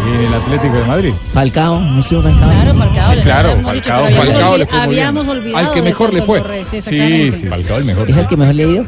[0.05, 1.13] y en el Atlético de Madrid.
[1.33, 2.49] Falcao, ¿no estuvo Falcao?
[2.49, 5.05] Claro, Falcao, le Claro, habíamos dicho, Falcao, habíamos le fue muy bien.
[5.07, 6.43] habíamos olvidado Al que mejor le fue.
[6.65, 8.09] Sí, Sí, Falcao el mejor.
[8.09, 8.85] ¿Es el que mejor le ha ido?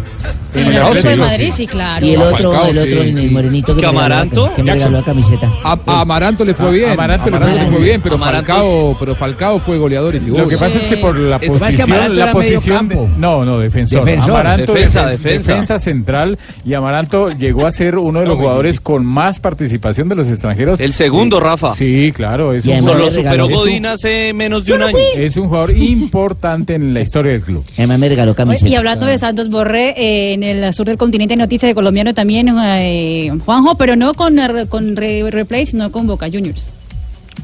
[0.55, 2.05] En el Atlético de Madrid, sí, claro.
[2.05, 3.09] Y el otro, Falcao, el otro, sí.
[3.09, 4.53] el morenito que me regaló la- ¿Amaranto?
[4.55, 5.51] que me regaló la camiseta.
[5.63, 6.91] A, a Amaranto le fue A- bien.
[6.91, 7.83] Amaranto le Amaranto fue le fue bien.
[7.85, 10.43] bien, pero Falcao, pero Falcao fue goleador y figura.
[10.43, 14.05] Lo que pasa es que por la Es- posición, la posición de- no, no, defensor.
[14.05, 14.31] Defensor.
[14.39, 15.79] Amaranto Defensa, defen- defensa.
[15.79, 20.27] central y Amaranto llegó a ser uno de los jugadores con más participación de los
[20.27, 20.79] extranjeros.
[20.79, 21.75] El segundo, Rafa.
[21.75, 24.73] Sí, claro, es Y un además jugador- lo superó es un- Godín hace menos de
[24.73, 24.97] un año.
[25.15, 27.63] Es un jugador importante en la historia del club.
[27.77, 28.69] Además me regaló camiseta.
[28.69, 32.13] Y hablando de Santos Borré, eh, en el sur del continente hay noticia de colombiano
[32.13, 36.71] también, eh, Juanjo, pero no con, eh, con Re- Replay, sino con Boca Juniors.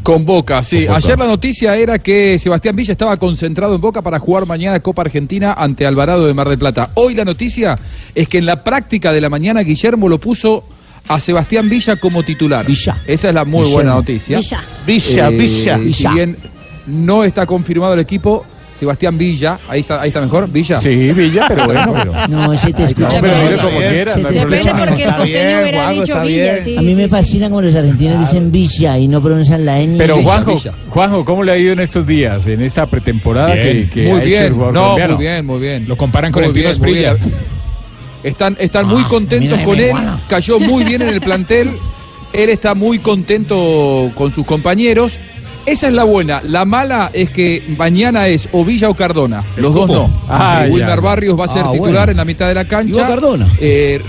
[0.03, 0.85] Con Boca, sí.
[0.85, 0.97] Con Boca.
[0.97, 5.01] Ayer la noticia era que Sebastián Villa estaba concentrado en Boca para jugar mañana Copa
[5.01, 6.91] Argentina ante Alvarado de Mar del Plata.
[6.93, 7.77] Hoy la noticia
[8.15, 10.63] es que en la práctica de la mañana Guillermo lo puso
[11.09, 12.65] a Sebastián Villa como titular.
[12.69, 14.37] Esa es la muy buena noticia.
[14.37, 14.61] Villa.
[14.87, 15.77] Villa, Villa.
[15.77, 16.11] Si Villa.
[16.13, 16.37] bien
[16.87, 20.77] no está confirmado el equipo, Sebastián Villa, ahí está, ahí está mejor, Villa.
[20.79, 23.43] Sí, Villa, pero bueno, pero- No, se te escucha mejor.
[23.43, 26.77] Mire como quiera, Se no te escucha porque el costeño hubiera dicho Villa, sí.
[26.77, 29.97] A mí me fascina cuando los argentinos dicen Villa y no pronuncian la N.
[29.97, 30.73] Pero Villa, Juanjo, Villa.
[30.89, 34.21] Juanjo, ¿cómo le ha ido en estos días, en esta pretemporada Bien, que, que muy
[34.21, 35.15] ha hecho el bien, no, colombiano?
[35.15, 35.85] muy bien, muy bien.
[35.87, 37.17] Lo comparan con Muy el Tino Esprilla.
[38.23, 40.19] Están, están muy contentos mira, con él, iguala.
[40.27, 41.71] cayó muy bien en el plantel,
[42.33, 45.19] él está muy contento con sus compañeros.
[45.65, 46.41] Esa es la buena.
[46.43, 49.43] La mala es que mañana es o Villa o Cardona.
[49.55, 50.09] Los dos no.
[50.27, 50.99] Ah, Eh, Wilmer.
[51.01, 52.11] Barrios va a ser Ah, titular bueno.
[52.11, 52.89] en la mitad de la cancha.
[52.89, 53.47] ¿Y vos, Cardona?
[53.59, 54.01] Eh,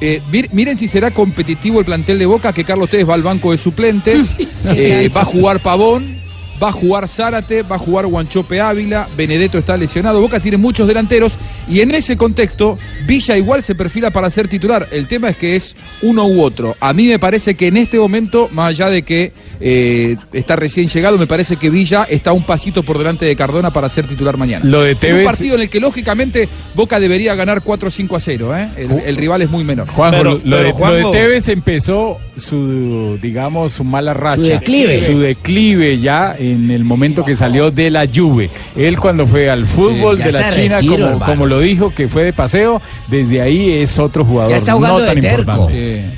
[0.00, 3.22] eh, mir- miren si será competitivo el plantel de Boca, que Carlos Tevez va al
[3.22, 4.34] banco de suplentes.
[4.70, 6.17] Eh, va a jugar Pavón,
[6.62, 10.20] va a jugar Zárate, va a jugar Guanchope Ávila, Benedetto está lesionado.
[10.20, 14.88] Boca tiene muchos delanteros y en ese contexto Villa igual se perfila para ser titular.
[14.90, 16.76] El tema es que es uno u otro.
[16.80, 20.88] A mí me parece que en este momento, más allá de que eh, está recién
[20.88, 24.36] llegado, me parece que Villa está un pasito por delante de Cardona para ser titular
[24.36, 24.64] mañana.
[24.64, 28.56] Lo de Tevez- un partido en el que lógicamente Boca debería ganar 4-5 a 0.
[28.56, 28.68] ¿eh?
[28.76, 29.88] El, el rival es muy menor.
[29.88, 34.36] Juanjo, lo, lo de, lo de Tevez empezó su, digamos, su mala racha.
[34.42, 35.00] Su declive.
[35.04, 38.50] Su declive ya en el momento que salió de la Juve.
[38.76, 42.08] Él cuando fue al fútbol ya de la China, retiro, como, como lo dijo, que
[42.08, 45.40] fue de paseo, desde ahí es otro jugador Ya está jugando no tan de terco.
[45.52, 46.10] importante.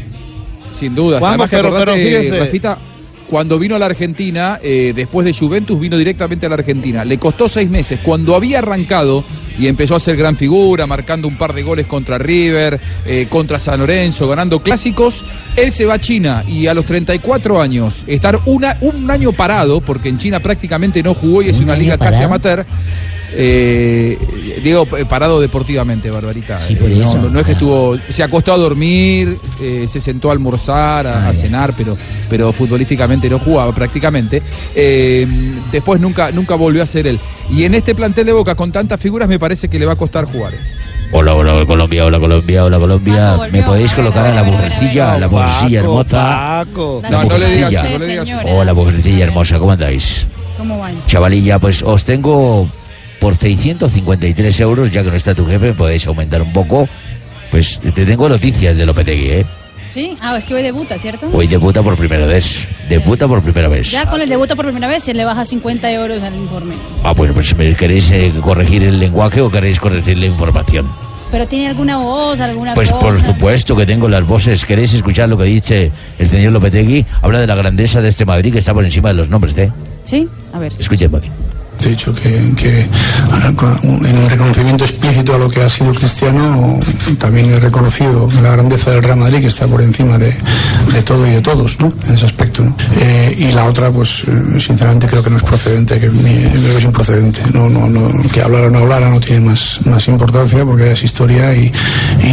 [0.73, 1.19] Sin duda.
[1.21, 2.79] Que pero- pero fíjese- Rafita,
[3.31, 7.05] cuando vino a la Argentina, eh, después de Juventus, vino directamente a la Argentina.
[7.05, 8.01] Le costó seis meses.
[8.03, 9.25] Cuando había arrancado
[9.57, 13.61] y empezó a ser gran figura, marcando un par de goles contra River, eh, contra
[13.61, 15.25] San Lorenzo, ganando clásicos,
[15.55, 19.81] él se va a China y a los 34 años, estar una, un año parado,
[19.81, 22.67] porque en China prácticamente no jugó y es una liga casi amateur.
[23.33, 24.19] Eh,
[24.63, 26.59] digo, eh, parado deportivamente, Barbarita.
[26.79, 27.19] por Eh, no, eso.
[27.19, 31.29] no, no es que estuvo, se acostó a dormir, eh, se sentó a almorzar, a,
[31.29, 31.97] a cenar, pero,
[32.29, 34.43] pero futbolísticamente no jugaba prácticamente.
[34.75, 35.27] Eh,
[35.71, 37.19] después nunca, nunca volvió a ser él.
[37.51, 39.97] Y en este plantel de Boca, con tantas figuras, me parece que le va a
[39.97, 40.53] costar jugar.
[41.13, 43.39] Hola, hola, Colombia, hola, Colombia, hola, Colombia.
[43.51, 46.65] ¿Me podéis colocar a la mujercilla, la mujercilla hermosa?
[46.67, 47.03] Paco.
[47.11, 48.29] No, no le digas, no le digas.
[48.47, 50.25] Hola, mujercilla hermosa, ¿cómo andáis?
[50.57, 50.95] ¿Cómo van?
[51.09, 52.69] Chavalilla, pues os tengo
[53.21, 56.89] por 653 euros, ya que no está tu jefe, podéis aumentar un poco.
[57.51, 59.47] Pues te tengo noticias de Lopetegui, ¿eh?
[59.93, 60.17] ¿Sí?
[60.21, 61.29] Ah, es que hoy debuta, ¿cierto?
[61.33, 62.67] Hoy debuta por primera vez.
[62.89, 63.91] Debuta por primera vez.
[63.91, 66.75] Ya con el debuta por primera vez se le baja 50 euros al informe.
[67.03, 70.87] Ah, bueno, pues ¿me ¿queréis eh, corregir el lenguaje o queréis corregir la información?
[71.33, 73.01] ¿Pero tiene alguna voz, alguna Pues cosa?
[73.05, 74.65] por supuesto que tengo las voces.
[74.65, 75.91] ¿Queréis escuchar lo que dice
[76.21, 77.05] el señor Lopetegui?
[77.23, 79.73] Habla de la grandeza de este Madrid que está por encima de los nombres de...
[80.05, 80.29] ¿Sí?
[80.53, 80.73] A ver.
[80.79, 81.11] Escuchen,
[81.81, 81.89] Maki.
[81.89, 82.89] De hecho, que,
[83.31, 83.53] ah,
[83.83, 86.79] en un reconocimiento explícito a lo que ha sido Cristiano,
[87.19, 90.33] también he reconocido la grandeza del Real Madrid, que está por encima de,
[91.05, 91.93] todo y de todos, ¿no?
[92.07, 92.65] En ese aspecto.
[93.01, 96.79] Eh, y la otra, pues, eh, sinceramente creo que no es procedente, que creo que
[96.79, 97.41] es improcedente.
[97.53, 101.55] No, no, que hablara o no hablara no tiene más, más importancia porque es historia
[101.55, 101.73] y,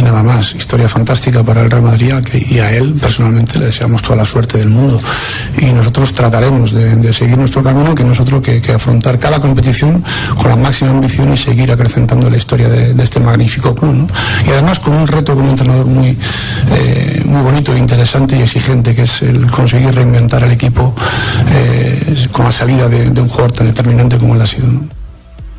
[0.02, 0.54] nada más.
[0.54, 4.58] Historia fantástica para el Real Madrid y a él personalmente le deseamos toda la suerte
[4.58, 5.00] del mundo.
[5.58, 10.04] Y nosotros trataremos de, seguir nuestro camino, que nosotros que afrontar cada competición
[10.36, 13.94] con la máxima ambición y seguir acrecentando la historia de, de este magnífico club.
[13.94, 14.06] ¿no?
[14.46, 16.16] Y además con un reto con un entrenador muy,
[16.70, 20.94] eh, muy bonito, interesante y exigente, que es el conseguir reinventar el equipo
[21.52, 24.66] eh, con la salida de, de un jugador tan determinante como él ha sido.
[24.66, 24.98] ¿no?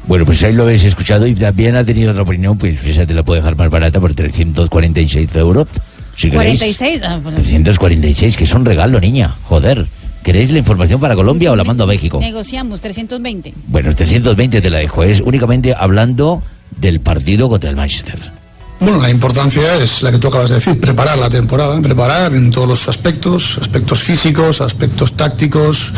[0.07, 3.13] Bueno, pues ahí lo habéis escuchado y también ha tenido otra opinión, pues esa te
[3.13, 5.67] la puedo dejar más barata por 346 euros.
[6.15, 6.59] Si queréis.
[6.59, 7.01] 46.
[7.03, 7.37] Ah, bueno.
[7.37, 9.35] 346, que es un regalo, niña.
[9.43, 9.85] Joder.
[10.23, 12.19] ¿Queréis la información para Colombia o la mando a México?
[12.19, 13.53] Negociamos 320.
[13.67, 15.03] Bueno, 320 te la dejo.
[15.03, 16.43] Es únicamente hablando
[16.77, 18.38] del partido contra el Manchester.
[18.81, 22.49] Bueno, la importancia es la que tú acabas de decir, preparar la temporada, preparar en
[22.49, 25.91] todos los aspectos, aspectos físicos, aspectos tácticos,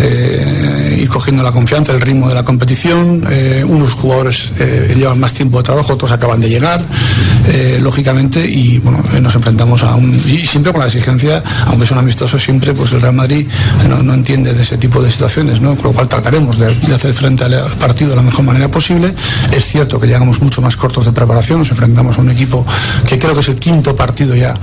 [0.00, 3.26] eh, ir cogiendo la confianza, el ritmo de la competición.
[3.28, 6.80] Eh, unos jugadores eh, llevan más tiempo de trabajo, otros acaban de llegar,
[7.48, 10.14] eh, lógicamente, y bueno, nos enfrentamos a un...
[10.14, 13.48] Y siempre con la exigencia, aunque son amistosos, siempre pues el Real Madrid
[13.88, 15.74] no, no entiende de ese tipo de situaciones, ¿no?
[15.74, 19.12] Con lo cual trataremos de, de hacer frente al partido de la mejor manera posible.
[19.50, 22.64] Es cierto que llegamos mucho más cortos de preparación, nos enfrentamos a un equipo
[23.06, 24.54] que creo que es el quinto partido ya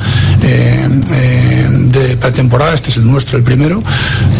[0.43, 3.79] eh, eh, de pretemporada, este es el nuestro, el primero,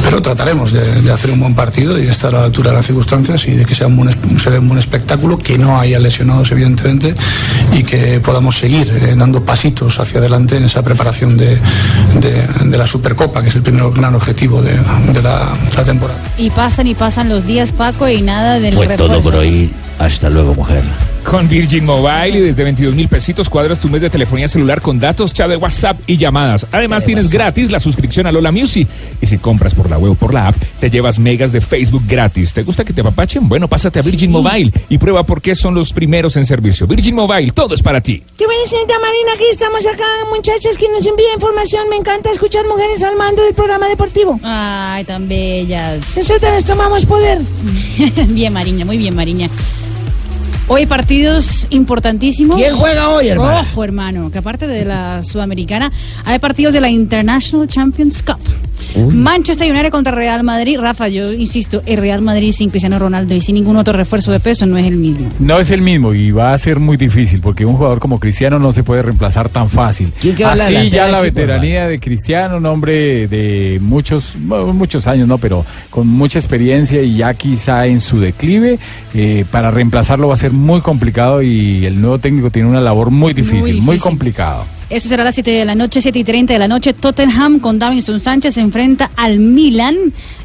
[0.03, 2.77] pero trataremos de, de hacer un buen partido y de estar a la altura de
[2.77, 5.99] las circunstancias y de que sea un buen, sea un buen espectáculo, que no haya
[5.99, 7.15] lesionados evidentemente
[7.73, 11.57] y que podamos seguir eh, dando pasitos hacia adelante en esa preparación de,
[12.21, 14.73] de- de la Supercopa, que es el primer gran objetivo de,
[15.13, 16.19] de la, de la temporada.
[16.37, 19.13] Y pasan y pasan los días, Paco, y nada del Pues refuerzo.
[19.13, 19.71] todo por hoy.
[19.99, 20.83] Hasta luego, mujer.
[21.25, 24.99] Con Virgin Mobile y desde 22 mil pesitos cuadras tu mes de telefonía celular con
[24.99, 26.67] datos, chat de WhatsApp y llamadas.
[26.71, 28.87] Además tienes gratis la suscripción a Lola Music.
[29.19, 32.03] Y si compras por la web o por la app, te llevas megas de Facebook
[32.07, 32.53] gratis.
[32.53, 33.49] ¿Te gusta que te apapachen?
[33.49, 36.85] Bueno, pásate a Virgin Mobile y prueba por qué son los primeros en servicio.
[36.85, 38.21] Virgin Mobile, todo es para ti.
[38.37, 41.89] Qué bueno, señorita Marina, aquí estamos acá, muchachas, que nos envía información.
[41.89, 44.39] Me encanta escuchar mujeres al mando del programa deportivo.
[44.43, 46.17] Ay, tan bellas.
[46.17, 47.39] Nosotras tomamos poder.
[48.27, 49.49] bien, Mariña, muy bien, Mariña.
[50.67, 52.57] Hoy partidos importantísimos.
[52.57, 53.59] ¿Quién juega hoy, hermano?
[53.59, 55.91] Ojo, hermano, que aparte de la Sudamericana,
[56.25, 58.39] hay partidos de la International Champions Cup.
[59.11, 60.79] Manchester United contra Real Madrid.
[60.79, 64.39] Rafa, yo insisto, el Real Madrid sin Cristiano Ronaldo y sin ningún otro refuerzo de
[64.39, 65.29] peso no es el mismo.
[65.39, 68.57] No es el mismo y va a ser muy difícil porque un jugador como Cristiano
[68.57, 70.13] no se puede reemplazar tan fácil.
[70.19, 75.07] ¿Quién queda en la Así ya la veteranía de Cristiano, un hombre de muchos muchos
[75.07, 78.79] años, no, pero con mucha experiencia y ya quizá en su declive,
[79.13, 83.11] eh, para reemplazarlo va a ser muy complicado y el nuevo técnico tiene una labor
[83.11, 84.01] muy difícil, muy, difícil.
[84.01, 84.65] complicado.
[84.89, 86.93] Eso será a las 7 de la noche, 7 y 30 de la noche.
[86.93, 89.95] Tottenham con Davinson Sánchez se enfrenta al Milan.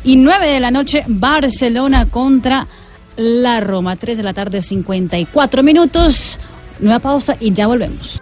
[0.02, 2.66] Y 9 de la noche, Barcelona contra
[3.16, 3.96] la Roma.
[3.96, 6.38] 3 de la tarde, 54 minutos.
[6.80, 8.20] Nueva pausa y ya volvemos.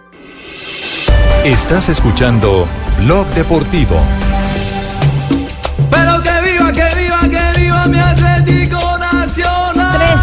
[1.45, 2.67] Estás escuchando
[2.99, 3.95] Blog Deportivo.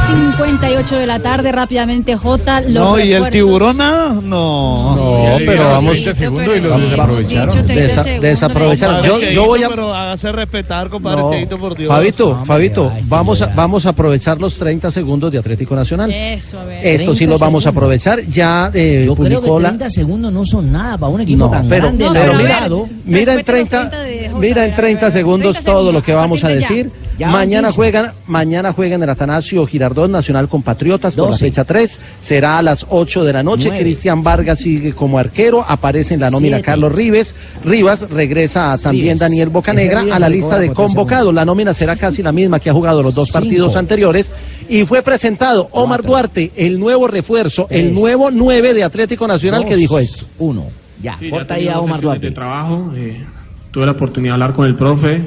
[0.07, 2.61] 58 de la tarde, rápidamente J.
[2.61, 3.09] Los no, refuerzos.
[3.09, 3.81] y el tiburón.
[3.81, 5.93] Ah, no, no, pero vamos.
[5.95, 7.67] 30 segundos y lo desaprovecharon.
[7.67, 9.03] Desa desaprovecharon.
[9.05, 9.69] Yo, yo, voy a.
[9.69, 11.59] Pero hágase respetar, compadre no.
[11.59, 11.89] Por Dios.
[11.89, 16.13] Fabito, Hombre, Fabito, ay, vamos, a, vamos a aprovechar los 30 segundos de Atlético Nacional.
[16.13, 16.87] Eso, a ver.
[16.87, 18.21] Esto sí lo vamos a aprovechar.
[18.27, 19.91] Ya eh, yo publicó creo que 30 la...
[19.91, 22.05] segundos no son nada para un equipo no, tan pero, grande.
[22.05, 22.69] No, pero, mira,
[23.05, 23.93] mira en 30,
[24.39, 26.91] mira en 30 segundos todo lo que vamos a decir.
[27.19, 27.77] Ya mañana 15.
[27.77, 31.45] juegan, mañana juegan el Atanasio Girardot Nacional Compatriotas por la 12.
[31.47, 32.01] fecha 3.
[32.21, 33.71] Será a las 8 de la noche.
[33.71, 35.65] Cristian Vargas sigue como arquero.
[35.67, 36.67] Aparece en la nómina Siete.
[36.67, 37.35] Carlos Rives.
[37.65, 39.17] Rivas regresa a también.
[39.17, 41.33] Daniel Bocanegra a la lista de convocados.
[41.33, 43.41] La nómina será casi la misma que ha jugado los dos Cinco.
[43.41, 44.31] partidos anteriores.
[44.69, 49.77] Y fue presentado Omar Duarte, el nuevo refuerzo, el nuevo 9 de Atlético Nacional que
[49.77, 50.27] dijo esto.
[50.39, 50.65] Uno.
[51.01, 52.27] Ya, Sí, corta ahí a Omar Duarte.
[52.27, 52.93] de trabajo.
[52.97, 53.25] eh,
[53.71, 55.23] tuve la oportunidad de hablar con el profe.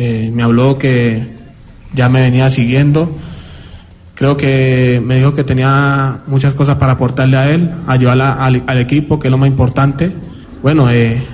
[0.00, 1.24] Eh, me habló que
[1.92, 3.10] ya me venía siguiendo.
[4.14, 8.78] Creo que me dijo que tenía muchas cosas para aportarle a él, ayudar a- al,
[8.78, 10.12] equipo, que es lo más importante.
[10.62, 11.26] Bueno, eh,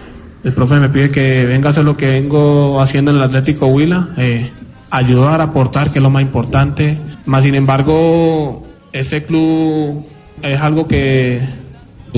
[0.44, 3.66] el profe me pide que venga a hacer lo que vengo haciendo en el Atlético
[3.66, 4.50] Huila, eh,
[4.90, 6.98] ayudar, aportar, que es lo más importante.
[7.26, 8.62] Más sin embargo,
[8.94, 10.06] este club
[10.42, 11.46] es algo que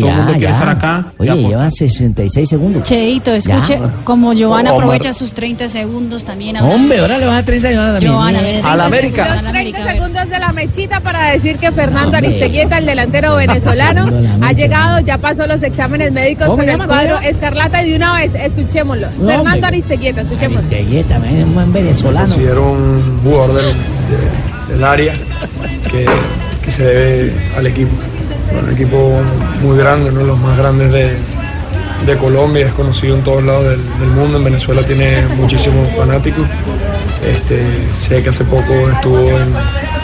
[0.01, 1.07] todo el mundo quiere estar acá.
[1.19, 2.83] y Oye, llevan 66 segundos.
[2.85, 3.91] Cheito, escuche, Ya.
[4.05, 4.85] como Giovanna Omar.
[4.85, 6.57] aprovecha sus 30 segundos también.
[6.59, 8.13] Hombre, ahora le van a 30 y van a también.
[8.13, 8.77] Giovanna, Mierda.
[8.77, 8.91] Los
[9.53, 14.11] 30 segundos de la mechita para decir que Fernando Aristeguieta, el delantero venezolano,
[14.43, 17.19] ha llegado, ya pasó los exámenes médicos ¿Cómo con el cuadro?
[17.21, 19.09] Escarlata y de una vez, escuchémoslo.
[19.19, 19.67] No, Fernando.
[19.67, 20.67] Aristeguieta, escuchémoslo.
[20.69, 22.29] Aristeguieta, un buen venezolano.
[22.29, 25.15] Considero un jugador del, de- del área
[25.91, 26.07] que,
[26.65, 27.93] que se debe al equipo.
[28.53, 29.21] Un equipo
[29.63, 31.17] muy grande, uno de los más grandes de,
[32.07, 34.39] de Colombia, es conocido en todos lados del, mundo.
[34.39, 36.45] En Venezuela tiene muchísimos fanáticos.
[37.25, 37.65] Este,
[37.95, 39.55] sé que hace poco estuvo en,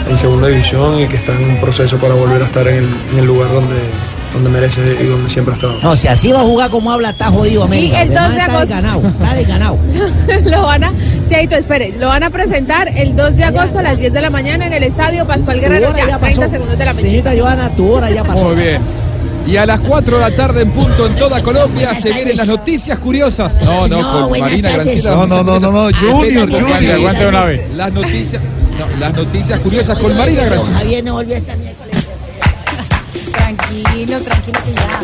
[0.09, 3.25] en segunda división y que está en un proceso para volver a estar en el
[3.25, 3.75] lugar donde,
[4.33, 5.79] donde merece y donde siempre ha estado.
[5.81, 8.01] No, si así va a jugar como habla, está jodido América.
[8.01, 8.75] el 2 de Además, Está agosto.
[8.75, 9.77] desganado, está desganado.
[10.49, 10.91] lo van a,
[11.27, 14.29] Cheito, espere, lo van a presentar el 2 de agosto a las 10 de la
[14.29, 15.91] mañana en el estadio Pascual Guerrero.
[15.95, 16.49] Ya, ya 30 pasó.
[16.51, 17.09] segundos de la mechita.
[17.11, 18.45] Señorita Joana, tu hora ya pasó.
[18.45, 18.81] Muy bien.
[19.45, 22.47] Y a las 4 de la tarde en punto en toda Colombia se vienen las
[22.47, 23.59] noticias curiosas.
[23.63, 24.71] No, no, No, con Marina.
[24.71, 25.11] Granciera.
[25.11, 26.95] No, no, no, no, no, Junior, Aguante, Junior.
[26.95, 27.73] aguante una vez.
[27.75, 28.41] Las noticias,
[28.79, 30.79] no, las noticias curiosas con Marina Granciera.
[30.79, 32.02] Javier no volvió a estar miércoles.
[33.33, 34.99] Tranquilo, tranquilo que ya.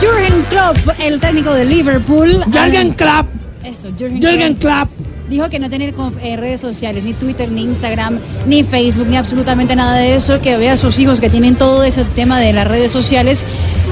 [0.00, 2.42] Jürgen Klopp, el técnico de Liverpool.
[2.52, 3.26] Jürgen ah, Klopp.
[3.64, 4.88] Eso, Jürgen, Jürgen Klopp.
[5.28, 9.16] Dijo que no tiene con- eh, redes sociales, ni Twitter, ni Instagram, ni Facebook, ni
[9.16, 12.52] absolutamente nada de eso, que vea a sus hijos que tienen todo ese tema de
[12.52, 13.44] las redes sociales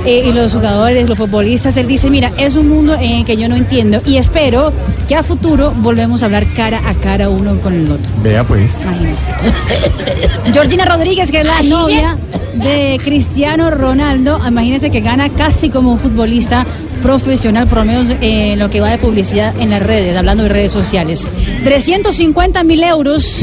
[0.04, 1.76] eh, y los jugadores, los futbolistas.
[1.76, 4.72] Él dice, mira, es un mundo en el que yo no entiendo y espero
[5.08, 8.10] que a futuro volvemos a hablar cara a cara uno con el otro.
[8.22, 8.86] Vea pues.
[10.52, 12.16] Georgina Rodríguez, que es la novia
[12.54, 16.66] de Cristiano Ronaldo, imagínense que gana casi como un futbolista
[17.02, 20.48] profesional, por lo menos en lo que va de publicidad en las redes, hablando de
[20.48, 21.26] redes sociales.
[21.64, 23.42] 350 mil euros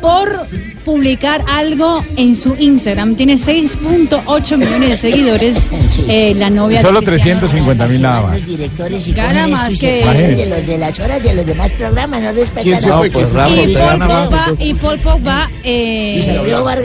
[0.00, 0.46] por
[0.92, 3.14] publicar algo en su Instagram.
[3.14, 5.70] Tiene 6.8 millones de seguidores.
[6.08, 8.46] eh, la novia Solo de Cristiano 350 mil nada más.
[8.46, 10.46] directores y Gana más esto y que- de Imagínese.
[10.46, 13.10] los de las horas de los demás programas, no respetan ¿Quién se a- fue?
[13.10, 13.62] ¿Quién se fue?
[13.64, 16.16] Y Paul Pogba, y Paul Pogba, eh,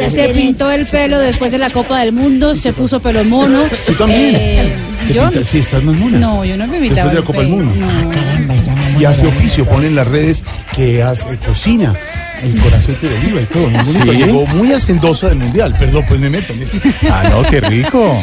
[0.06, 3.64] Y se pintó el pelo después de la Copa del Mundo, se puso pelo mono.
[3.88, 4.36] Tú también.
[4.38, 4.74] Eh,
[5.08, 5.48] ¿Te yo, pintas?
[5.48, 6.18] Sí, estás más mona.
[6.18, 7.10] no, yo no me invitaba.
[7.10, 7.72] Después de la Copa del Mundo.
[7.86, 8.33] Ah,
[9.00, 10.44] Y hace oficio, pone en las redes
[10.76, 11.94] que hace cocina
[12.46, 13.70] y con aceite de oliva y todo.
[13.70, 14.12] Muy bonito.
[14.12, 14.18] ¿Sí?
[14.18, 15.76] Llegó muy hacendosa del mundial.
[15.80, 16.54] Perdón, pues me meto.
[17.10, 18.22] Ah, no, qué rico.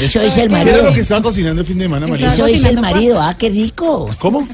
[0.00, 0.76] Eso dice el ¿Qué marido.
[0.78, 2.32] era lo que estaba cocinando el fin de semana, María?
[2.32, 4.08] Eso dice el marido, ah, qué rico.
[4.18, 4.48] ¿Cómo?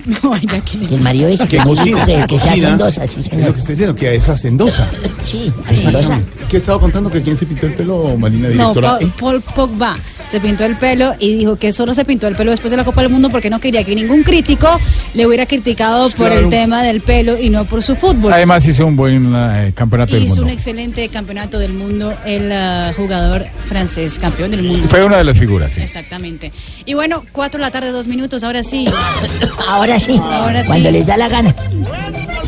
[0.88, 2.04] Que el marido dice que, Que es cocina.
[2.06, 3.46] que, que sea hacendosa, sí, Es señor.
[3.48, 4.88] lo que estoy diciendo, que es hacendosa.
[5.22, 5.98] Sí, hacendosa.
[5.98, 6.32] Exactamente.
[6.50, 7.10] ¿Qué estaba contando?
[7.10, 8.98] ¿Que quién se pintó el pelo, Marina, No, directora?
[8.98, 9.96] Paul, Paul Pogba
[10.30, 12.84] se pintó el pelo y dijo que solo se pintó el pelo después de la
[12.84, 14.78] Copa del Mundo porque no quería que ningún crítico
[15.14, 18.32] le hubiera criticado por el tema del pelo y no por su fútbol.
[18.32, 20.52] Además hizo un buen eh, campeonato del Hizo un mundo.
[20.52, 24.88] excelente campeonato del mundo el ah, jugador francés, campeón del mundo.
[24.88, 25.80] Fue una de las figuras, sí.
[25.80, 26.52] Exactamente.
[26.84, 28.86] Y bueno, cuatro de la tarde, dos minutos, ahora sí.
[29.68, 30.66] Ahora sí, Ahora sí.
[30.68, 31.54] cuando les da la gana.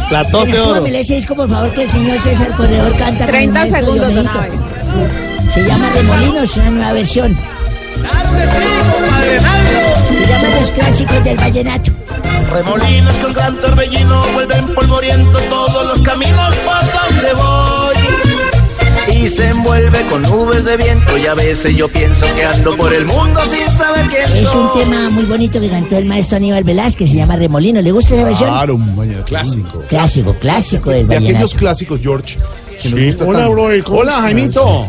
[0.09, 0.69] Platón de oro.
[0.77, 4.27] súbamele disco, por favor, que el señor César Corredor canta con el 30 maestro segundos.
[5.53, 7.37] Se llama Remolinos, una nueva versión.
[10.11, 11.93] Se llama Los Clásicos del Vallenato.
[12.53, 19.17] Remolinos con gran torbellino vuelven polvoriento todos los caminos por donde voy.
[19.17, 22.95] Y se envuelve con nubes de viento y a veces yo pienso que ando por
[22.95, 24.83] el mundo sin saber quién Es un soy.
[24.85, 27.85] tema muy bonito que cantó el maestro Aníbal Velázquez, se llama Remolinos.
[27.85, 28.49] ¿Le gusta esa versión?
[28.51, 29.83] Claro, un vallenato clásico.
[29.89, 32.39] Clásico, clásico del De aquellos clásicos, George.
[32.83, 33.85] que nos Sí, gusta hola, tanto.
[33.85, 34.23] ¿cómo Hola, estás?
[34.25, 34.89] Jaimito.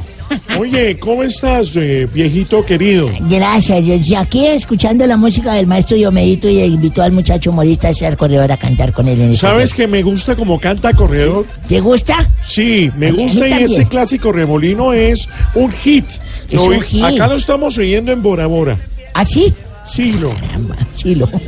[0.60, 3.10] Oye, ¿cómo estás, eh, viejito querido?
[3.30, 8.18] Gracias, yo aquí escuchando la música del maestro Diomedito y invitó al muchacho humorista César
[8.18, 11.46] Corredor a cantar con él en este ¿Sabes que me gusta como canta Corredor?
[11.68, 12.30] ¿Te gusta?
[12.48, 16.06] Sí, me A gusta y ese clásico remolino es un hit.
[16.50, 17.04] Es Lo un oí- hit.
[17.04, 18.78] Acá lo estamos oyendo en Bora Bora.
[19.14, 19.54] ¿Ah, sí?
[19.86, 20.34] Sí, lo.
[20.96, 21.28] Chilo.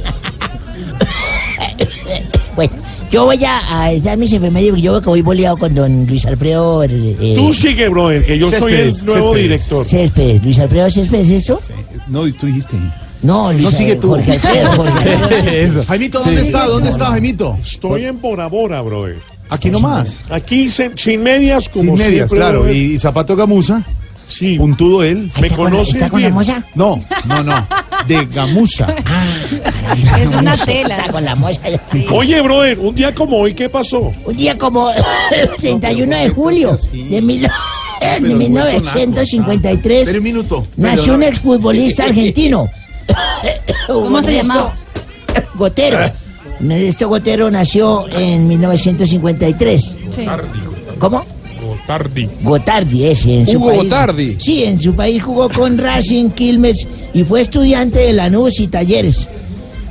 [2.56, 2.74] bueno,
[3.14, 6.08] Yo voy a, a dar mis efemérides porque yo veo que voy boleado con don
[6.08, 6.84] Luis Alfredo.
[6.84, 9.44] eh, Tú sigue, brother, que yo soy el nuevo Céspedes.
[9.44, 9.86] director.
[9.86, 11.60] Céspedes, Luis Alfredo Céspedes, ¿es esto?
[12.08, 12.76] No, tú dijiste.
[13.22, 14.08] No, Luis No, sigue tú.
[14.10, 15.84] Jorge Alfredo, Jorge Alfredo.
[15.88, 16.46] Jaimito, ¿dónde Sí.
[16.48, 16.66] está?
[16.66, 17.58] ¿Dónde está, Jaimito?
[17.64, 19.18] Estoy en Bora Bora, brother.
[19.50, 20.22] Aquí nomás.
[20.32, 22.60] Aquí sin, sin medias, como Sin medias, siempre, claro.
[22.62, 22.76] brother.
[22.76, 23.84] Y zapato gamuza.
[24.34, 24.58] Sí.
[24.58, 25.32] Puntudo él.
[25.40, 26.34] ¿Me conoces ¿Está con la bien?
[26.36, 26.64] moza?
[26.76, 27.68] No, no, no.
[28.08, 28.94] De gamuza.
[30.20, 30.98] Es una tela.
[30.98, 31.60] Está con la moza.
[32.12, 34.12] Oye, brother, un día como hoy, ¿qué pasó?
[34.26, 34.92] Un día como
[35.60, 36.78] 31 de julio
[37.10, 37.48] de, mil-
[38.02, 40.68] de 1953 Espera un minuto.
[40.78, 42.68] nació un exfutbolista argentino.
[43.88, 44.74] ¿Cómo se llamaba?
[45.56, 46.00] Gotero.
[46.60, 49.98] Ernesto Gotero nació en 1953.
[50.16, 50.26] Sí.
[51.00, 51.24] ¿Cómo?
[51.88, 52.30] Gotardi.
[52.42, 53.40] Gotardi, ese.
[53.40, 54.38] En su Hugo país, Gotardi.
[54.40, 59.28] Sí, en su país jugó con Racing, Quilmes y fue estudiante de Lanús y Talleres.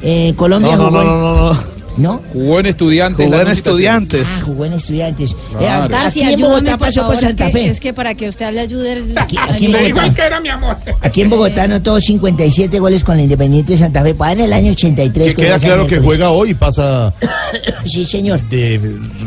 [0.01, 1.60] En Colombia No, no, jugó no, no, no, no.
[1.97, 2.23] ¿No?
[2.32, 3.27] Jugó en estudiantes.
[3.27, 4.27] Jugó en estudiantes.
[4.27, 5.36] Ah, jugó en estudiantes.
[5.59, 5.94] Claro.
[5.94, 7.69] Eh, aquí en Bogotá pasó por Santa es que, Fe.
[7.69, 9.05] es que para que usted le ayude...
[9.16, 10.14] Aquí, aquí en Bogotá.
[10.14, 10.77] que era mi amor.
[11.02, 14.14] Aquí en Bogotá anotó 57 goles con la Independiente de Santa Fe.
[14.14, 15.35] Para en el año 83.
[15.35, 17.12] Que queda claro que juega hoy y pasa
[17.85, 18.40] Sí, señor.
[18.48, 18.81] de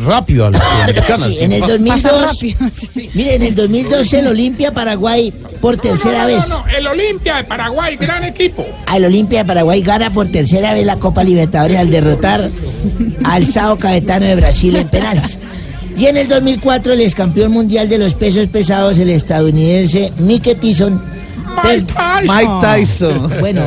[0.04, 1.28] rápido a la Sudamericana.
[1.28, 2.44] Sí, en el 2002.
[3.14, 5.32] Mire, en el 2002 el Olimpia Paraguay
[5.62, 6.44] por tercera vez.
[6.78, 8.66] el Olimpia de Paraguay, gran equipo.
[8.88, 12.50] Al Olimpia de Paraguay gana por tercera vez la Copa Libertadores al derrotar
[13.24, 15.38] al Sao Caetano de Brasil en penales.
[15.98, 20.56] Y en el 2004 el ex campeón mundial de los pesos pesados, el estadounidense Mike
[20.56, 21.02] Tyson.
[21.64, 21.84] per-
[22.24, 23.32] Mike Tyson.
[23.40, 23.62] Bueno,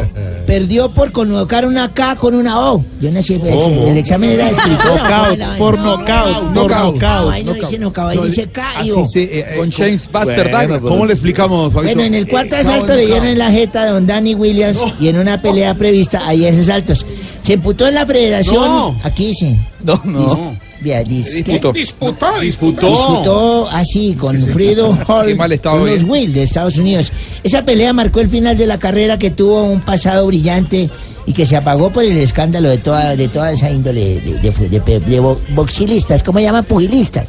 [0.47, 2.85] perdió por colocar una K con una O.
[3.01, 3.87] Yo no sé, pues, ¿Cómo?
[3.89, 5.35] el examen era de escritura.
[5.59, 7.01] Por knockout, por knockout.
[7.01, 9.05] No, ahí no dice knockout, ahí dice K y O.
[9.07, 10.51] Se, eh, Con James Buster.
[10.83, 11.95] ¿Cómo le explicamos, Fabito?
[11.95, 14.79] Bueno, en el cuarto Eh, asalto le dieron en la jeta de don Danny Williams
[15.01, 17.07] y en una pelea prevista hay esos saltos.
[17.49, 18.63] Se imputó en la federación.
[18.67, 19.01] No.
[19.03, 19.57] Aquí dice.
[19.83, 20.55] No, no.
[20.83, 21.03] Vea.
[21.03, 21.73] Disputó.
[21.73, 22.41] Disputó.
[22.41, 22.87] Disputó.
[22.89, 26.03] Disputó así con Frido Hall Qué mal estado con los.
[26.05, 27.11] Will de Estados Unidos.
[27.43, 30.91] Esa pelea marcó el final de la carrera que tuvo un pasado brillante
[31.27, 34.51] y que se apagó por el escándalo de toda, de toda esa índole de, de,
[34.69, 36.65] de- de- de bo- boxilistas, ¿cómo llaman?
[36.65, 37.27] Pugilistas.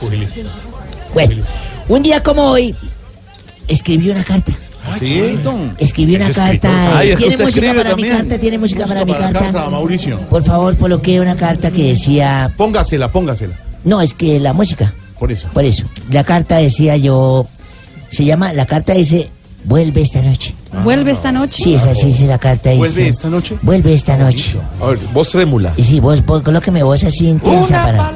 [1.14, 1.36] Bueno,
[1.88, 2.76] un día como hoy,
[3.68, 4.54] escribí una carta.
[4.98, 5.40] ¿Sí?
[5.78, 6.62] Escribí una Es escritor.
[6.72, 6.98] carta.
[6.98, 8.38] Ay, es que ¿Tiene música para mi carta?
[8.38, 9.40] ¿Tiene música para mi Para carta?
[9.40, 10.18] carta, Mauricio.
[10.30, 12.52] Por favor, coloqué una carta que decía...
[12.58, 13.56] Póngasela, póngasela.
[13.84, 14.94] No, es que la música.
[15.20, 15.48] Por eso.
[15.54, 15.86] Por eso.
[16.12, 17.46] La carta decía yo...
[18.10, 18.54] Se llama...
[18.54, 19.30] La carta dice...
[19.66, 20.56] Vuelve esta noche.
[20.84, 21.62] ¿Vuelve esta noche?
[21.62, 22.70] Sí, es así, dice la carta.
[22.70, 23.58] Dice, ¿Vuelve esta noche?
[23.62, 24.56] Vuelve esta noche.
[24.82, 25.74] A ver, voz trémula.
[25.76, 28.14] Y sí, vos, vos colóqueme voz así intensa para...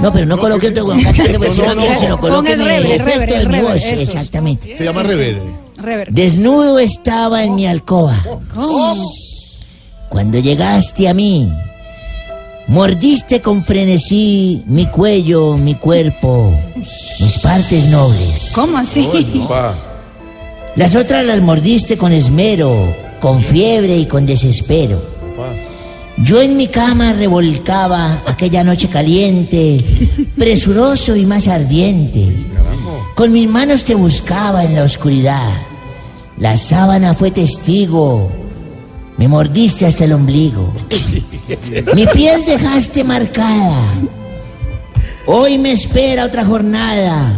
[0.00, 1.98] No, pero no coloque otro encima no, no.
[1.98, 3.84] sino el colóqueme rever, el rever, el voz.
[3.84, 4.76] Exactamente.
[4.76, 5.63] Se llama Rever.
[5.84, 6.12] Rever.
[6.12, 8.22] Desnudo estaba en mi alcoba.
[10.08, 11.52] Cuando llegaste a mí,
[12.68, 18.52] mordiste con frenesí mi cuello, mi cuerpo, mis partes nobles.
[18.54, 19.08] ¿Cómo así?
[20.76, 25.14] Las otras las mordiste con esmero, con fiebre y con desespero.
[26.18, 29.84] Yo en mi cama revolcaba aquella noche caliente,
[30.38, 32.36] presuroso y más ardiente.
[33.16, 35.52] Con mis manos te buscaba en la oscuridad.
[36.38, 38.30] La sábana fue testigo.
[39.16, 40.72] Me mordiste hasta el ombligo.
[41.94, 43.94] Mi piel dejaste marcada.
[45.26, 47.32] Hoy me espera otra jornada,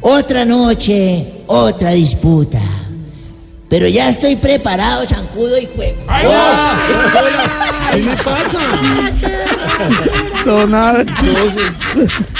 [0.00, 2.60] otra noche, otra disputa.
[3.72, 5.96] Pero ya estoy preparado, zancudo y juego.
[7.90, 8.58] ¿Qué le pasa?
[10.44, 11.02] No, nada.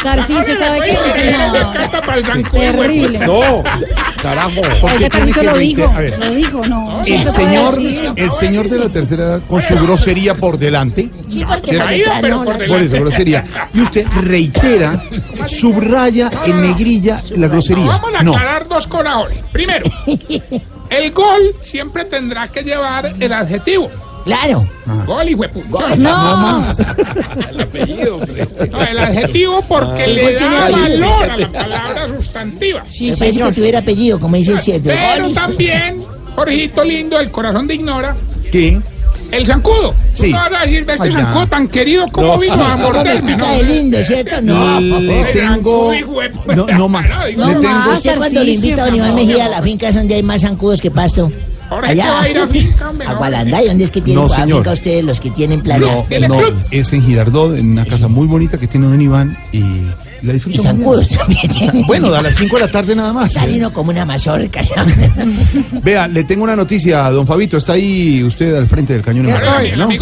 [0.03, 0.99] Tarcicio, ¿sabe qué?
[1.33, 2.51] No.
[2.51, 3.19] Terrible.
[3.21, 3.63] No,
[4.23, 4.61] carajo.
[4.83, 5.85] ¿Por qué Oiga, tiene que lo dijo.
[5.95, 7.01] A ver, Lo dijo, no.
[7.01, 8.13] el señor, decir.
[8.15, 11.09] el señor de la tercera edad con su grosería por delante.
[11.31, 13.43] Sí, porque por detrás no, la- Por eso, grosería.
[13.73, 15.03] Y usted reitera,
[15.47, 17.87] subraya en negrilla la grosería.
[17.87, 18.35] Vamos a No.
[18.37, 19.39] aclarar dos corazones.
[19.51, 19.87] Primero,
[20.99, 23.91] el gol siempre tendrá que llevar el adjetivo.
[24.25, 24.65] Claro.
[25.05, 25.97] Gol y huepucha.
[25.97, 26.85] No más.
[28.71, 31.01] No, el adjetivo porque El le da apellido.
[31.09, 32.85] valor a la palabra sustantiva.
[32.91, 34.81] Sí, parece que tuviera apellido, como dice el 7.
[34.89, 36.03] Pero también,
[36.37, 38.15] Jorgito lindo, el corazón de ignora,
[38.51, 38.81] ¿Qué?
[39.33, 39.95] El zancudo.
[40.13, 40.27] Sí.
[40.27, 42.83] Tú no vas a decir, este Ay, zancudo tan querido como vino a ¿Cómo me
[42.85, 43.57] morderme, pica ¿no?
[43.57, 44.41] de lindo, cierto?
[44.43, 44.81] No.
[44.81, 45.93] Le tengo.
[46.55, 47.11] No, no más.
[47.11, 47.75] No Le No tengo.
[47.75, 50.23] más, usted cuando le invita a don Iván Mejía a la finca es donde hay
[50.23, 51.33] más zancudos que pasto.
[51.71, 53.13] Ahora va a ir a finca, hombre, no.
[53.15, 56.05] Agualanday, ¿dónde es que tienen No, finca ustedes los que tienen playa?
[56.21, 56.41] No, no,
[56.71, 59.63] es en Girardot, en una casa muy bonita que tiene Don Iván y
[60.23, 61.83] La Y zancudos también tiene.
[61.87, 63.33] Bueno, a las 5 de la tarde nada más.
[63.33, 64.61] Salino como una mazorca.
[65.83, 67.57] Vea, le tengo una noticia, don Fabito.
[67.57, 69.33] Está ahí usted al frente del cañón ¿no?
[69.59, 69.93] de John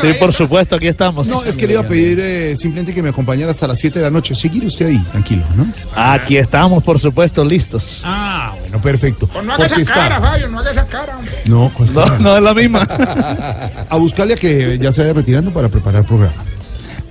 [0.00, 1.26] Sí, por supuesto, aquí estamos.
[1.26, 3.98] No, es que le iba a pedir eh, simplemente que me acompañara hasta las 7
[3.98, 4.34] de la noche.
[4.34, 5.66] Seguir usted ahí, tranquilo, ¿no?
[5.94, 8.00] Aquí estamos, por supuesto, listos.
[8.04, 9.26] Ah, bueno, perfecto.
[9.26, 11.16] Pues no haga esa está- cara, Fabio, no haga esa cara.
[11.18, 11.32] hombre.
[11.46, 12.80] No, ¿cuál No, no es la misma.
[13.90, 16.42] a buscarle a que ya se vaya retirando para preparar el programa.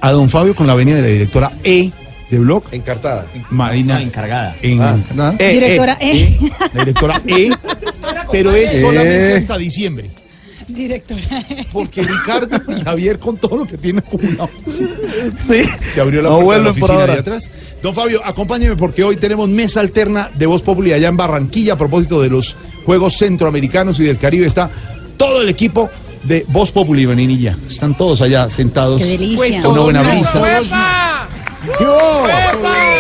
[0.02, 1.92] A don Fabio con la venia de la directora E
[2.30, 2.64] de Blog.
[2.72, 3.26] Encartada.
[3.50, 4.02] Marina.
[4.02, 4.56] encargada.
[4.62, 4.98] En, Ah.
[5.16, 5.36] ¿nada?
[5.40, 6.38] E, Directora E.
[6.74, 7.50] La directora E.
[8.32, 8.82] Pero es Eh.
[8.82, 10.10] solamente hasta diciembre.
[10.68, 11.22] Directora.
[11.72, 14.50] Porque Ricardo y Javier con todo lo que tienen acumulado.
[15.48, 15.62] Sí.
[15.94, 17.50] Se abrió la No puerta de la oficina de atrás.
[17.82, 21.78] Don Fabio, acompáñeme porque hoy tenemos mesa alterna de Voz Populi allá en Barranquilla a
[21.78, 22.56] propósito de los
[22.86, 24.46] Juegos Centroamericanos y del Caribe.
[24.46, 24.70] Está
[25.16, 25.90] todo el equipo
[26.24, 27.56] de Voz Populi, Beninilla.
[27.70, 29.00] Están todos allá sentados.
[29.02, 29.62] Qué delicia.
[29.62, 30.40] Con una buena brisa.
[31.68, 32.24] Yo!
[32.24, 32.97] Epa!